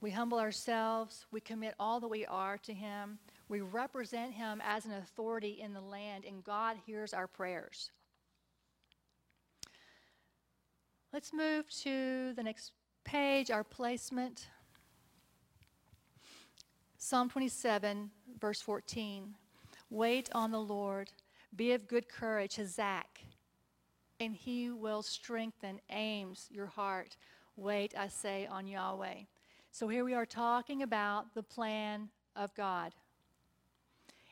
We 0.02 0.12
humble 0.12 0.40
ourselves, 0.40 1.28
we 1.32 1.40
commit 1.40 1.76
all 1.80 2.00
that 2.00 2.08
we 2.08 2.26
are 2.26 2.58
to 2.58 2.74
Him, 2.74 3.20
we 3.52 3.60
represent 3.60 4.32
him 4.32 4.62
as 4.66 4.86
an 4.86 4.94
authority 4.94 5.60
in 5.62 5.74
the 5.74 5.82
land, 5.82 6.24
and 6.24 6.42
God 6.42 6.78
hears 6.86 7.14
our 7.14 7.28
prayers. 7.28 7.92
Let's 11.12 11.34
move 11.34 11.70
to 11.82 12.32
the 12.34 12.44
next 12.44 12.72
page, 13.04 13.52
our 13.52 13.66
placement. 13.66 14.48
Psalm 16.98 17.30
27, 17.30 18.10
verse 18.40 18.62
14. 18.62 19.36
Wait 19.90 20.30
on 20.34 20.52
the 20.52 20.62
Lord, 20.62 21.12
be 21.54 21.74
of 21.74 21.90
good 21.90 22.08
courage, 22.08 22.56
Hazak, 22.56 23.26
and 24.22 24.34
he 24.34 24.70
will 24.70 25.02
strengthen, 25.02 25.82
aims 25.90 26.48
your 26.50 26.68
heart. 26.68 27.18
Wait, 27.58 27.94
I 27.98 28.08
say, 28.08 28.48
on 28.50 28.66
Yahweh. 28.66 29.24
So 29.72 29.90
here 29.90 30.06
we 30.06 30.14
are 30.14 30.26
talking 30.26 30.84
about 30.84 31.34
the 31.36 31.44
plan 31.44 32.08
of 32.34 32.56
God. 32.56 32.94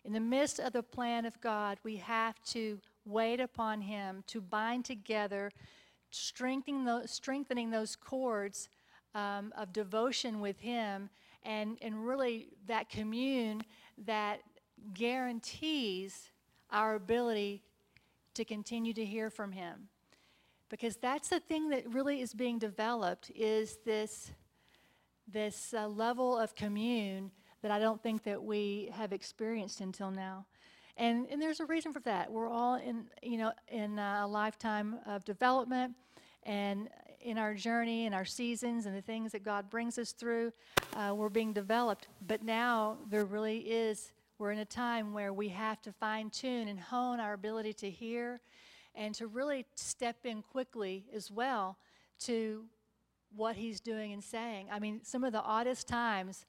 In 0.09 0.13
the 0.13 0.19
midst 0.19 0.59
of 0.59 0.73
the 0.73 0.81
plan 0.81 1.27
of 1.27 1.39
God, 1.39 1.77
we 1.83 1.97
have 1.97 2.43
to 2.45 2.79
wait 3.05 3.39
upon 3.39 3.79
Him 3.79 4.23
to 4.25 4.41
bind 4.41 4.83
together, 4.83 5.51
strengthening 6.09 6.83
those, 6.83 7.11
strengthening 7.11 7.69
those 7.69 7.95
cords 7.95 8.69
um, 9.13 9.53
of 9.55 9.71
devotion 9.71 10.39
with 10.39 10.59
Him, 10.61 11.11
and, 11.43 11.77
and 11.83 12.07
really 12.07 12.47
that 12.65 12.89
commune 12.89 13.61
that 14.03 14.39
guarantees 14.95 16.31
our 16.71 16.95
ability 16.95 17.61
to 18.33 18.43
continue 18.43 18.93
to 18.93 19.05
hear 19.05 19.29
from 19.29 19.51
Him. 19.51 19.89
Because 20.69 20.95
that's 20.95 21.29
the 21.29 21.39
thing 21.39 21.69
that 21.69 21.87
really 21.93 22.21
is 22.21 22.33
being 22.33 22.57
developed 22.57 23.31
is 23.35 23.77
this, 23.85 24.31
this 25.31 25.71
uh, 25.71 25.87
level 25.87 26.35
of 26.35 26.55
commune 26.55 27.29
that 27.61 27.71
I 27.71 27.79
don't 27.79 28.01
think 28.01 28.23
that 28.23 28.41
we 28.41 28.89
have 28.93 29.13
experienced 29.13 29.81
until 29.81 30.11
now. 30.11 30.45
And, 30.97 31.27
and 31.31 31.41
there's 31.41 31.59
a 31.59 31.65
reason 31.65 31.93
for 31.93 32.01
that. 32.01 32.31
We're 32.31 32.49
all 32.49 32.75
in, 32.75 33.05
you 33.23 33.37
know, 33.37 33.53
in 33.69 33.97
a 33.99 34.27
lifetime 34.27 34.99
of 35.05 35.23
development, 35.23 35.95
and 36.43 36.89
in 37.21 37.37
our 37.37 37.53
journey 37.53 38.05
and 38.05 38.15
our 38.15 38.25
seasons 38.25 38.85
and 38.85 38.95
the 38.95 39.01
things 39.01 39.31
that 39.33 39.43
God 39.43 39.69
brings 39.69 39.97
us 39.97 40.13
through, 40.13 40.53
uh, 40.95 41.13
we're 41.15 41.29
being 41.29 41.53
developed. 41.53 42.07
But 42.25 42.43
now 42.43 42.97
there 43.09 43.25
really 43.25 43.59
is, 43.59 44.13
we're 44.37 44.51
in 44.51 44.59
a 44.59 44.65
time 44.65 45.13
where 45.13 45.33
we 45.33 45.49
have 45.49 45.81
to 45.81 45.91
fine 45.91 46.29
tune 46.29 46.69
and 46.69 46.79
hone 46.79 47.19
our 47.19 47.33
ability 47.33 47.73
to 47.73 47.89
hear 47.89 48.39
and 48.95 49.13
to 49.15 49.27
really 49.27 49.65
step 49.75 50.17
in 50.23 50.41
quickly 50.41 51.05
as 51.13 51.29
well 51.29 51.77
to 52.19 52.65
what 53.35 53.55
He's 53.55 53.79
doing 53.79 54.13
and 54.13 54.23
saying. 54.23 54.67
I 54.71 54.79
mean, 54.79 55.01
some 55.03 55.23
of 55.23 55.33
the 55.33 55.41
oddest 55.41 55.87
times, 55.87 56.45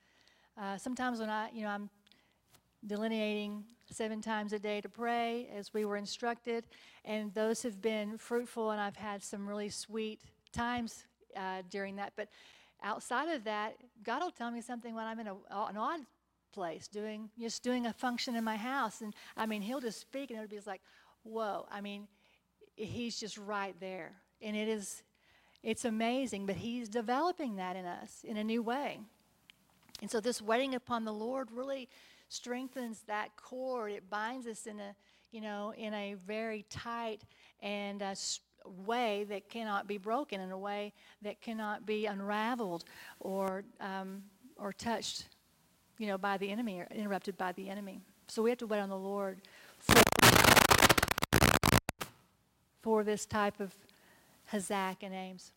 uh, 0.58 0.76
sometimes 0.76 1.20
when 1.20 1.30
I, 1.30 1.50
you 1.52 1.62
know, 1.62 1.68
I'm 1.68 1.90
delineating 2.86 3.64
seven 3.90 4.20
times 4.20 4.52
a 4.52 4.58
day 4.58 4.80
to 4.80 4.88
pray 4.88 5.48
as 5.54 5.74
we 5.74 5.84
were 5.84 5.96
instructed, 5.96 6.64
and 7.04 7.32
those 7.34 7.62
have 7.62 7.80
been 7.82 8.16
fruitful, 8.18 8.70
and 8.70 8.80
I've 8.80 8.96
had 8.96 9.22
some 9.22 9.48
really 9.48 9.68
sweet 9.68 10.20
times 10.52 11.04
uh, 11.36 11.62
during 11.68 11.96
that. 11.96 12.12
But 12.16 12.28
outside 12.82 13.28
of 13.28 13.44
that, 13.44 13.76
God 14.02 14.22
will 14.22 14.30
tell 14.30 14.50
me 14.50 14.60
something 14.60 14.94
when 14.94 15.06
I'm 15.06 15.18
in 15.18 15.26
a, 15.26 15.34
an 15.50 15.76
odd 15.76 16.00
place, 16.52 16.88
doing 16.88 17.30
just 17.38 17.62
doing 17.62 17.86
a 17.86 17.92
function 17.92 18.34
in 18.34 18.44
my 18.44 18.56
house, 18.56 19.00
and 19.00 19.14
I 19.36 19.46
mean, 19.46 19.62
He'll 19.62 19.80
just 19.80 20.00
speak, 20.00 20.30
and 20.30 20.38
it'll 20.38 20.48
be 20.48 20.60
like, 20.66 20.82
whoa! 21.22 21.66
I 21.70 21.80
mean, 21.80 22.08
He's 22.76 23.18
just 23.18 23.38
right 23.38 23.74
there, 23.80 24.12
and 24.40 24.56
it 24.56 24.68
is, 24.68 25.02
it's 25.62 25.84
amazing. 25.84 26.46
But 26.46 26.56
He's 26.56 26.88
developing 26.88 27.56
that 27.56 27.76
in 27.76 27.84
us 27.84 28.24
in 28.24 28.36
a 28.36 28.44
new 28.44 28.62
way, 28.62 29.00
and 30.00 30.10
so 30.10 30.20
this 30.20 30.40
waiting 30.40 30.74
upon 30.74 31.04
the 31.04 31.12
Lord 31.12 31.48
really 31.52 31.88
strengthens 32.28 33.02
that 33.06 33.36
cord. 33.36 33.92
It 33.92 34.08
binds 34.08 34.46
us 34.46 34.66
in 34.66 34.80
a, 34.80 34.94
you 35.32 35.40
know, 35.40 35.74
in 35.76 35.92
a 35.92 36.14
very 36.14 36.64
tight 36.70 37.22
and 37.60 38.02
uh, 38.02 38.14
way 38.64 39.24
that 39.24 39.48
cannot 39.48 39.86
be 39.86 39.98
broken, 39.98 40.40
in 40.40 40.50
a 40.50 40.58
way 40.58 40.92
that 41.22 41.40
cannot 41.40 41.84
be 41.84 42.06
unraveled 42.06 42.84
or 43.18 43.64
um, 43.80 44.22
or 44.56 44.72
touched, 44.72 45.24
you 45.98 46.06
know, 46.06 46.18
by 46.18 46.36
the 46.36 46.50
enemy 46.50 46.80
or 46.80 46.86
interrupted 46.94 47.36
by 47.36 47.52
the 47.52 47.68
enemy. 47.68 48.00
So 48.28 48.42
we 48.42 48.50
have 48.50 48.58
to 48.58 48.66
wait 48.66 48.80
on 48.80 48.90
the 48.90 48.96
Lord 48.96 49.40
for, 49.78 50.02
for 52.82 53.04
this 53.04 53.26
type 53.26 53.58
of 53.58 53.74
hazak 54.52 54.96
and 55.02 55.14
aims. 55.14 55.52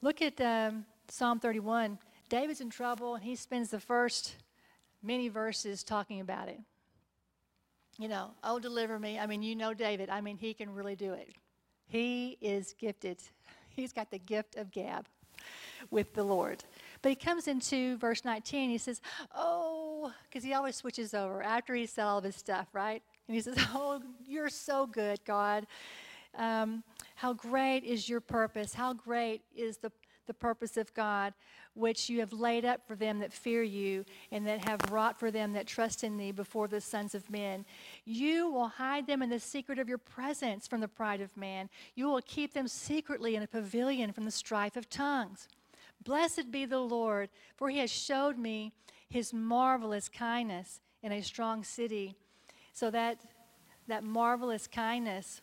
Look 0.00 0.22
at 0.22 0.40
um, 0.40 0.86
Psalm 1.08 1.40
31. 1.40 1.98
David's 2.30 2.60
in 2.60 2.70
trouble, 2.70 3.16
and 3.16 3.24
he 3.24 3.34
spends 3.34 3.70
the 3.70 3.80
first 3.80 4.36
many 5.02 5.28
verses 5.28 5.82
talking 5.82 6.20
about 6.20 6.48
it. 6.48 6.60
You 7.98 8.08
know, 8.08 8.30
oh, 8.42 8.58
deliver 8.58 8.98
me. 8.98 9.18
I 9.18 9.26
mean, 9.26 9.42
you 9.42 9.54
know 9.54 9.74
David. 9.74 10.08
I 10.08 10.22
mean, 10.22 10.38
he 10.38 10.54
can 10.54 10.72
really 10.72 10.96
do 10.96 11.12
it. 11.12 11.34
He 11.86 12.38
is 12.40 12.74
gifted. 12.78 13.18
He's 13.68 13.92
got 13.92 14.10
the 14.10 14.18
gift 14.18 14.56
of 14.56 14.70
gab 14.70 15.06
with 15.90 16.14
the 16.14 16.22
Lord. 16.22 16.62
But 17.02 17.10
he 17.10 17.16
comes 17.16 17.48
into 17.48 17.96
verse 17.96 18.24
19. 18.24 18.70
He 18.70 18.78
says, 18.78 19.00
Oh, 19.34 20.12
because 20.28 20.44
he 20.44 20.54
always 20.54 20.76
switches 20.76 21.14
over 21.14 21.42
after 21.42 21.74
he 21.74 21.86
said 21.86 22.04
all 22.04 22.18
of 22.18 22.24
his 22.24 22.36
stuff, 22.36 22.68
right? 22.72 23.02
And 23.26 23.34
he 23.34 23.40
says, 23.40 23.56
Oh, 23.74 24.00
you're 24.26 24.48
so 24.48 24.86
good, 24.86 25.18
God. 25.24 25.66
Um, 26.36 26.84
how 27.16 27.32
great 27.32 27.84
is 27.84 28.08
your 28.08 28.20
purpose? 28.20 28.72
How 28.72 28.92
great 28.92 29.42
is 29.54 29.78
the, 29.78 29.90
the 30.30 30.34
purpose 30.34 30.76
of 30.76 30.94
God 30.94 31.34
which 31.74 32.08
you 32.08 32.20
have 32.20 32.32
laid 32.32 32.64
up 32.64 32.86
for 32.86 32.94
them 32.94 33.18
that 33.18 33.32
fear 33.32 33.64
you, 33.64 34.04
and 34.30 34.46
that 34.46 34.64
have 34.68 34.80
wrought 34.92 35.18
for 35.18 35.32
them 35.32 35.52
that 35.54 35.66
trust 35.66 36.04
in 36.04 36.16
thee 36.16 36.30
before 36.30 36.68
the 36.68 36.80
sons 36.80 37.16
of 37.16 37.28
men. 37.30 37.64
You 38.04 38.48
will 38.48 38.68
hide 38.68 39.08
them 39.08 39.22
in 39.22 39.30
the 39.30 39.40
secret 39.40 39.80
of 39.80 39.88
your 39.88 39.98
presence 39.98 40.68
from 40.68 40.80
the 40.80 40.86
pride 40.86 41.20
of 41.20 41.36
man. 41.36 41.68
You 41.96 42.06
will 42.06 42.20
keep 42.22 42.54
them 42.54 42.68
secretly 42.68 43.34
in 43.34 43.42
a 43.42 43.48
pavilion 43.48 44.12
from 44.12 44.24
the 44.24 44.30
strife 44.30 44.76
of 44.76 44.88
tongues. 44.88 45.48
Blessed 46.04 46.52
be 46.52 46.64
the 46.64 46.78
Lord, 46.78 47.28
for 47.56 47.68
he 47.68 47.78
has 47.78 47.90
showed 47.90 48.38
me 48.38 48.72
his 49.08 49.32
marvelous 49.32 50.08
kindness 50.08 50.80
in 51.02 51.10
a 51.10 51.22
strong 51.22 51.64
city. 51.64 52.14
So 52.72 52.90
that 52.92 53.18
that 53.88 54.04
marvelous 54.04 54.68
kindness, 54.68 55.40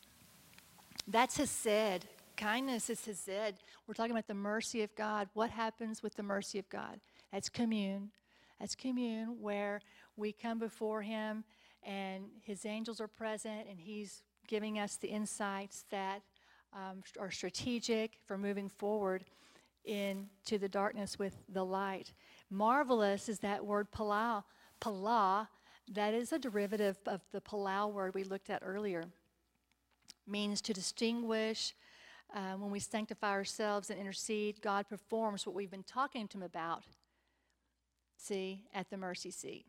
that's 1.06 1.38
hesed. 1.38 2.06
Kindness 2.38 2.90
is 2.90 3.06
hesed. 3.06 3.62
We're 3.88 3.94
talking 3.94 4.12
about 4.12 4.28
the 4.28 4.34
mercy 4.34 4.84
of 4.84 4.94
God. 4.96 5.30
What 5.34 5.50
happens 5.50 6.04
with 6.04 6.16
the 6.16 6.24
mercy 6.24 6.60
of 6.60 6.68
God? 6.68 7.00
That's 7.32 7.48
commune. 7.48 8.12
That's 8.60 8.76
commune 8.76 9.38
where 9.40 9.80
we 10.18 10.34
come 10.34 10.60
before 10.60 11.02
Him 11.02 11.46
and 11.84 12.26
His 12.42 12.66
angels 12.66 13.00
are 13.00 13.08
present 13.08 13.66
and 13.70 13.80
He's 13.80 14.24
giving 14.46 14.78
us 14.78 14.98
the 14.98 15.08
insights 15.08 15.86
that 15.90 16.22
um, 16.74 17.02
are 17.18 17.32
strategic 17.32 18.20
for 18.26 18.38
moving 18.38 18.68
forward 18.68 19.24
into 19.86 20.58
the 20.58 20.68
darkness 20.68 21.18
with 21.18 21.38
the 21.48 21.64
light. 21.64 22.12
Marvelous 22.50 23.30
is 23.30 23.40
that 23.40 23.66
word 23.66 23.90
palau. 23.90 24.44
Palah, 24.82 25.48
that 25.94 26.14
is 26.14 26.34
a 26.34 26.40
derivative 26.40 26.98
of 27.06 27.22
the 27.32 27.40
palau 27.40 27.92
word 27.92 28.14
we 28.14 28.26
looked 28.26 28.50
at 28.50 28.62
earlier. 28.66 29.06
Means 30.28 30.60
to 30.64 30.74
distinguish, 30.74 31.74
um, 32.34 32.62
when 32.62 32.72
we 32.72 32.80
sanctify 32.80 33.32
ourselves 33.32 33.90
and 33.90 34.00
intercede, 34.00 34.62
God 34.62 34.88
performs 34.90 35.46
what 35.46 35.56
we've 35.56 35.72
been 35.72 35.84
talking 35.84 36.28
to 36.28 36.38
Him 36.38 36.44
about. 36.44 36.84
See, 38.18 38.64
at 38.74 38.90
the 38.90 38.98
mercy 38.98 39.32
seat. 39.32 39.66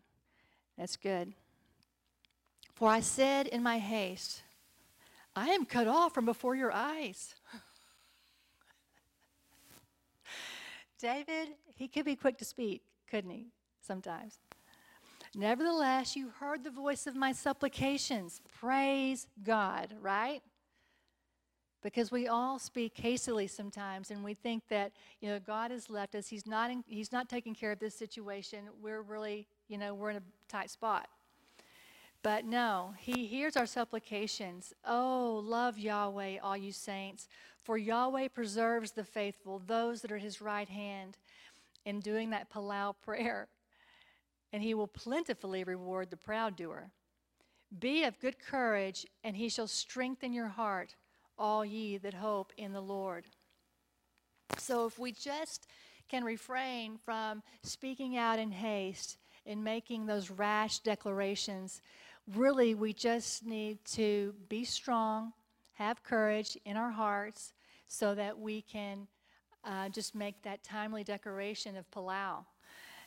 That's 0.76 0.96
good. 0.96 1.32
For 2.74 2.88
I 2.88 3.00
said 3.00 3.46
in 3.48 3.62
my 3.62 3.78
haste, 3.78 4.42
I 5.34 5.48
am 5.48 5.64
cut 5.64 5.86
off 5.86 6.14
from 6.14 6.24
before 6.24 6.54
your 6.54 6.72
eyes. 6.72 7.34
David, 11.00 11.48
he 11.74 11.88
could 11.88 12.04
be 12.04 12.16
quick 12.16 12.38
to 12.38 12.44
speak, 12.44 12.82
couldn't 13.08 13.30
he? 13.30 13.46
Sometimes. 13.80 14.38
Nevertheless, 15.34 16.16
you 16.16 16.30
heard 16.40 16.64
the 16.64 16.70
voice 16.70 17.06
of 17.06 17.14
my 17.14 17.32
supplications. 17.32 18.40
Praise 18.58 19.26
God, 19.44 19.94
right? 20.00 20.42
Because 21.88 22.12
we 22.12 22.28
all 22.28 22.58
speak 22.58 22.92
hastily 22.96 23.46
sometimes 23.46 24.10
and 24.10 24.22
we 24.22 24.34
think 24.34 24.62
that 24.68 24.92
you 25.20 25.28
know 25.28 25.38
god 25.38 25.70
has 25.70 25.88
left 25.88 26.14
us. 26.14 26.28
He's 26.28 26.46
not 26.46 26.70
in, 26.70 26.84
he's 26.86 27.12
not 27.12 27.30
taking 27.30 27.54
care 27.54 27.72
of 27.72 27.78
this 27.78 27.94
situation. 27.94 28.64
We're 28.82 29.00
really 29.00 29.46
you 29.68 29.78
know 29.78 29.94
we're 29.94 30.10
in 30.10 30.18
a 30.18 30.22
tight 30.48 30.70
spot. 30.70 31.08
But 32.22 32.44
no 32.44 32.92
he 32.98 33.26
hears 33.26 33.56
our 33.56 33.64
supplications. 33.64 34.74
Oh 34.84 35.42
love 35.42 35.78
yahweh 35.78 36.38
all 36.42 36.58
you 36.58 36.72
saints 36.72 37.26
for 37.62 37.78
yahweh 37.78 38.28
preserves 38.28 38.92
the 38.92 39.04
faithful 39.04 39.62
those 39.66 40.02
that 40.02 40.12
are 40.12 40.18
his 40.18 40.42
right 40.42 40.68
hand 40.68 41.16
in 41.86 42.00
doing 42.00 42.28
that 42.30 42.52
palau 42.52 42.94
prayer. 43.02 43.48
And 44.52 44.62
he 44.62 44.74
will 44.74 44.88
plentifully 44.88 45.64
reward 45.64 46.10
the 46.10 46.16
proud 46.18 46.54
doer. 46.54 46.90
Be 47.78 48.04
of 48.04 48.20
good 48.20 48.38
courage 48.38 49.06
and 49.24 49.36
he 49.36 49.48
shall 49.48 49.66
strengthen 49.66 50.34
your 50.34 50.48
heart 50.48 50.94
all 51.38 51.64
ye 51.64 51.96
that 51.98 52.14
hope 52.14 52.52
in 52.56 52.72
the 52.72 52.80
Lord. 52.80 53.26
So 54.58 54.86
if 54.86 54.98
we 54.98 55.12
just 55.12 55.66
can 56.08 56.24
refrain 56.24 56.96
from 56.96 57.42
speaking 57.62 58.16
out 58.16 58.38
in 58.38 58.50
haste 58.50 59.18
and 59.46 59.62
making 59.62 60.06
those 60.06 60.30
rash 60.30 60.80
declarations, 60.80 61.80
really 62.34 62.74
we 62.74 62.92
just 62.92 63.46
need 63.46 63.84
to 63.84 64.34
be 64.48 64.64
strong, 64.64 65.32
have 65.74 66.02
courage 66.02 66.56
in 66.64 66.76
our 66.76 66.90
hearts 66.90 67.52
so 67.86 68.14
that 68.14 68.38
we 68.38 68.62
can 68.62 69.06
uh, 69.64 69.88
just 69.88 70.14
make 70.14 70.42
that 70.42 70.62
timely 70.62 71.04
declaration 71.04 71.76
of 71.76 71.90
Palau 71.90 72.44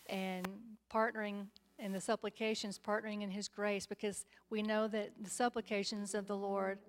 and 0.08 0.48
partnering 0.94 1.48
in 1.80 1.92
the 1.92 2.02
supplications, 2.02 2.80
partnering 2.80 3.22
in 3.22 3.32
His 3.32 3.48
grace, 3.48 3.86
because 3.86 4.26
we 4.50 4.62
know 4.62 4.88
that 4.88 5.12
the 5.20 5.30
supplications 5.30 6.14
of 6.14 6.28
the 6.28 6.36
Lord 6.36 6.80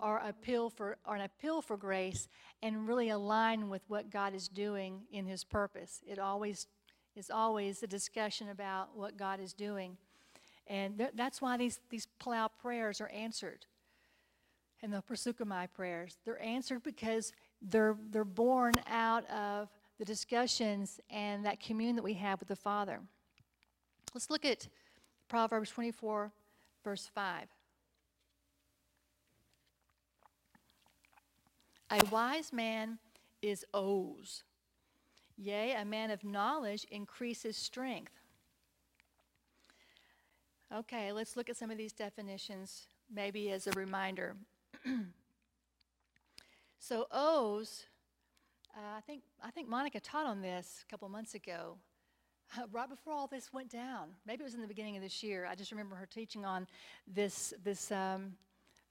are 0.00 0.20
appeal 0.26 0.70
for 0.70 0.96
are 1.04 1.16
an 1.16 1.22
appeal 1.22 1.62
for 1.62 1.76
grace 1.76 2.28
and 2.62 2.88
really 2.88 3.10
align 3.10 3.68
with 3.68 3.82
what 3.88 4.10
God 4.10 4.34
is 4.34 4.48
doing 4.48 5.02
in 5.12 5.26
His 5.26 5.44
purpose. 5.44 6.00
It 6.06 6.18
always 6.18 6.66
is 7.16 7.30
always 7.30 7.82
a 7.82 7.86
discussion 7.86 8.48
about 8.48 8.96
what 8.96 9.16
God 9.16 9.40
is 9.40 9.52
doing, 9.52 9.96
and 10.66 10.98
th- 10.98 11.10
that's 11.14 11.40
why 11.40 11.56
these 11.56 11.80
these 11.90 12.08
Palau 12.20 12.48
prayers 12.60 13.00
are 13.00 13.08
answered, 13.08 13.66
and 14.82 14.92
the 14.92 15.02
Persukamai 15.02 15.68
prayers 15.72 16.18
they're 16.24 16.42
answered 16.42 16.82
because 16.82 17.32
they're 17.62 17.96
they're 18.10 18.24
born 18.24 18.74
out 18.88 19.28
of 19.30 19.68
the 19.98 20.04
discussions 20.04 20.98
and 21.10 21.44
that 21.44 21.60
commune 21.60 21.94
that 21.94 22.02
we 22.02 22.14
have 22.14 22.40
with 22.40 22.48
the 22.48 22.56
Father. 22.56 23.00
Let's 24.14 24.30
look 24.30 24.44
at 24.46 24.66
Proverbs 25.28 25.70
24, 25.70 26.32
verse 26.82 27.08
5. 27.14 27.46
A 31.90 32.04
wise 32.10 32.52
man 32.52 32.98
is 33.42 33.64
Oz. 33.74 34.42
Yea, 35.36 35.72
a 35.72 35.84
man 35.84 36.10
of 36.10 36.22
knowledge 36.22 36.84
increases 36.90 37.56
strength. 37.56 38.12
Okay, 40.72 41.10
let's 41.12 41.36
look 41.36 41.48
at 41.48 41.56
some 41.56 41.70
of 41.70 41.78
these 41.78 41.92
definitions, 41.92 42.86
maybe 43.12 43.50
as 43.50 43.66
a 43.66 43.72
reminder. 43.72 44.36
so, 46.78 47.06
Oz 47.10 47.86
uh, 48.76 48.96
I 48.96 49.00
think 49.00 49.22
I 49.42 49.50
think 49.50 49.68
Monica 49.68 50.00
taught 50.00 50.26
on 50.26 50.40
this 50.40 50.84
a 50.86 50.90
couple 50.90 51.08
months 51.08 51.34
ago, 51.34 51.76
uh, 52.56 52.62
right 52.72 52.88
before 52.88 53.12
all 53.12 53.26
this 53.26 53.52
went 53.52 53.70
down. 53.70 54.10
Maybe 54.26 54.42
it 54.42 54.44
was 54.44 54.54
in 54.54 54.60
the 54.60 54.66
beginning 54.66 54.96
of 54.96 55.02
this 55.02 55.22
year. 55.22 55.46
I 55.50 55.54
just 55.54 55.70
remember 55.70 55.96
her 55.96 56.06
teaching 56.06 56.44
on 56.44 56.66
this 57.06 57.52
this 57.64 57.90
um, 57.90 58.34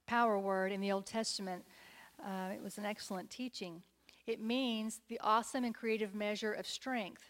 power 0.06 0.38
word 0.38 0.72
in 0.72 0.82
the 0.82 0.92
Old 0.92 1.06
Testament. 1.06 1.66
Uh, 2.26 2.52
it 2.54 2.62
was 2.62 2.78
an 2.78 2.86
excellent 2.86 3.30
teaching. 3.30 3.82
It 4.28 4.42
means 4.42 5.02
the 5.08 5.20
awesome 5.24 5.64
and 5.64 5.74
creative 5.74 6.14
measure 6.14 6.54
of 6.54 6.68
strength, 6.68 7.24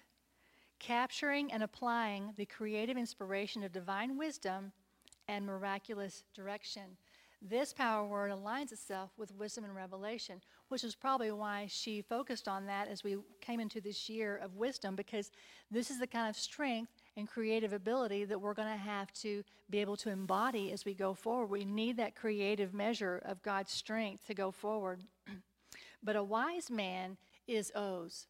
capturing 0.80 1.52
and 1.52 1.64
applying 1.64 2.34
the 2.36 2.46
creative 2.46 2.98
inspiration 2.98 3.64
of 3.64 3.72
divine 3.72 4.18
wisdom 4.18 4.72
and 5.28 5.46
miraculous 5.46 6.24
direction. 6.34 6.98
This 7.42 7.72
power 7.72 8.06
word 8.06 8.32
aligns 8.32 8.74
itself 8.74 9.12
with 9.18 9.34
wisdom 9.36 9.64
and 9.64 9.74
revelation, 9.74 10.42
which 10.68 10.84
is 10.84 10.94
probably 10.96 11.32
why 11.32 11.68
she 11.70 12.02
focused 12.02 12.50
on 12.50 12.66
that 12.66 12.90
as 12.90 13.04
we 13.04 13.18
came 13.40 13.62
into 13.62 13.80
this 13.80 14.10
year 14.10 14.36
of 14.38 14.58
wisdom, 14.58 14.96
because 14.96 15.32
this 15.72 15.90
is 15.90 16.00
the 16.00 16.08
kind 16.08 16.30
of 16.30 16.36
strength 16.36 16.92
and 17.20 17.28
creative 17.28 17.74
ability 17.74 18.26
that 18.26 18.40
we're 18.40 18.54
going 18.54 18.72
to 18.72 18.78
have 18.78 19.12
to 19.14 19.44
be 19.70 19.80
able 19.80 19.98
to 19.98 20.10
embody 20.10 20.72
as 20.72 20.86
we 20.86 20.94
go 20.94 21.14
forward. 21.14 21.52
We 21.52 21.66
need 21.66 21.98
that 21.98 22.16
creative 22.16 22.74
measure 22.74 23.22
of 23.26 23.44
God's 23.44 23.72
strength 23.72 24.26
to 24.28 24.34
go 24.34 24.52
forward. 24.52 25.04
but 26.04 26.16
a 26.16 26.24
wise 26.24 26.72
man 26.72 27.18
is 27.48 27.72
Oz. 27.76 28.28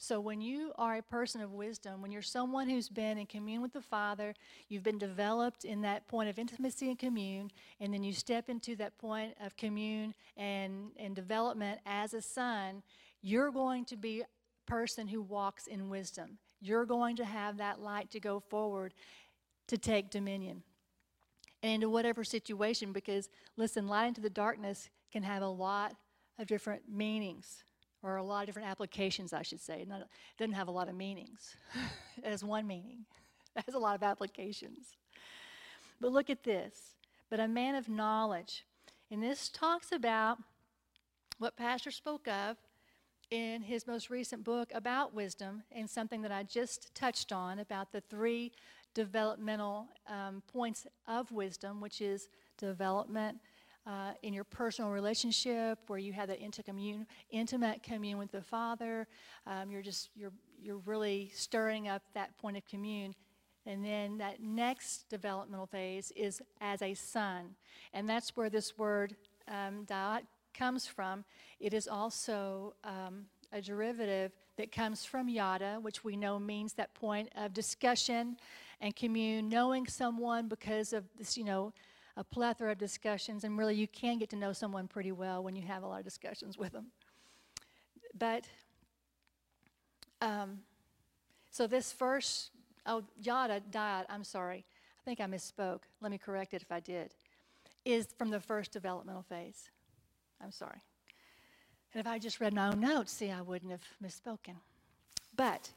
So, 0.00 0.20
when 0.20 0.40
you 0.40 0.70
are 0.78 0.96
a 0.96 1.02
person 1.02 1.40
of 1.40 1.52
wisdom, 1.52 2.00
when 2.00 2.12
you're 2.12 2.22
someone 2.22 2.68
who's 2.68 2.88
been 2.88 3.18
in 3.18 3.26
commune 3.26 3.62
with 3.62 3.72
the 3.72 3.80
Father, 3.80 4.32
you've 4.68 4.84
been 4.84 4.98
developed 4.98 5.64
in 5.64 5.80
that 5.82 6.06
point 6.06 6.28
of 6.28 6.38
intimacy 6.38 6.88
and 6.88 6.98
commune, 6.98 7.50
and 7.80 7.92
then 7.92 8.04
you 8.04 8.12
step 8.12 8.48
into 8.48 8.76
that 8.76 8.96
point 8.98 9.34
of 9.44 9.56
commune 9.56 10.14
and, 10.36 10.92
and 10.96 11.16
development 11.16 11.80
as 11.84 12.14
a 12.14 12.22
son, 12.22 12.84
you're 13.22 13.50
going 13.50 13.84
to 13.86 13.96
be 13.96 14.20
a 14.20 14.26
person 14.70 15.08
who 15.08 15.20
walks 15.20 15.66
in 15.66 15.88
wisdom. 15.88 16.38
You're 16.60 16.86
going 16.86 17.16
to 17.16 17.24
have 17.24 17.58
that 17.58 17.80
light 17.80 18.10
to 18.12 18.20
go 18.20 18.40
forward 18.40 18.94
to 19.68 19.78
take 19.78 20.10
dominion. 20.10 20.62
And 21.62 21.74
into 21.74 21.90
whatever 21.90 22.24
situation, 22.24 22.92
because 22.92 23.28
listen, 23.56 23.88
light 23.88 24.06
into 24.06 24.20
the 24.20 24.30
darkness 24.30 24.90
can 25.12 25.22
have 25.22 25.42
a 25.42 25.48
lot 25.48 25.94
of 26.38 26.46
different 26.46 26.82
meanings 26.88 27.64
or 28.02 28.16
a 28.16 28.22
lot 28.22 28.40
of 28.40 28.46
different 28.46 28.68
applications, 28.68 29.32
I 29.32 29.42
should 29.42 29.60
say. 29.60 29.80
It 29.80 29.88
doesn't 30.38 30.54
have 30.54 30.68
a 30.68 30.72
lot 30.72 30.88
of 30.88 30.94
meanings. 30.94 31.56
it 32.16 32.24
has 32.24 32.44
one 32.44 32.66
meaning, 32.66 33.04
it 33.56 33.64
has 33.66 33.74
a 33.74 33.78
lot 33.78 33.96
of 33.96 34.02
applications. 34.02 34.96
But 36.00 36.12
look 36.12 36.30
at 36.30 36.44
this. 36.44 36.94
But 37.30 37.40
a 37.40 37.48
man 37.48 37.74
of 37.74 37.88
knowledge. 37.88 38.64
And 39.10 39.22
this 39.22 39.48
talks 39.48 39.92
about 39.92 40.38
what 41.38 41.56
Pastor 41.56 41.90
spoke 41.90 42.26
of 42.28 42.56
in 43.30 43.62
his 43.62 43.86
most 43.86 44.10
recent 44.10 44.44
book 44.44 44.70
about 44.74 45.14
wisdom, 45.14 45.62
and 45.72 45.88
something 45.88 46.22
that 46.22 46.32
I 46.32 46.42
just 46.42 46.94
touched 46.94 47.32
on 47.32 47.58
about 47.58 47.92
the 47.92 48.00
three 48.00 48.52
developmental 48.94 49.88
um, 50.08 50.42
points 50.52 50.86
of 51.06 51.30
wisdom, 51.30 51.80
which 51.80 52.00
is 52.00 52.28
development, 52.56 53.38
uh, 53.86 54.12
in 54.22 54.34
your 54.34 54.44
personal 54.44 54.90
relationship 54.90 55.78
where 55.86 55.98
you 55.98 56.12
have 56.12 56.28
that 56.28 56.40
intimate, 56.40 57.06
intimate 57.30 57.82
commune 57.82 58.18
with 58.18 58.30
the 58.30 58.42
Father. 58.42 59.06
Um, 59.46 59.70
you're 59.70 59.82
just 59.82 60.10
you're 60.14 60.32
you're 60.60 60.82
really 60.84 61.30
stirring 61.34 61.88
up 61.88 62.02
that 62.14 62.36
point 62.38 62.56
of 62.56 62.66
commune. 62.66 63.14
And 63.64 63.84
then 63.84 64.18
that 64.18 64.42
next 64.42 65.08
developmental 65.08 65.66
phase 65.66 66.10
is 66.16 66.40
as 66.60 66.82
a 66.82 66.94
son. 66.94 67.54
And 67.92 68.08
that's 68.08 68.36
where 68.36 68.50
this 68.50 68.78
word 68.78 69.14
um, 69.46 69.84
comes 70.54 70.86
from. 70.86 71.24
It 71.60 71.74
is 71.74 71.88
also 71.88 72.74
um, 72.84 73.26
a 73.52 73.60
derivative 73.60 74.32
that 74.56 74.72
comes 74.72 75.04
from 75.04 75.28
yada, 75.28 75.78
which 75.80 76.04
we 76.04 76.16
know 76.16 76.38
means 76.38 76.74
that 76.74 76.94
point 76.94 77.28
of 77.36 77.52
discussion 77.54 78.36
and 78.80 78.94
commune, 78.94 79.48
knowing 79.48 79.86
someone 79.86 80.48
because 80.48 80.92
of 80.92 81.04
this, 81.16 81.36
you 81.36 81.44
know, 81.44 81.72
a 82.16 82.24
plethora 82.24 82.72
of 82.72 82.78
discussions, 82.78 83.44
and 83.44 83.56
really 83.56 83.76
you 83.76 83.86
can 83.86 84.18
get 84.18 84.28
to 84.30 84.36
know 84.36 84.52
someone 84.52 84.88
pretty 84.88 85.12
well 85.12 85.42
when 85.42 85.54
you 85.54 85.62
have 85.62 85.84
a 85.84 85.86
lot 85.86 86.00
of 86.00 86.04
discussions 86.04 86.58
with 86.58 86.72
them. 86.72 86.86
But, 88.18 88.44
um, 90.20 90.58
so 91.50 91.68
this 91.68 91.92
first, 91.92 92.50
oh, 92.86 93.04
yada, 93.22 93.62
da'at, 93.70 94.06
I'm 94.08 94.24
sorry. 94.24 94.64
I 95.00 95.04
think 95.04 95.20
I 95.20 95.26
misspoke. 95.26 95.82
Let 96.00 96.10
me 96.10 96.18
correct 96.18 96.54
it 96.54 96.62
if 96.62 96.72
I 96.72 96.80
did. 96.80 97.14
Is 97.84 98.08
from 98.18 98.30
the 98.30 98.40
first 98.40 98.72
developmental 98.72 99.22
phase. 99.22 99.70
I'm 100.42 100.52
sorry. 100.52 100.80
And 101.92 102.00
if 102.00 102.06
I 102.06 102.18
just 102.18 102.40
read 102.40 102.52
my 102.52 102.68
own 102.68 102.80
notes, 102.80 103.12
see, 103.12 103.30
I 103.30 103.40
wouldn't 103.40 103.70
have 103.70 103.82
misspoken. 104.04 104.56
But, 105.34 105.70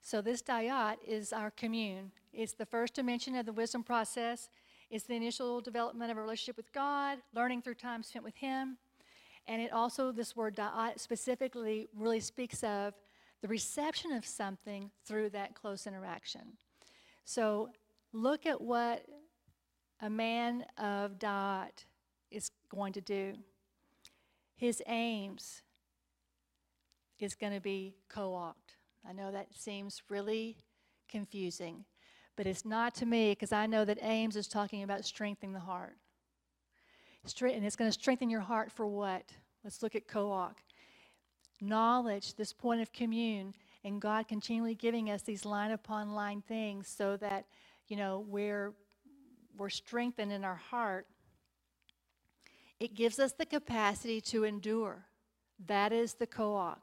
so 0.00 0.20
this 0.20 0.42
da'at 0.42 0.96
is 1.06 1.32
our 1.32 1.50
commune. 1.50 2.12
It's 2.32 2.52
the 2.52 2.66
first 2.66 2.94
dimension 2.94 3.34
of 3.36 3.46
the 3.46 3.52
wisdom 3.52 3.82
process. 3.82 4.50
It's 4.90 5.04
the 5.04 5.14
initial 5.14 5.60
development 5.60 6.10
of 6.10 6.16
a 6.16 6.20
relationship 6.20 6.56
with 6.56 6.72
God, 6.72 7.18
learning 7.34 7.62
through 7.62 7.74
time 7.74 8.02
spent 8.02 8.24
with 8.24 8.36
Him. 8.36 8.78
And 9.46 9.60
it 9.60 9.72
also, 9.72 10.12
this 10.12 10.36
word 10.36 10.56
da'at 10.56 11.00
specifically 11.00 11.88
really 11.96 12.20
speaks 12.20 12.62
of 12.62 12.94
the 13.40 13.48
reception 13.48 14.12
of 14.12 14.24
something 14.24 14.90
through 15.04 15.30
that 15.30 15.54
close 15.54 15.86
interaction. 15.86 16.42
So 17.24 17.70
look 18.12 18.46
at 18.46 18.60
what 18.60 19.04
a 20.00 20.10
man 20.10 20.64
of 20.76 21.18
da'at 21.18 21.84
is 22.30 22.50
going 22.70 22.92
to 22.92 23.00
do. 23.00 23.34
His 24.58 24.82
aims 24.88 25.62
is 27.20 27.36
going 27.36 27.54
to 27.54 27.60
be 27.60 27.94
co-opt. 28.08 28.74
I 29.08 29.12
know 29.12 29.30
that 29.30 29.54
seems 29.54 30.02
really 30.08 30.56
confusing. 31.08 31.84
But 32.36 32.46
it's 32.46 32.64
not 32.64 32.92
to 32.96 33.06
me 33.06 33.30
because 33.30 33.52
I 33.52 33.66
know 33.66 33.84
that 33.84 33.98
Ames 34.02 34.34
is 34.34 34.48
talking 34.48 34.82
about 34.82 35.04
strengthening 35.04 35.52
the 35.52 35.60
heart. 35.60 35.96
And 37.40 37.64
it's 37.64 37.76
going 37.76 37.88
to 37.88 37.92
strengthen 37.92 38.30
your 38.30 38.40
heart 38.40 38.72
for 38.72 38.86
what? 38.86 39.32
Let's 39.62 39.80
look 39.80 39.94
at 39.94 40.08
Koach. 40.08 40.54
Knowledge, 41.60 42.34
this 42.34 42.52
point 42.52 42.80
of 42.80 42.92
commune, 42.92 43.54
and 43.84 44.00
God 44.00 44.26
continually 44.26 44.74
giving 44.74 45.08
us 45.08 45.22
these 45.22 45.44
line 45.44 45.70
upon 45.70 46.14
line 46.14 46.42
things 46.42 46.88
so 46.88 47.16
that, 47.18 47.46
you 47.86 47.96
know, 47.96 48.24
we're, 48.28 48.74
we're 49.56 49.68
strengthened 49.68 50.32
in 50.32 50.44
our 50.44 50.56
heart. 50.56 51.06
It 52.80 52.94
gives 52.94 53.18
us 53.18 53.32
the 53.32 53.46
capacity 53.46 54.20
to 54.22 54.44
endure. 54.44 55.06
That 55.66 55.92
is 55.92 56.14
the 56.14 56.26
Koach. 56.26 56.78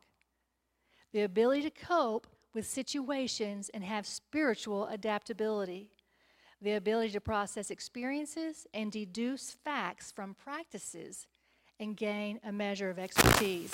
The 1.13 1.21
ability 1.21 1.61
to 1.63 1.69
cope 1.69 2.27
with 2.53 2.67
situations 2.67 3.69
and 3.73 3.83
have 3.83 4.05
spiritual 4.05 4.87
adaptability, 4.87 5.89
the 6.61 6.73
ability 6.73 7.11
to 7.11 7.21
process 7.21 7.69
experiences 7.71 8.67
and 8.73 8.91
deduce 8.91 9.51
facts 9.51 10.11
from 10.11 10.35
practices 10.35 11.27
and 11.79 11.95
gain 11.95 12.39
a 12.43 12.51
measure 12.51 12.89
of 12.89 12.99
expertise. 12.99 13.73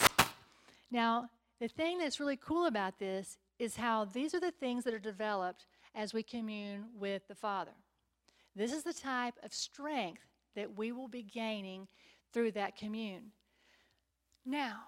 Now, 0.91 1.29
the 1.59 1.67
thing 1.67 1.99
that's 1.99 2.19
really 2.19 2.37
cool 2.37 2.65
about 2.65 2.99
this 2.99 3.37
is 3.59 3.75
how 3.75 4.05
these 4.05 4.33
are 4.33 4.39
the 4.39 4.51
things 4.51 4.83
that 4.83 4.93
are 4.93 4.99
developed 4.99 5.65
as 5.93 6.13
we 6.13 6.23
commune 6.23 6.85
with 6.99 7.27
the 7.27 7.35
Father. 7.35 7.71
This 8.55 8.73
is 8.73 8.83
the 8.83 8.93
type 8.93 9.35
of 9.43 9.53
strength 9.53 10.30
that 10.55 10.77
we 10.77 10.91
will 10.91 11.07
be 11.07 11.23
gaining 11.23 11.87
through 12.33 12.51
that 12.51 12.75
commune. 12.75 13.31
Now, 14.45 14.79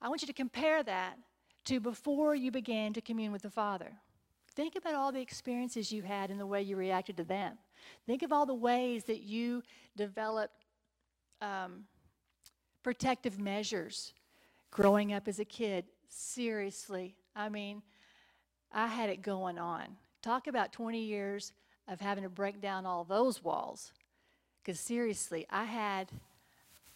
I 0.00 0.08
want 0.08 0.22
you 0.22 0.26
to 0.26 0.32
compare 0.32 0.82
that 0.82 1.16
to 1.66 1.80
before 1.80 2.34
you 2.34 2.50
began 2.50 2.92
to 2.94 3.00
commune 3.00 3.32
with 3.32 3.42
the 3.42 3.50
Father. 3.50 3.92
Think 4.54 4.76
about 4.76 4.94
all 4.94 5.12
the 5.12 5.20
experiences 5.20 5.92
you 5.92 6.02
had 6.02 6.30
and 6.30 6.40
the 6.40 6.46
way 6.46 6.62
you 6.62 6.76
reacted 6.76 7.16
to 7.18 7.24
them. 7.24 7.58
Think 8.06 8.22
of 8.22 8.32
all 8.32 8.46
the 8.46 8.54
ways 8.54 9.04
that 9.04 9.20
you 9.20 9.62
developed 9.96 10.64
um, 11.40 11.84
protective 12.82 13.38
measures 13.38 14.12
growing 14.70 15.12
up 15.12 15.28
as 15.28 15.38
a 15.38 15.44
kid. 15.44 15.84
Seriously, 16.08 17.14
I 17.36 17.48
mean, 17.48 17.82
I 18.72 18.86
had 18.86 19.10
it 19.10 19.22
going 19.22 19.58
on. 19.58 19.84
Talk 20.22 20.46
about 20.46 20.72
20 20.72 21.00
years 21.00 21.52
of 21.88 22.00
having 22.00 22.24
to 22.24 22.30
break 22.30 22.60
down 22.60 22.86
all 22.86 23.04
those 23.04 23.42
walls. 23.42 23.92
Because 24.62 24.80
seriously, 24.80 25.46
I 25.50 25.64
had, 25.64 26.08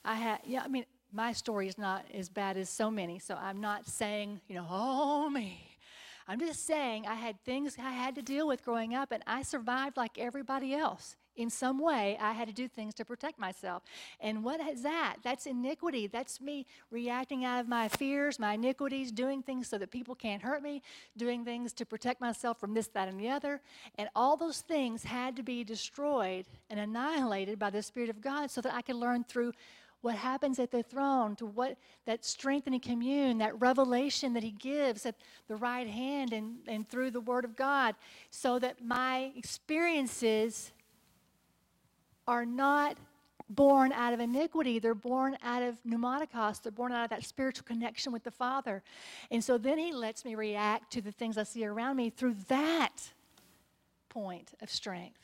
I 0.04 0.14
had, 0.14 0.40
yeah, 0.44 0.62
I 0.64 0.68
mean, 0.68 0.84
my 1.12 1.32
story 1.32 1.68
is 1.68 1.78
not 1.78 2.04
as 2.12 2.28
bad 2.28 2.56
as 2.56 2.68
so 2.68 2.90
many, 2.90 3.18
so 3.18 3.36
I'm 3.36 3.60
not 3.60 3.86
saying, 3.86 4.40
you 4.48 4.56
know, 4.56 4.66
oh 4.68 5.30
me. 5.30 5.70
I'm 6.26 6.40
just 6.40 6.66
saying 6.66 7.06
I 7.06 7.14
had 7.14 7.42
things 7.44 7.76
I 7.78 7.92
had 7.92 8.14
to 8.14 8.22
deal 8.22 8.48
with 8.48 8.64
growing 8.64 8.94
up, 8.94 9.12
and 9.12 9.22
I 9.26 9.42
survived 9.42 9.96
like 9.96 10.18
everybody 10.18 10.74
else. 10.74 11.16
In 11.36 11.50
some 11.50 11.78
way, 11.78 12.16
I 12.20 12.32
had 12.32 12.46
to 12.48 12.54
do 12.54 12.68
things 12.68 12.94
to 12.94 13.04
protect 13.04 13.38
myself. 13.38 13.82
And 14.20 14.44
what 14.44 14.60
is 14.60 14.82
that? 14.82 15.16
That's 15.22 15.46
iniquity. 15.46 16.06
That's 16.06 16.40
me 16.40 16.66
reacting 16.90 17.44
out 17.44 17.60
of 17.60 17.68
my 17.68 17.88
fears, 17.88 18.38
my 18.38 18.54
iniquities, 18.54 19.10
doing 19.10 19.42
things 19.42 19.68
so 19.68 19.78
that 19.78 19.90
people 19.90 20.14
can't 20.14 20.42
hurt 20.42 20.62
me, 20.62 20.82
doing 21.16 21.44
things 21.44 21.72
to 21.74 21.86
protect 21.86 22.20
myself 22.20 22.60
from 22.60 22.74
this, 22.74 22.86
that, 22.88 23.08
and 23.08 23.18
the 23.18 23.30
other. 23.30 23.60
And 23.98 24.08
all 24.14 24.36
those 24.36 24.60
things 24.60 25.02
had 25.04 25.34
to 25.36 25.42
be 25.42 25.64
destroyed 25.64 26.46
and 26.70 26.78
annihilated 26.78 27.58
by 27.58 27.70
the 27.70 27.82
Spirit 27.82 28.10
of 28.10 28.20
God 28.20 28.50
so 28.50 28.60
that 28.60 28.74
I 28.74 28.82
could 28.82 28.96
learn 28.96 29.24
through 29.24 29.52
what 30.04 30.16
happens 30.16 30.58
at 30.58 30.70
the 30.70 30.82
throne, 30.82 31.34
to 31.34 31.46
what 31.46 31.78
that 32.04 32.26
strengthening 32.26 32.78
commune, 32.78 33.38
that 33.38 33.58
revelation 33.58 34.34
that 34.34 34.42
He 34.42 34.50
gives 34.50 35.06
at 35.06 35.14
the 35.48 35.56
right 35.56 35.88
hand 35.88 36.34
and, 36.34 36.58
and 36.68 36.86
through 36.86 37.10
the 37.10 37.22
Word 37.22 37.46
of 37.46 37.56
God, 37.56 37.94
so 38.30 38.58
that 38.58 38.84
my 38.84 39.32
experiences 39.34 40.72
are 42.26 42.46
not 42.46 42.96
born 43.48 43.92
out 43.92 44.12
of 44.12 44.20
iniquity. 44.20 44.78
They're 44.78 44.94
born 44.94 45.36
out 45.42 45.62
of 45.62 45.82
pneumatikos. 45.84 46.62
They're 46.62 46.72
born 46.72 46.92
out 46.92 47.04
of 47.04 47.10
that 47.10 47.24
spiritual 47.24 47.64
connection 47.66 48.12
with 48.12 48.24
the 48.24 48.30
Father. 48.30 48.82
And 49.30 49.44
so 49.44 49.58
then 49.58 49.78
He 49.78 49.92
lets 49.92 50.24
me 50.24 50.34
react 50.34 50.92
to 50.92 51.02
the 51.02 51.12
things 51.12 51.36
I 51.36 51.42
see 51.42 51.64
around 51.66 51.96
me 51.96 52.10
through 52.10 52.36
that 52.48 53.12
point 54.08 54.52
of 54.62 54.70
strength. 54.70 55.18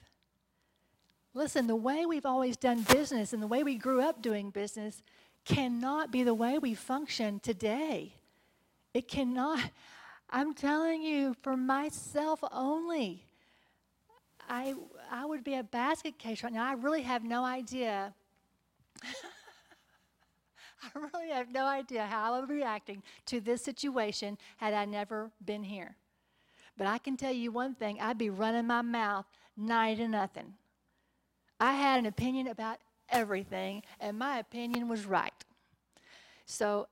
Listen, 1.33 1.67
the 1.67 1.77
way 1.77 2.07
we've 2.07 2.27
always 2.27 2.57
done 2.57 2.83
business 2.83 3.33
and 3.33 3.43
the 3.43 3.47
way 3.47 3.63
we 3.63 3.77
grew 3.77 4.03
up 4.03 4.21
doing 4.21 4.51
business 4.51 5.03
cannot 5.45 6.11
be 6.11 6.23
the 6.23 6.35
way 6.35 6.59
we 6.59 6.75
function 6.75 7.41
today. 7.41 8.15
It 8.93 9.07
cannot. 9.09 9.61
I'm 10.29 10.55
telling 10.55 11.03
you, 11.03 11.35
for 11.43 11.57
myself 11.57 12.41
only, 12.53 13.25
I, 14.49 14.75
I 15.11 15.25
would 15.27 15.43
be 15.43 15.57
a 15.57 15.65
basket 15.65 16.19
case 16.19 16.45
right 16.45 16.53
now. 16.53 16.65
I 16.65 16.75
really 16.75 17.03
have 17.03 17.25
no 17.25 17.45
idea. 17.45 18.15
I 20.83 20.99
really 21.13 21.31
have 21.31 21.51
no 21.51 21.67
idea 21.67 22.07
how 22.07 22.33
I 22.33 22.39
would 22.41 22.49
be 22.49 22.55
reacting 22.55 23.03
to 23.27 23.41
this 23.41 23.63
situation 23.63 24.39
had 24.59 24.73
I 24.73 24.85
never 24.85 25.31
been 25.45 25.65
here. 25.65 25.97
But 26.79 26.87
I 26.87 26.99
can 26.99 27.17
tell 27.17 27.33
you 27.33 27.51
one 27.51 27.75
thing 27.75 28.01
I'd 28.01 28.19
be 28.19 28.31
running 28.31 28.67
my 28.67 28.83
mouth 28.83 29.27
nine 29.57 29.99
to 29.99 30.09
nothing. 30.09 30.55
I 31.59 31.75
had 31.75 31.99
an 31.99 32.07
opinion 32.07 32.47
about 32.47 32.79
everything, 33.11 33.83
and 34.01 34.19
my 34.19 34.39
opinion 34.39 34.89
was 34.89 35.05
right. 35.05 35.35
So, 36.47 36.89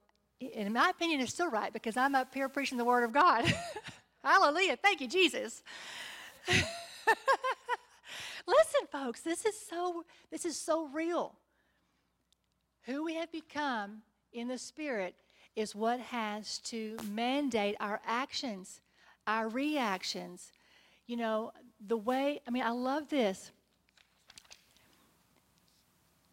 and 0.54 0.74
my 0.74 0.90
opinion 0.90 1.20
is 1.20 1.30
still 1.30 1.48
right 1.50 1.72
because 1.72 1.96
I'm 1.96 2.14
up 2.14 2.34
here 2.34 2.48
preaching 2.48 2.76
the 2.78 2.84
Word 2.84 3.04
of 3.04 3.12
God. 3.12 3.52
Hallelujah. 4.22 4.76
Thank 4.76 5.00
you, 5.00 5.08
Jesus. 5.08 5.62
Folks, 8.90 9.20
this 9.20 9.44
is 9.44 9.54
so 9.58 10.04
this 10.30 10.44
is 10.44 10.56
so 10.56 10.88
real. 10.88 11.34
Who 12.84 13.04
we 13.04 13.14
have 13.14 13.30
become 13.30 14.02
in 14.32 14.48
the 14.48 14.58
spirit 14.58 15.14
is 15.56 15.74
what 15.74 16.00
has 16.00 16.58
to 16.58 16.96
mandate 17.10 17.76
our 17.80 18.00
actions, 18.06 18.80
our 19.26 19.48
reactions. 19.48 20.52
You 21.06 21.16
know, 21.16 21.52
the 21.86 21.96
way, 21.96 22.40
I 22.46 22.50
mean, 22.50 22.62
I 22.62 22.70
love 22.70 23.08
this 23.08 23.50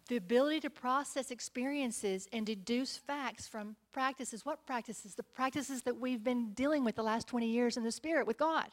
the 0.08 0.18
ability 0.18 0.60
to 0.60 0.70
process 0.70 1.32
experiences 1.32 2.28
and 2.32 2.46
deduce 2.46 2.96
facts 2.96 3.48
from 3.48 3.76
practices. 3.92 4.46
What 4.46 4.66
practices? 4.66 5.16
The 5.16 5.24
practices 5.24 5.82
that 5.84 6.00
we've 6.00 6.24
been 6.24 6.52
dealing 6.52 6.86
with 6.86 6.96
the 6.96 7.04
last 7.04 7.28
20 7.28 7.48
years 7.48 7.76
in 7.76 7.84
the 7.84 7.92
Spirit 7.92 8.28
with 8.28 8.38
God, 8.38 8.68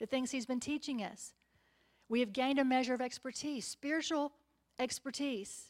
the 0.00 0.06
things 0.06 0.30
He's 0.30 0.46
been 0.46 0.60
teaching 0.60 1.02
us. 1.02 1.34
We 2.12 2.20
have 2.20 2.34
gained 2.34 2.58
a 2.58 2.64
measure 2.64 2.92
of 2.92 3.00
expertise, 3.00 3.66
spiritual 3.66 4.32
expertise, 4.78 5.68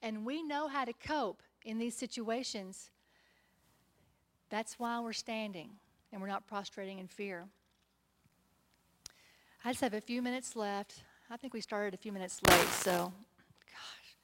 and 0.00 0.24
we 0.24 0.44
know 0.44 0.68
how 0.68 0.84
to 0.84 0.92
cope 0.92 1.42
in 1.64 1.76
these 1.76 1.96
situations. 1.96 2.92
That's 4.48 4.78
why 4.78 5.00
we're 5.00 5.12
standing 5.12 5.70
and 6.12 6.22
we're 6.22 6.28
not 6.28 6.46
prostrating 6.46 7.00
in 7.00 7.08
fear. 7.08 7.48
I 9.64 9.72
just 9.72 9.80
have 9.80 9.94
a 9.94 10.00
few 10.00 10.22
minutes 10.22 10.54
left. 10.54 11.02
I 11.30 11.36
think 11.36 11.52
we 11.52 11.60
started 11.60 11.94
a 11.94 11.96
few 11.96 12.12
minutes 12.12 12.40
late, 12.48 12.68
so 12.68 13.12
gosh, 13.66 14.16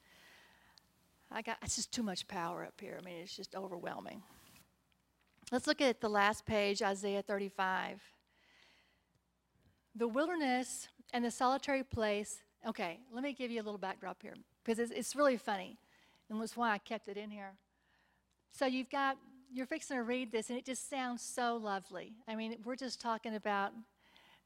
I 1.32 1.42
got 1.42 1.56
it's 1.60 1.74
just 1.74 1.90
too 1.90 2.04
much 2.04 2.28
power 2.28 2.64
up 2.64 2.80
here. 2.80 2.96
I 3.00 3.04
mean, 3.04 3.16
it's 3.20 3.34
just 3.34 3.56
overwhelming. 3.56 4.22
Let's 5.50 5.66
look 5.66 5.80
at 5.80 6.00
the 6.00 6.08
last 6.08 6.46
page, 6.46 6.82
Isaiah 6.82 7.22
35. 7.22 8.00
The 9.94 10.08
wilderness 10.08 10.88
and 11.12 11.24
the 11.24 11.30
solitary 11.30 11.82
place. 11.82 12.42
Okay, 12.66 13.00
let 13.12 13.22
me 13.22 13.32
give 13.32 13.50
you 13.50 13.60
a 13.60 13.64
little 13.64 13.78
backdrop 13.78 14.22
here 14.22 14.34
because 14.64 14.78
it's, 14.78 14.92
it's 14.92 15.16
really 15.16 15.36
funny, 15.36 15.76
and 16.30 16.40
that's 16.40 16.56
why 16.56 16.70
I 16.70 16.78
kept 16.78 17.08
it 17.08 17.16
in 17.16 17.30
here. 17.30 17.52
So 18.52 18.66
you've 18.66 18.90
got 18.90 19.16
you're 19.54 19.66
fixing 19.66 19.96
to 19.96 20.02
read 20.02 20.32
this, 20.32 20.48
and 20.48 20.58
it 20.58 20.64
just 20.64 20.88
sounds 20.88 21.22
so 21.22 21.56
lovely. 21.56 22.12
I 22.26 22.36
mean, 22.36 22.56
we're 22.64 22.76
just 22.76 23.00
talking 23.00 23.34
about, 23.34 23.72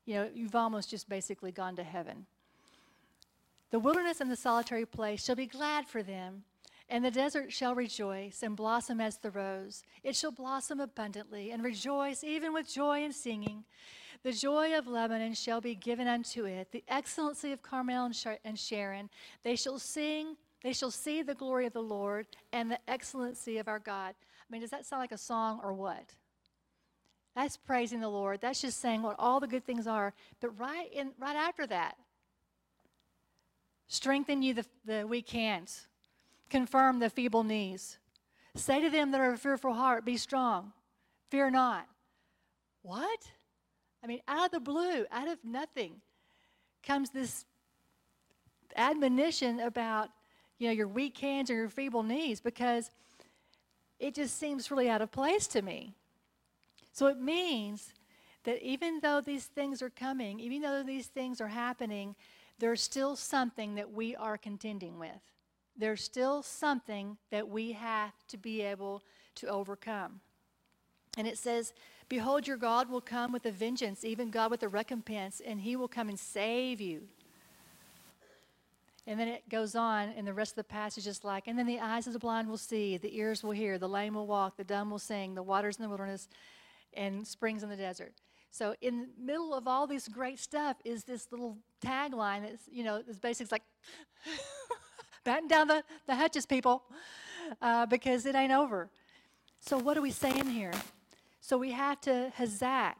you 0.05 0.15
know, 0.15 0.29
you've 0.35 0.57
almost 0.57 0.91
just 0.91 1.09
basically 1.09 1.53
gone 1.53 1.77
to 1.77 1.85
heaven. 1.85 2.27
The 3.71 3.79
wilderness 3.79 4.21
and 4.21 4.31
the 4.31 4.37
solitary 4.37 4.85
place 4.85 5.25
shall 5.25 5.37
be 5.37 5.47
glad 5.47 5.87
for 5.87 6.03
them 6.03 6.43
and 6.89 7.05
the 7.05 7.11
desert 7.11 7.53
shall 7.53 7.75
rejoice 7.75 8.43
and 8.43 8.57
blossom 8.57 9.01
as 9.01 9.19
the 9.19 9.31
rose. 9.31 9.83
It 10.05 10.15
shall 10.15 10.31
blossom 10.31 10.81
abundantly 10.81 11.51
and 11.51 11.63
rejoice 11.63 12.23
even 12.23 12.53
with 12.53 12.73
joy 12.73 13.05
and 13.05 13.15
singing. 13.15 13.65
The 14.27 14.33
joy 14.33 14.77
of 14.77 14.89
Lebanon 14.89 15.35
shall 15.35 15.61
be 15.61 15.77
given 15.77 16.09
unto 16.09 16.47
it, 16.47 16.73
the 16.73 16.83
excellency 16.89 17.53
of 17.53 17.63
Carmel 17.63 18.11
and 18.45 18.59
Sharon. 18.59 19.09
They 19.45 19.55
shall 19.55 19.79
sing, 19.79 20.35
they 20.65 20.73
shall 20.73 20.91
see 20.91 21.23
the 21.23 21.37
glory 21.37 21.65
of 21.65 21.73
the 21.73 21.81
Lord 21.81 22.27
and 22.53 22.69
the 22.69 22.81
excellency 22.91 23.59
of 23.59 23.69
our 23.69 23.79
God. 23.79 24.17
I 24.19 24.45
mean, 24.51 24.63
does 24.63 24.71
that 24.71 24.85
sound 24.85 24.99
like 24.99 25.13
a 25.13 25.17
song 25.17 25.61
or 25.63 25.73
what? 25.73 26.13
That's 27.37 27.57
praising 27.57 28.01
the 28.01 28.09
Lord. 28.09 28.41
That's 28.41 28.61
just 28.61 28.81
saying 28.81 29.03
what 29.03 29.15
all 29.17 29.39
the 29.39 29.47
good 29.47 29.65
things 29.65 29.87
are. 29.87 30.13
But 30.41 30.59
right 30.59 30.93
in 30.93 31.13
right 31.21 31.37
after 31.37 31.65
that, 31.69 31.97
strengthen 33.87 34.43
you 34.43 34.55
the, 34.55 34.67
the 34.85 35.07
weak 35.07 35.31
hands 35.31 35.87
confirm 36.51 36.99
the 36.99 37.11
feeble 37.11 37.45
knees. 37.45 37.99
Say 38.57 38.81
to 38.81 38.91
them 38.91 39.13
that 39.13 39.21
are 39.21 39.35
of 39.35 39.41
fearful 39.41 39.75
heart, 39.75 40.05
Be 40.05 40.17
strong, 40.17 40.73
fear 41.31 41.49
not. 41.49 41.87
What? 42.83 43.31
I 44.03 44.07
mean, 44.07 44.21
out 44.29 44.47
of 44.47 44.51
the 44.53 44.61
blue, 44.61 45.05
out 45.11 45.29
of 45.29 45.39
nothing, 45.45 46.01
comes 46.83 47.11
this 47.11 47.45
admonition 48.77 49.61
about 49.61 50.11
you 50.59 50.69
know 50.69 50.73
your 50.73 50.89
weak 50.89 51.19
hands 51.19 51.51
or 51.51 51.55
your 51.55 51.69
feeble 51.69 52.03
knees 52.03 52.41
because 52.41 52.91
it 53.99 54.15
just 54.15 54.39
seems 54.39 54.71
really 54.71 54.89
out 54.89 55.03
of 55.03 55.11
place 55.11 55.47
to 55.49 55.63
me. 55.63 55.95
So 56.93 57.07
it 57.07 57.19
means 57.19 57.93
that 58.45 58.63
even 58.63 59.01
though 59.01 59.21
these 59.21 59.47
things 59.47 59.83
are 59.83 59.91
coming, 59.91 60.39
even 60.41 60.63
though 60.63 60.83
these 60.83 61.07
things 61.07 61.41
are 61.41 61.49
happening, 61.49 62.15
there's 62.59 62.81
still 62.81 63.17
something 63.17 63.75
that 63.75 63.91
we 63.91 64.15
are 64.17 64.39
contending 64.39 64.99
with 64.99 65.21
there's 65.79 66.03
still 66.03 66.43
something 66.43 67.17
that 67.31 67.49
we 67.49 67.73
have 67.73 68.13
to 68.29 68.39
be 68.39 68.63
able 68.63 69.03
to 69.37 69.47
overcome. 69.47 70.21
And 71.19 71.27
it 71.27 71.39
says, 71.39 71.73
Behold, 72.09 72.47
your 72.47 72.57
God 72.57 72.89
will 72.89 73.01
come 73.01 73.33
with 73.33 73.47
a 73.47 73.51
vengeance, 73.51 74.05
even 74.05 74.31
God 74.31 74.51
with 74.51 74.63
a 74.63 74.69
recompense, 74.69 75.41
and 75.45 75.61
he 75.61 75.75
will 75.75 75.89
come 75.89 76.09
and 76.09 76.19
save 76.19 76.81
you. 76.81 77.03
And 79.09 79.19
then 79.19 79.29
it 79.29 79.49
goes 79.49 79.75
on, 79.75 80.11
and 80.17 80.27
the 80.27 80.35
rest 80.35 80.53
of 80.53 80.57
the 80.57 80.65
passage 80.65 81.07
is 81.07 81.23
like, 81.25 81.47
And 81.47 81.59
then 81.59 81.67
the 81.67 81.81
eyes 81.81 82.07
of 82.07 82.13
the 82.13 82.19
blind 82.19 82.49
will 82.49 82.57
see, 82.57 82.97
the 82.97 83.17
ears 83.17 83.43
will 83.43 83.53
hear, 83.53 83.79
the 83.79 83.89
lame 83.89 84.15
will 84.15 84.27
walk, 84.27 84.57
the 84.57 84.65
dumb 84.65 84.91
will 84.91 84.99
sing, 84.99 85.35
the 85.35 85.43
waters 85.43 85.77
in 85.77 85.83
the 85.83 85.89
wilderness, 85.89 86.29
and 86.95 87.27
springs 87.27 87.63
in 87.63 87.69
the 87.69 87.77
desert. 87.77 88.13
So, 88.51 88.75
in 88.81 89.01
the 89.01 89.09
middle 89.19 89.53
of 89.55 89.69
all 89.69 89.87
this 89.87 90.09
great 90.09 90.39
stuff 90.39 90.77
is 90.85 91.05
this 91.05 91.29
little 91.31 91.59
tagline 91.85 92.43
that's, 92.43 92.63
you 92.71 92.83
know, 92.83 93.03
it's 93.07 93.19
basically 93.19 93.57
like, 93.57 93.63
batten 95.25 95.47
down 95.47 95.69
the, 95.69 95.85
the 96.07 96.15
hatches, 96.15 96.47
people, 96.47 96.83
uh, 97.61 97.87
because 97.87 98.27
it 98.27 98.35
ain't 98.35 98.53
over. 98.53 98.91
So, 99.61 99.79
what 99.79 99.97
are 99.97 100.03
we 100.03 100.11
saying 100.11 100.47
here? 100.47 100.73
So, 101.47 101.57
we 101.57 101.71
have 101.71 102.01
to 102.01 102.33
hazak. 102.37 102.95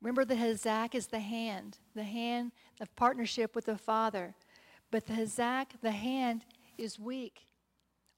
Remember, 0.00 0.24
the 0.24 0.36
hazak 0.36 0.94
is 0.94 1.08
the 1.08 1.18
hand, 1.18 1.76
the 1.94 2.02
hand 2.02 2.52
of 2.80 2.96
partnership 2.96 3.54
with 3.54 3.66
the 3.66 3.76
Father. 3.76 4.34
But 4.90 5.06
the 5.06 5.12
hazak, 5.12 5.66
the 5.82 5.90
hand, 5.90 6.46
is 6.78 6.98
weak. 6.98 7.42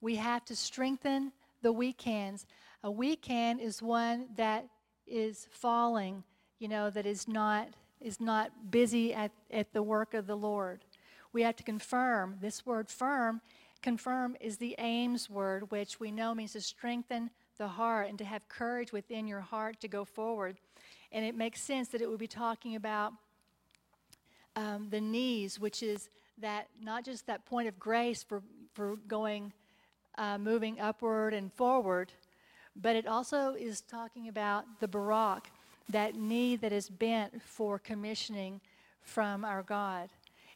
We 0.01 0.15
have 0.15 0.45
to 0.45 0.55
strengthen 0.55 1.33
the 1.63 1.73
weak 1.73 2.01
hands. 2.03 2.47
A 2.85 2.91
weak 2.93 3.25
hand 3.25 3.61
is 3.61 3.83
one 3.83 4.27
that 4.37 4.67
is 5.05 5.49
falling, 5.51 6.23
you 6.61 6.69
know, 6.69 6.91
that 6.91 7.07
is 7.07 7.27
not 7.27 7.71
is 8.01 8.21
not 8.21 8.71
busy 8.71 9.13
at, 9.13 9.33
at 9.51 9.73
the 9.73 9.83
work 9.83 10.15
of 10.15 10.29
the 10.29 10.37
Lord 10.37 10.85
we 11.33 11.43
have 11.43 11.57
to 11.57 11.63
confirm. 11.63 12.37
This 12.41 12.67
word 12.67 12.89
firm, 12.89 13.41
confirm, 13.83 14.37
is 14.41 14.59
the 14.59 14.75
Ames 14.79 15.31
word, 15.31 15.71
which 15.71 16.01
we 16.01 16.11
know 16.11 16.35
means 16.35 16.53
to 16.53 16.61
strengthen 16.61 17.31
the 17.61 17.69
heart 17.69 18.09
and 18.09 18.17
to 18.19 18.25
have 18.25 18.49
courage 18.49 18.91
within 18.91 19.27
your 19.27 19.41
heart 19.41 19.79
to 19.83 19.87
go 19.87 20.03
forward. 20.03 20.57
And 21.13 21.27
it 21.27 21.37
makes 21.37 21.61
sense 21.61 21.89
that 21.89 22.01
it 22.01 22.09
would 22.09 22.19
be 22.19 22.27
talking 22.27 22.75
about 22.75 23.13
um, 24.57 24.89
the 24.91 25.01
knees, 25.01 25.61
which 25.61 25.83
is 25.83 26.09
that 26.39 26.69
not 26.83 27.05
just 27.05 27.27
that 27.27 27.45
point 27.45 27.69
of 27.69 27.79
grace 27.79 28.23
for, 28.23 28.43
for 28.73 28.97
going, 29.07 29.53
uh, 30.17 30.39
moving 30.39 30.81
upward 30.81 31.35
and 31.35 31.53
forward, 31.53 32.13
but 32.75 32.97
it 32.97 33.07
also 33.07 33.55
is 33.55 33.83
talking 33.83 34.29
about 34.29 34.65
the 34.81 34.89
barak, 34.89 35.51
that 35.91 36.15
knee 36.15 36.57
that 36.57 36.73
is 36.73 36.89
bent 36.89 37.43
for 37.43 37.79
commissioning 37.79 38.59
from 39.03 39.45
our 39.45 39.63
God. 39.63 40.09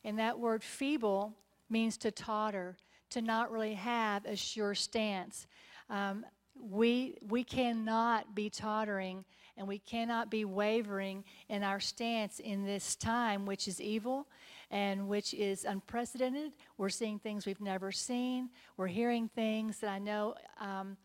And 0.04 0.18
that 0.18 0.38
word 0.38 0.64
feeble 0.64 1.34
means 1.68 1.98
to 1.98 2.10
totter, 2.10 2.78
to 3.10 3.20
not 3.20 3.50
really 3.52 3.74
have 3.74 4.24
a 4.24 4.36
sure 4.36 4.74
stance. 4.74 5.46
Um, 5.90 6.24
we, 6.60 7.16
we 7.28 7.44
cannot 7.44 8.34
be 8.34 8.50
tottering 8.50 9.24
and 9.56 9.68
we 9.68 9.78
cannot 9.78 10.30
be 10.30 10.44
wavering 10.44 11.24
in 11.48 11.62
our 11.62 11.80
stance 11.80 12.40
in 12.40 12.64
this 12.64 12.96
time, 12.96 13.46
which 13.46 13.68
is 13.68 13.80
evil 13.80 14.26
and 14.70 15.08
which 15.08 15.32
is 15.34 15.64
unprecedented. 15.64 16.52
We're 16.76 16.88
seeing 16.88 17.18
things 17.18 17.46
we've 17.46 17.60
never 17.60 17.92
seen. 17.92 18.50
We're 18.76 18.88
hearing 18.88 19.28
things 19.28 19.78
that 19.78 19.90
I 19.90 19.98
know 19.98 20.34
um, 20.60 20.96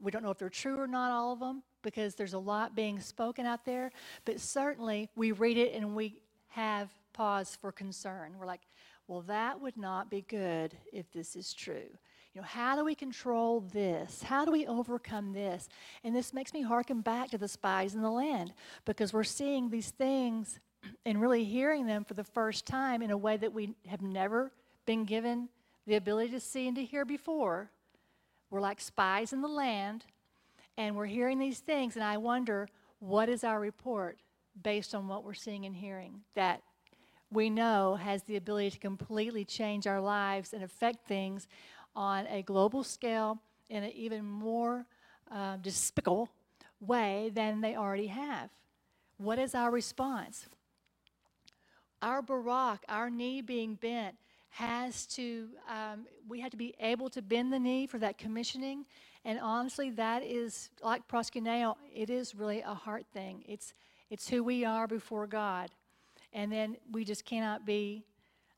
we 0.00 0.10
don't 0.10 0.22
know 0.22 0.30
if 0.30 0.38
they're 0.38 0.48
true 0.48 0.80
or 0.80 0.86
not, 0.86 1.10
all 1.10 1.32
of 1.32 1.40
them, 1.40 1.62
because 1.82 2.14
there's 2.14 2.34
a 2.34 2.38
lot 2.38 2.74
being 2.74 3.00
spoken 3.00 3.46
out 3.46 3.64
there. 3.64 3.90
But 4.24 4.40
certainly 4.40 5.08
we 5.16 5.32
read 5.32 5.58
it 5.58 5.74
and 5.74 5.94
we 5.94 6.22
have 6.48 6.90
pause 7.12 7.58
for 7.60 7.72
concern. 7.72 8.34
We're 8.38 8.46
like, 8.46 8.62
well, 9.08 9.22
that 9.22 9.60
would 9.60 9.76
not 9.76 10.10
be 10.10 10.22
good 10.22 10.76
if 10.92 11.10
this 11.12 11.34
is 11.34 11.52
true. 11.52 11.88
You 12.34 12.42
know, 12.42 12.46
how 12.46 12.76
do 12.76 12.84
we 12.84 12.94
control 12.94 13.60
this? 13.60 14.22
How 14.22 14.44
do 14.44 14.52
we 14.52 14.66
overcome 14.66 15.32
this? 15.32 15.68
And 16.04 16.14
this 16.14 16.32
makes 16.32 16.52
me 16.52 16.62
hearken 16.62 17.00
back 17.00 17.30
to 17.30 17.38
the 17.38 17.48
spies 17.48 17.94
in 17.94 18.02
the 18.02 18.10
land 18.10 18.52
because 18.84 19.12
we're 19.12 19.24
seeing 19.24 19.70
these 19.70 19.90
things 19.90 20.60
and 21.04 21.20
really 21.20 21.44
hearing 21.44 21.86
them 21.86 22.04
for 22.04 22.14
the 22.14 22.24
first 22.24 22.66
time 22.66 23.02
in 23.02 23.10
a 23.10 23.16
way 23.16 23.36
that 23.36 23.52
we 23.52 23.74
have 23.86 24.02
never 24.02 24.52
been 24.86 25.04
given 25.04 25.48
the 25.86 25.96
ability 25.96 26.30
to 26.30 26.40
see 26.40 26.68
and 26.68 26.76
to 26.76 26.84
hear 26.84 27.04
before. 27.04 27.70
We're 28.50 28.60
like 28.60 28.80
spies 28.80 29.32
in 29.32 29.42
the 29.42 29.48
land, 29.48 30.04
and 30.76 30.96
we're 30.96 31.06
hearing 31.06 31.38
these 31.38 31.58
things, 31.58 31.96
and 31.96 32.04
I 32.04 32.16
wonder 32.16 32.68
what 33.00 33.28
is 33.28 33.44
our 33.44 33.58
report 33.60 34.18
based 34.62 34.94
on 34.94 35.08
what 35.08 35.24
we're 35.24 35.34
seeing 35.34 35.66
and 35.66 35.74
hearing 35.74 36.20
that 36.34 36.62
we 37.30 37.50
know 37.50 37.96
has 37.96 38.22
the 38.22 38.36
ability 38.36 38.70
to 38.70 38.78
completely 38.78 39.44
change 39.44 39.86
our 39.86 40.00
lives 40.00 40.52
and 40.54 40.62
affect 40.62 41.06
things 41.06 41.46
on 41.94 42.26
a 42.26 42.42
global 42.42 42.84
scale 42.84 43.38
in 43.68 43.82
an 43.82 43.92
even 43.92 44.24
more 44.24 44.86
uh, 45.30 45.56
despicable 45.56 46.28
way 46.80 47.30
than 47.34 47.60
they 47.60 47.76
already 47.76 48.06
have. 48.06 48.50
What 49.18 49.38
is 49.38 49.54
our 49.54 49.70
response? 49.70 50.46
Our 52.00 52.22
barak, 52.22 52.84
our 52.88 53.10
knee 53.10 53.40
being 53.40 53.74
bent, 53.74 54.14
has 54.50 55.06
to, 55.06 55.48
um, 55.68 56.06
we 56.28 56.40
have 56.40 56.50
to 56.50 56.56
be 56.56 56.74
able 56.80 57.10
to 57.10 57.20
bend 57.20 57.52
the 57.52 57.58
knee 57.58 57.86
for 57.86 57.98
that 57.98 58.16
commissioning. 58.16 58.86
And 59.24 59.38
honestly, 59.40 59.90
that 59.90 60.22
is, 60.22 60.70
like 60.82 61.06
proskuneo, 61.08 61.74
it 61.94 62.08
is 62.10 62.34
really 62.34 62.60
a 62.60 62.74
heart 62.74 63.04
thing. 63.12 63.44
It's, 63.46 63.74
it's 64.10 64.28
who 64.28 64.42
we 64.42 64.64
are 64.64 64.86
before 64.86 65.26
God. 65.26 65.70
And 66.32 66.50
then 66.50 66.76
we 66.92 67.04
just 67.04 67.24
cannot 67.24 67.66
be 67.66 68.04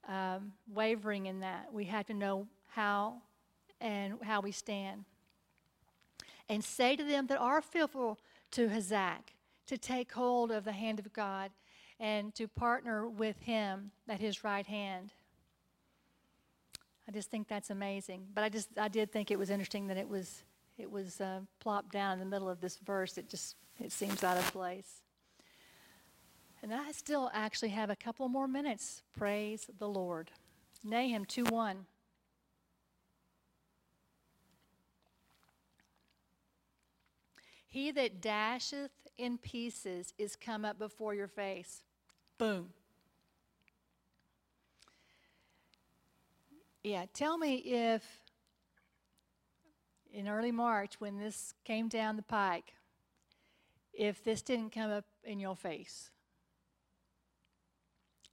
um, 0.06 0.52
wavering 0.72 1.26
in 1.26 1.40
that. 1.40 1.72
We 1.72 1.84
have 1.86 2.06
to 2.06 2.14
know 2.14 2.46
how 2.70 3.22
and 3.80 4.14
how 4.22 4.40
we 4.40 4.52
stand. 4.52 5.04
And 6.48 6.64
say 6.64 6.96
to 6.96 7.04
them 7.04 7.26
that 7.28 7.38
are 7.38 7.62
fearful 7.62 8.18
to 8.52 8.68
Hazak 8.68 9.34
to 9.66 9.78
take 9.78 10.12
hold 10.12 10.50
of 10.50 10.64
the 10.64 10.72
hand 10.72 10.98
of 10.98 11.12
God 11.12 11.52
and 12.00 12.34
to 12.34 12.48
partner 12.48 13.08
with 13.08 13.40
Him 13.42 13.92
at 14.08 14.20
His 14.20 14.42
right 14.42 14.66
hand. 14.66 15.12
I 17.06 17.12
just 17.12 17.30
think 17.30 17.48
that's 17.48 17.70
amazing. 17.70 18.26
But 18.34 18.44
I 18.44 18.48
just 18.48 18.68
I 18.78 18.88
did 18.88 19.12
think 19.12 19.30
it 19.30 19.38
was 19.38 19.50
interesting 19.50 19.86
that 19.88 19.96
it 19.96 20.08
was 20.08 20.42
it 20.78 20.90
was 20.90 21.20
uh, 21.20 21.40
plopped 21.60 21.92
down 21.92 22.14
in 22.14 22.18
the 22.18 22.24
middle 22.24 22.48
of 22.48 22.60
this 22.60 22.76
verse. 22.78 23.18
It 23.18 23.28
just 23.28 23.56
it 23.78 23.92
seems 23.92 24.24
out 24.24 24.36
of 24.36 24.44
place. 24.52 25.02
And 26.62 26.74
I 26.74 26.92
still 26.92 27.30
actually 27.32 27.70
have 27.70 27.90
a 27.90 27.96
couple 27.96 28.28
more 28.28 28.46
minutes. 28.46 29.02
Praise 29.16 29.68
the 29.78 29.88
Lord. 29.88 30.30
Nahum 30.84 31.24
2 31.24 31.44
1. 31.44 31.86
He 37.70 37.92
that 37.92 38.20
dasheth 38.20 38.90
in 39.16 39.38
pieces 39.38 40.12
is 40.18 40.34
come 40.34 40.64
up 40.64 40.78
before 40.78 41.14
your 41.14 41.28
face. 41.28 41.82
Boom. 42.36 42.70
Yeah, 46.82 47.04
tell 47.14 47.38
me 47.38 47.54
if 47.56 48.02
in 50.12 50.28
early 50.28 50.50
March, 50.50 51.00
when 51.00 51.18
this 51.18 51.54
came 51.64 51.88
down 51.88 52.16
the 52.16 52.22
pike, 52.22 52.74
if 53.92 54.24
this 54.24 54.42
didn't 54.42 54.70
come 54.70 54.90
up 54.90 55.04
in 55.22 55.38
your 55.38 55.54
face. 55.54 56.10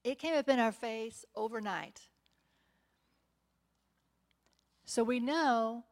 It 0.04 0.18
came 0.18 0.36
up 0.36 0.50
in 0.50 0.60
our 0.60 0.72
face 0.72 1.26
overnight. 1.36 2.02
So 4.86 5.04
we 5.04 5.20
know 5.20 5.84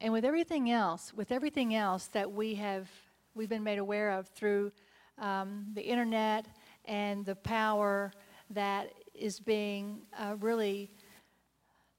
and 0.00 0.12
with 0.12 0.24
everything 0.24 0.70
else, 0.70 1.12
with 1.14 1.32
everything 1.32 1.74
else 1.74 2.08
that 2.08 2.30
we 2.30 2.54
have, 2.56 2.88
we've 3.34 3.48
been 3.48 3.64
made 3.64 3.78
aware 3.78 4.10
of 4.10 4.28
through 4.28 4.72
um, 5.18 5.66
the 5.74 5.82
internet 5.82 6.46
and 6.84 7.24
the 7.24 7.34
power 7.34 8.12
that 8.50 8.92
is 9.14 9.40
being 9.40 10.02
uh, 10.18 10.36
really 10.40 10.90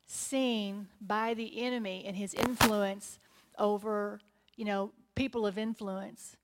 seen 0.06 0.88
by 1.02 1.34
the 1.34 1.62
enemy 1.64 2.04
and 2.06 2.16
his 2.16 2.34
influence 2.34 3.20
over, 3.58 4.20
you 4.56 4.66
know, 4.66 4.92
people 5.16 5.46
of 5.46 5.58
influence. 5.58 6.38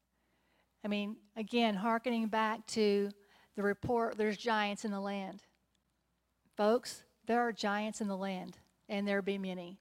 I 0.83 0.87
mean, 0.87 1.15
again, 1.37 1.75
hearkening 1.75 2.27
back 2.27 2.65
to 2.67 3.09
the 3.55 3.63
report, 3.63 4.17
there's 4.17 4.37
giants 4.37 4.83
in 4.83 4.91
the 4.91 4.99
land. 4.99 5.43
Folks, 6.57 7.03
there 7.27 7.41
are 7.41 7.51
giants 7.51 8.01
in 8.01 8.07
the 8.07 8.17
land, 8.17 8.57
and 8.89 9.07
there 9.07 9.21
be 9.21 9.37
many. 9.37 9.79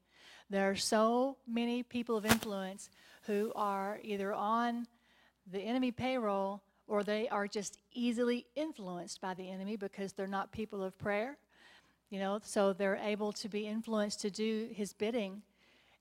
There 0.52 0.68
are 0.68 0.76
so 0.76 1.38
many 1.48 1.82
people 1.82 2.14
of 2.14 2.26
influence 2.26 2.90
who 3.22 3.52
are 3.56 3.98
either 4.02 4.34
on 4.34 4.86
the 5.50 5.60
enemy 5.60 5.90
payroll 5.90 6.60
or 6.86 7.02
they 7.02 7.26
are 7.30 7.48
just 7.48 7.78
easily 7.94 8.44
influenced 8.54 9.18
by 9.22 9.32
the 9.32 9.48
enemy 9.48 9.76
because 9.76 10.12
they're 10.12 10.26
not 10.26 10.52
people 10.52 10.84
of 10.84 10.98
prayer. 10.98 11.38
You 12.10 12.18
know, 12.18 12.38
so 12.44 12.74
they're 12.74 13.00
able 13.02 13.32
to 13.32 13.48
be 13.48 13.66
influenced 13.66 14.20
to 14.20 14.30
do 14.30 14.68
his 14.74 14.92
bidding. 14.92 15.40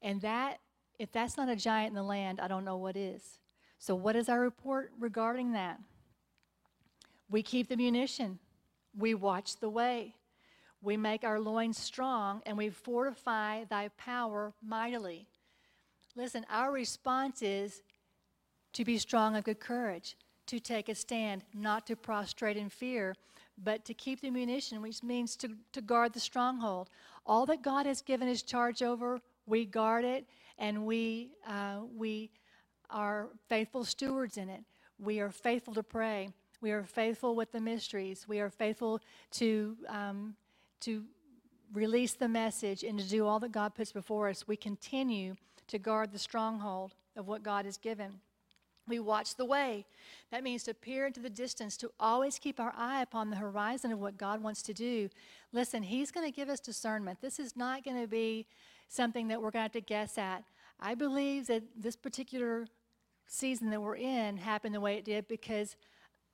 And 0.01 0.19
that, 0.19 0.57
if 0.99 1.13
that's 1.13 1.37
not 1.37 1.47
a 1.47 1.55
giant 1.55 1.91
in 1.91 1.95
the 1.95 2.03
land, 2.03 2.41
I 2.41 2.49
don't 2.49 2.65
know 2.65 2.75
what 2.75 2.97
is. 2.97 3.39
So, 3.79 3.95
what 3.95 4.17
is 4.17 4.27
our 4.27 4.41
report 4.41 4.91
regarding 4.99 5.53
that? 5.53 5.79
We 7.29 7.41
keep 7.41 7.69
the 7.69 7.77
munition, 7.77 8.37
we 8.97 9.13
watch 9.13 9.61
the 9.61 9.69
way. 9.69 10.15
We 10.81 10.97
make 10.97 11.23
our 11.23 11.39
loins 11.39 11.77
strong 11.77 12.41
and 12.45 12.57
we 12.57 12.69
fortify 12.69 13.65
thy 13.65 13.89
power 13.97 14.53
mightily. 14.63 15.27
Listen, 16.15 16.45
our 16.49 16.71
response 16.71 17.41
is 17.41 17.83
to 18.73 18.83
be 18.83 18.97
strong 18.97 19.35
of 19.35 19.43
good 19.43 19.59
courage, 19.59 20.17
to 20.47 20.59
take 20.59 20.89
a 20.89 20.95
stand, 20.95 21.43
not 21.53 21.85
to 21.87 21.95
prostrate 21.95 22.57
in 22.57 22.69
fear, 22.69 23.15
but 23.63 23.85
to 23.85 23.93
keep 23.93 24.21
the 24.21 24.31
munition, 24.31 24.81
which 24.81 25.03
means 25.03 25.35
to, 25.37 25.49
to 25.71 25.81
guard 25.81 26.13
the 26.13 26.19
stronghold. 26.19 26.89
All 27.25 27.45
that 27.45 27.61
God 27.61 27.85
has 27.85 28.01
given 28.01 28.27
his 28.27 28.41
charge 28.41 28.81
over, 28.81 29.19
we 29.45 29.65
guard 29.65 30.03
it 30.03 30.25
and 30.57 30.85
we, 30.85 31.31
uh, 31.47 31.81
we 31.95 32.31
are 32.89 33.29
faithful 33.47 33.83
stewards 33.83 34.37
in 34.37 34.49
it. 34.49 34.63
We 34.99 35.19
are 35.19 35.29
faithful 35.29 35.73
to 35.75 35.83
pray. 35.83 36.29
We 36.61 36.71
are 36.71 36.83
faithful 36.83 37.35
with 37.35 37.51
the 37.51 37.59
mysteries. 37.59 38.27
We 38.27 38.39
are 38.39 38.49
faithful 38.49 39.01
to 39.31 39.75
um, 39.87 40.35
to 40.81 41.03
release 41.73 42.13
the 42.13 42.27
message 42.27 42.83
and 42.83 42.99
to 42.99 43.07
do 43.07 43.25
all 43.25 43.39
that 43.39 43.51
God 43.51 43.75
puts 43.75 43.91
before 43.91 44.29
us, 44.29 44.47
we 44.47 44.55
continue 44.55 45.35
to 45.67 45.79
guard 45.79 46.11
the 46.11 46.19
stronghold 46.19 46.93
of 47.15 47.27
what 47.27 47.43
God 47.43 47.65
has 47.65 47.77
given. 47.77 48.19
We 48.87 48.99
watch 48.99 49.35
the 49.35 49.45
way. 49.45 49.85
That 50.31 50.43
means 50.43 50.63
to 50.63 50.73
peer 50.73 51.07
into 51.07 51.19
the 51.19 51.29
distance, 51.29 51.77
to 51.77 51.91
always 51.99 52.39
keep 52.39 52.59
our 52.59 52.73
eye 52.75 53.01
upon 53.01 53.29
the 53.29 53.37
horizon 53.37 53.91
of 53.91 53.99
what 53.99 54.17
God 54.17 54.41
wants 54.41 54.61
to 54.63 54.73
do. 54.73 55.09
Listen, 55.53 55.83
He's 55.83 56.11
going 56.11 56.25
to 56.25 56.35
give 56.35 56.49
us 56.49 56.59
discernment. 56.59 57.21
This 57.21 57.39
is 57.39 57.55
not 57.55 57.83
going 57.83 58.01
to 58.01 58.07
be 58.07 58.47
something 58.89 59.27
that 59.29 59.41
we're 59.41 59.51
going 59.51 59.61
to 59.61 59.63
have 59.63 59.71
to 59.73 59.81
guess 59.81 60.17
at. 60.17 60.43
I 60.79 60.95
believe 60.95 61.47
that 61.47 61.63
this 61.77 61.95
particular 61.95 62.67
season 63.27 63.69
that 63.69 63.81
we're 63.81 63.95
in 63.95 64.37
happened 64.37 64.75
the 64.75 64.81
way 64.81 64.97
it 64.97 65.05
did 65.05 65.27
because 65.27 65.77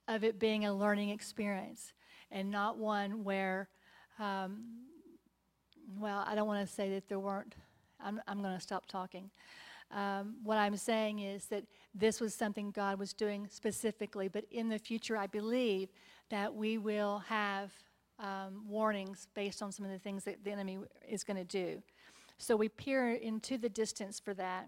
of 0.07 0.23
it 0.23 0.39
being 0.39 0.65
a 0.65 0.73
learning 0.73 1.09
experience 1.09 1.93
and 2.31 2.49
not 2.49 2.77
one 2.77 3.23
where 3.23 3.67
um, 4.19 4.63
well, 5.99 6.23
I 6.27 6.35
don't 6.35 6.47
want 6.47 6.67
to 6.67 6.73
say 6.73 6.89
that 6.91 7.07
there 7.07 7.19
weren't, 7.19 7.55
I'm, 7.99 8.21
I'm 8.27 8.41
going 8.41 8.55
to 8.55 8.61
stop 8.61 8.85
talking. 8.87 9.29
Um, 9.91 10.35
what 10.43 10.57
I'm 10.57 10.75
saying 10.75 11.19
is 11.19 11.45
that 11.45 11.63
this 11.95 12.19
was 12.19 12.33
something 12.33 12.71
God 12.71 12.99
was 12.99 13.13
doing 13.13 13.47
specifically, 13.49 14.27
but 14.27 14.43
in 14.51 14.67
the 14.69 14.79
future, 14.79 15.15
I 15.15 15.27
believe 15.27 15.89
that 16.29 16.53
we 16.53 16.77
will 16.77 17.19
have 17.19 17.71
um, 18.19 18.63
warnings 18.67 19.27
based 19.33 19.61
on 19.61 19.71
some 19.71 19.85
of 19.85 19.91
the 19.91 19.99
things 19.99 20.23
that 20.25 20.43
the 20.43 20.51
enemy 20.51 20.79
is 21.07 21.23
going 21.23 21.37
to 21.37 21.45
do. 21.45 21.81
So 22.37 22.55
we 22.55 22.69
peer 22.69 23.13
into 23.13 23.57
the 23.57 23.69
distance 23.69 24.19
for 24.19 24.33
that. 24.33 24.67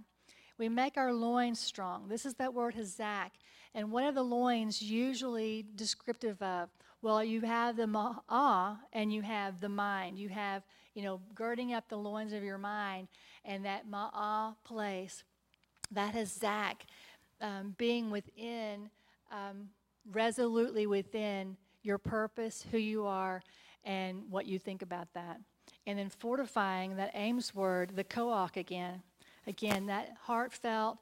We 0.58 0.70
make 0.70 0.98
our 0.98 1.14
loins 1.14 1.60
strong. 1.60 2.08
This 2.08 2.26
is 2.26 2.36
that 2.36 2.54
word 2.54 2.76
hazak, 2.76 3.32
And 3.74 3.92
what 3.92 4.04
are 4.04 4.12
the 4.12 4.24
loins 4.24 4.82
usually 4.82 5.66
descriptive 5.76 6.42
of? 6.42 6.70
Well, 7.02 7.24
you 7.24 7.42
have 7.42 7.78
the 7.78 7.86
ma'ah 7.86 8.78
and 8.92 9.14
you 9.14 9.22
have 9.22 9.62
the 9.62 9.70
mind. 9.70 10.20
You 10.20 10.30
have, 10.30 10.64
you 10.94 11.04
know, 11.04 11.22
girding 11.34 11.74
up 11.74 11.88
the 11.88 11.98
loins 11.98 12.34
of 12.34 12.44
your 12.44 12.58
mind 12.58 13.08
and 13.46 13.64
that 13.66 13.90
ma'ah 13.90 14.56
place. 14.66 15.24
That 15.92 16.16
is 16.16 16.32
Zach 16.32 16.86
um, 17.42 17.74
being 17.78 18.12
within, 18.12 18.90
um, 19.32 19.70
resolutely 20.12 20.88
within 20.88 21.56
your 21.84 21.98
purpose, 21.98 22.66
who 22.70 22.78
you 22.78 23.06
are, 23.06 23.42
and 23.86 24.24
what 24.30 24.46
you 24.46 24.60
think 24.60 24.82
about 24.82 25.08
that. 25.14 25.40
And 25.88 25.98
then 25.98 26.10
fortifying 26.10 26.98
that 26.98 27.12
Ames 27.14 27.56
word, 27.56 27.96
the 27.96 28.04
koach 28.04 28.58
again. 28.58 29.02
Again, 29.48 29.86
that 29.86 30.16
heartfelt 30.24 30.98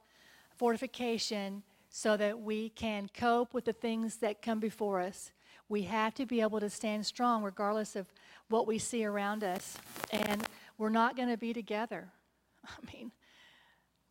fortification 0.56 1.64
so 1.90 2.16
that 2.18 2.40
we 2.40 2.70
can 2.70 3.10
cope 3.14 3.54
with 3.54 3.66
the 3.66 3.74
things 3.74 4.18
that 4.18 4.42
come 4.42 4.60
before 4.60 5.02
us. 5.02 5.32
We 5.70 5.84
have 5.84 6.14
to 6.16 6.26
be 6.26 6.42
able 6.42 6.60
to 6.60 6.70
stand 6.70 7.06
strong 7.06 7.44
regardless 7.44 7.96
of 7.96 8.08
what 8.50 8.68
we 8.68 8.78
see 8.80 9.06
around 9.06 9.44
us. 9.44 9.78
And 10.12 10.48
we're 10.78 10.90
not 10.90 11.16
going 11.16 11.30
to 11.30 11.38
be 11.38 11.54
together. 11.54 12.10
I 12.66 12.94
mean, 12.94 13.12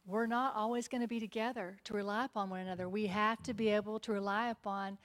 we're 0.06 0.26
not 0.26 0.54
always 0.54 0.86
going 0.86 1.00
to 1.00 1.08
be 1.08 1.18
together 1.18 1.78
to 1.84 1.94
rely 1.94 2.24
upon 2.24 2.50
one 2.50 2.60
another. 2.60 2.88
We 2.88 3.06
have 3.06 3.42
to 3.44 3.54
be 3.54 3.70
able 3.70 3.98
to 4.00 4.12
rely 4.12 4.50
upon 4.50 4.98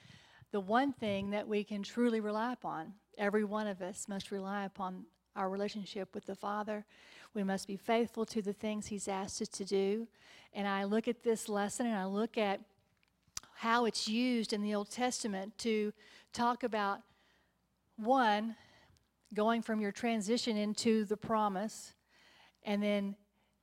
the 0.51 0.59
one 0.59 0.93
thing 0.93 1.31
that 1.31 1.47
we 1.47 1.63
can 1.63 1.81
truly 1.81 2.19
rely 2.19 2.53
upon. 2.53 2.93
Every 3.17 3.43
one 3.43 3.67
of 3.67 3.81
us 3.81 4.07
must 4.07 4.31
rely 4.31 4.65
upon 4.65 5.05
our 5.35 5.49
relationship 5.49 6.13
with 6.13 6.25
the 6.25 6.35
Father. 6.35 6.85
We 7.33 7.43
must 7.43 7.67
be 7.67 7.77
faithful 7.77 8.25
to 8.27 8.41
the 8.41 8.53
things 8.53 8.87
He's 8.87 9.07
asked 9.07 9.41
us 9.41 9.47
to 9.49 9.65
do. 9.65 10.07
And 10.53 10.67
I 10.67 10.83
look 10.83 11.07
at 11.07 11.23
this 11.23 11.47
lesson 11.47 11.85
and 11.85 11.95
I 11.95 12.05
look 12.05 12.37
at 12.37 12.59
how 13.61 13.85
it's 13.85 14.07
used 14.07 14.53
in 14.53 14.63
the 14.63 14.73
Old 14.73 14.89
Testament 14.89 15.55
to 15.55 15.93
talk 16.33 16.63
about 16.63 17.01
one, 17.95 18.55
going 19.35 19.61
from 19.61 19.79
your 19.79 19.91
transition 19.91 20.57
into 20.57 21.05
the 21.05 21.15
promise, 21.15 21.93
and 22.63 22.81
then 22.81 23.15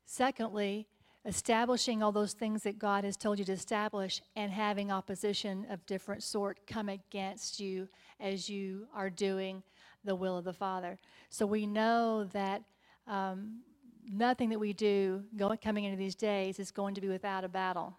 secondly, 0.06 0.86
establishing 1.24 2.00
all 2.00 2.12
those 2.12 2.32
things 2.32 2.62
that 2.62 2.78
God 2.78 3.02
has 3.02 3.16
told 3.16 3.40
you 3.40 3.44
to 3.46 3.52
establish 3.52 4.22
and 4.36 4.52
having 4.52 4.92
opposition 4.92 5.66
of 5.68 5.84
different 5.84 6.22
sort 6.22 6.64
come 6.64 6.88
against 6.88 7.58
you 7.58 7.88
as 8.20 8.48
you 8.48 8.86
are 8.94 9.10
doing 9.10 9.64
the 10.04 10.14
will 10.14 10.38
of 10.38 10.44
the 10.44 10.52
Father. 10.52 10.96
So 11.28 11.44
we 11.44 11.66
know 11.66 12.22
that 12.32 12.62
um, 13.08 13.62
nothing 14.08 14.48
that 14.50 14.60
we 14.60 14.74
do 14.74 15.24
going, 15.36 15.58
coming 15.58 15.82
into 15.82 15.98
these 15.98 16.14
days 16.14 16.60
is 16.60 16.70
going 16.70 16.94
to 16.94 17.00
be 17.00 17.08
without 17.08 17.42
a 17.42 17.48
battle. 17.48 17.96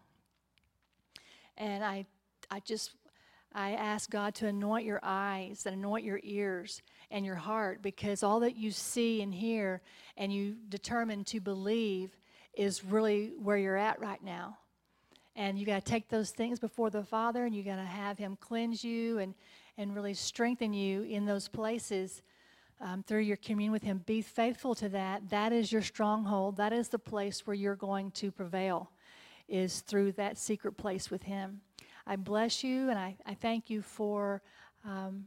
And 1.60 1.84
I, 1.84 2.06
I 2.50 2.62
just, 2.62 2.92
I 3.54 3.74
ask 3.74 4.10
God 4.10 4.34
to 4.36 4.48
anoint 4.48 4.86
your 4.86 5.00
eyes 5.04 5.66
and 5.66 5.76
anoint 5.76 6.04
your 6.06 6.20
ears 6.24 6.82
and 7.12 7.26
your 7.26 7.36
heart 7.36 7.82
because 7.82 8.24
all 8.24 8.40
that 8.40 8.56
you 8.56 8.72
see 8.72 9.22
and 9.22 9.34
hear 9.34 9.82
and 10.18 10.34
you 10.34 10.56
determine 10.70 11.24
to 11.26 11.40
believe 11.40 12.12
is 12.54 12.84
really 12.84 13.34
where 13.42 13.58
you're 13.58 13.78
at 13.78 14.00
right 14.00 14.24
now. 14.24 14.58
And 15.36 15.58
you 15.58 15.66
got 15.66 15.86
to 15.86 15.92
take 15.92 16.10
those 16.10 16.32
things 16.32 16.60
before 16.60 16.90
the 16.90 17.04
Father 17.04 17.46
and 17.46 17.56
you 17.56 17.64
got 17.64 17.78
to 17.78 17.84
have 17.84 18.18
Him 18.18 18.38
cleanse 18.40 18.84
you 18.84 19.20
and, 19.20 19.34
and 19.78 19.96
really 19.96 20.14
strengthen 20.14 20.74
you 20.74 21.04
in 21.04 21.26
those 21.26 21.48
places 21.48 22.22
um, 22.82 23.04
through 23.04 23.22
your 23.22 23.38
communion 23.38 23.72
with 23.72 23.84
Him. 23.84 24.04
Be 24.06 24.22
faithful 24.22 24.76
to 24.76 24.90
that. 24.90 25.30
That 25.30 25.54
is 25.54 25.72
your 25.72 25.82
stronghold. 25.82 26.58
That 26.58 26.74
is 26.74 26.90
the 26.90 27.00
place 27.00 27.46
where 27.46 27.54
you're 27.54 27.76
going 27.76 28.12
to 28.12 28.32
prevail, 28.32 28.92
is 29.50 29.82
through 29.82 30.14
that 30.14 30.38
secret 30.38 30.78
place 30.78 31.10
with 31.10 31.24
Him. 31.24 31.62
I 32.06 32.16
bless 32.16 32.64
you 32.64 32.90
and 32.90 32.98
I, 32.98 33.18
I 33.26 33.34
thank 33.34 33.70
you 33.70 33.82
for 33.82 34.42
um, 34.86 35.26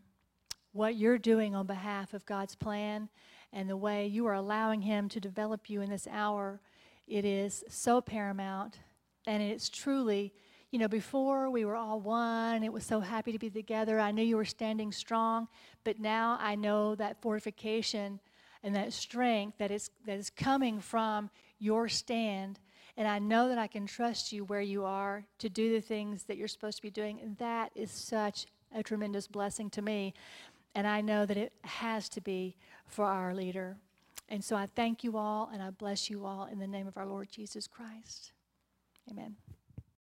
what 0.73 0.97
you're 0.97 1.19
doing 1.19 1.55
on 1.55 1.67
behalf 1.67 2.15
of 2.15 2.25
God's 2.25 2.55
plan 2.55 3.09
and 3.53 3.69
the 3.69 3.77
way 3.77 4.07
you 4.07 4.27
are 4.27 4.35
allowing 4.35 4.83
Him 4.83 5.09
to 5.11 5.21
develop 5.21 5.69
you 5.69 5.83
in 5.83 5.91
this 5.91 6.09
hour. 6.11 6.61
It 7.07 7.25
is 7.25 7.65
so 7.69 8.01
paramount 8.01 8.79
and 9.27 9.43
it's 9.43 9.69
truly 9.69 10.33
you 10.73 10.79
know, 10.79 10.89
before 10.89 11.51
we 11.51 11.67
were 11.67 11.77
all 11.77 12.01
one, 12.01 12.55
and 12.55 12.65
it 12.65 12.73
was 12.73 12.85
so 12.85 12.99
happy 12.99 13.31
to 13.31 13.39
be 13.39 13.51
together. 13.51 14.01
I 14.01 14.11
knew 14.11 14.23
you 14.23 14.39
were 14.39 14.45
standing 14.47 14.91
strong, 14.91 15.49
but 15.85 16.01
now 16.01 16.39
I 16.41 16.55
know 16.55 16.95
that 16.95 17.21
fortification 17.21 18.21
and 18.63 18.75
that 18.75 18.95
strength 18.95 19.59
that 19.59 19.71
is, 19.71 19.91
that 20.07 20.17
is 20.17 20.31
coming 20.31 20.81
from 20.81 21.29
your 21.59 21.91
stand. 21.91 22.59
And 22.97 23.09
I 23.09 23.19
know 23.19 23.49
that 23.49 23.59
I 23.59 23.67
can 23.67 23.87
trust 23.87 24.33
you 24.33 24.45
where 24.45 24.61
you 24.61 24.85
are 24.85 25.25
to 25.39 25.49
do 25.49 25.73
the 25.73 25.81
things 25.81 26.25
that 26.25 26.37
you're 26.37 26.49
supposed 26.49 26.77
to 26.77 26.83
be 26.83 26.91
doing. 26.91 27.21
And 27.21 27.37
that 27.39 27.73
is 27.75 27.91
such 27.91 28.47
a 28.75 28.83
tremendous 28.83 29.27
blessing 29.27 29.71
to 29.71 29.83
me. 29.83 30.15
And 30.75 30.87
I 30.87 31.01
know 31.01 31.27
that 31.27 31.37
it 31.37 31.53
has 31.63 32.09
to 32.11 32.21
be 32.21 32.57
for 32.87 33.07
our 33.07 33.35
leader. 33.35 33.77
And 34.29 34.43
so 34.45 34.57
I 34.57 34.69
thank 34.75 35.05
you 35.05 35.17
all 35.17 35.51
and 35.53 35.63
I 35.63 35.71
bless 35.71 36.11
you 36.11 36.25
all 36.25 36.49
in 36.51 36.59
the 36.59 36.67
name 36.67 36.87
of 36.87 36.97
our 36.97 37.07
Lord 37.07 37.29
Jesus 37.31 37.67
Christ. 37.67 38.33
Amen. 39.11 39.37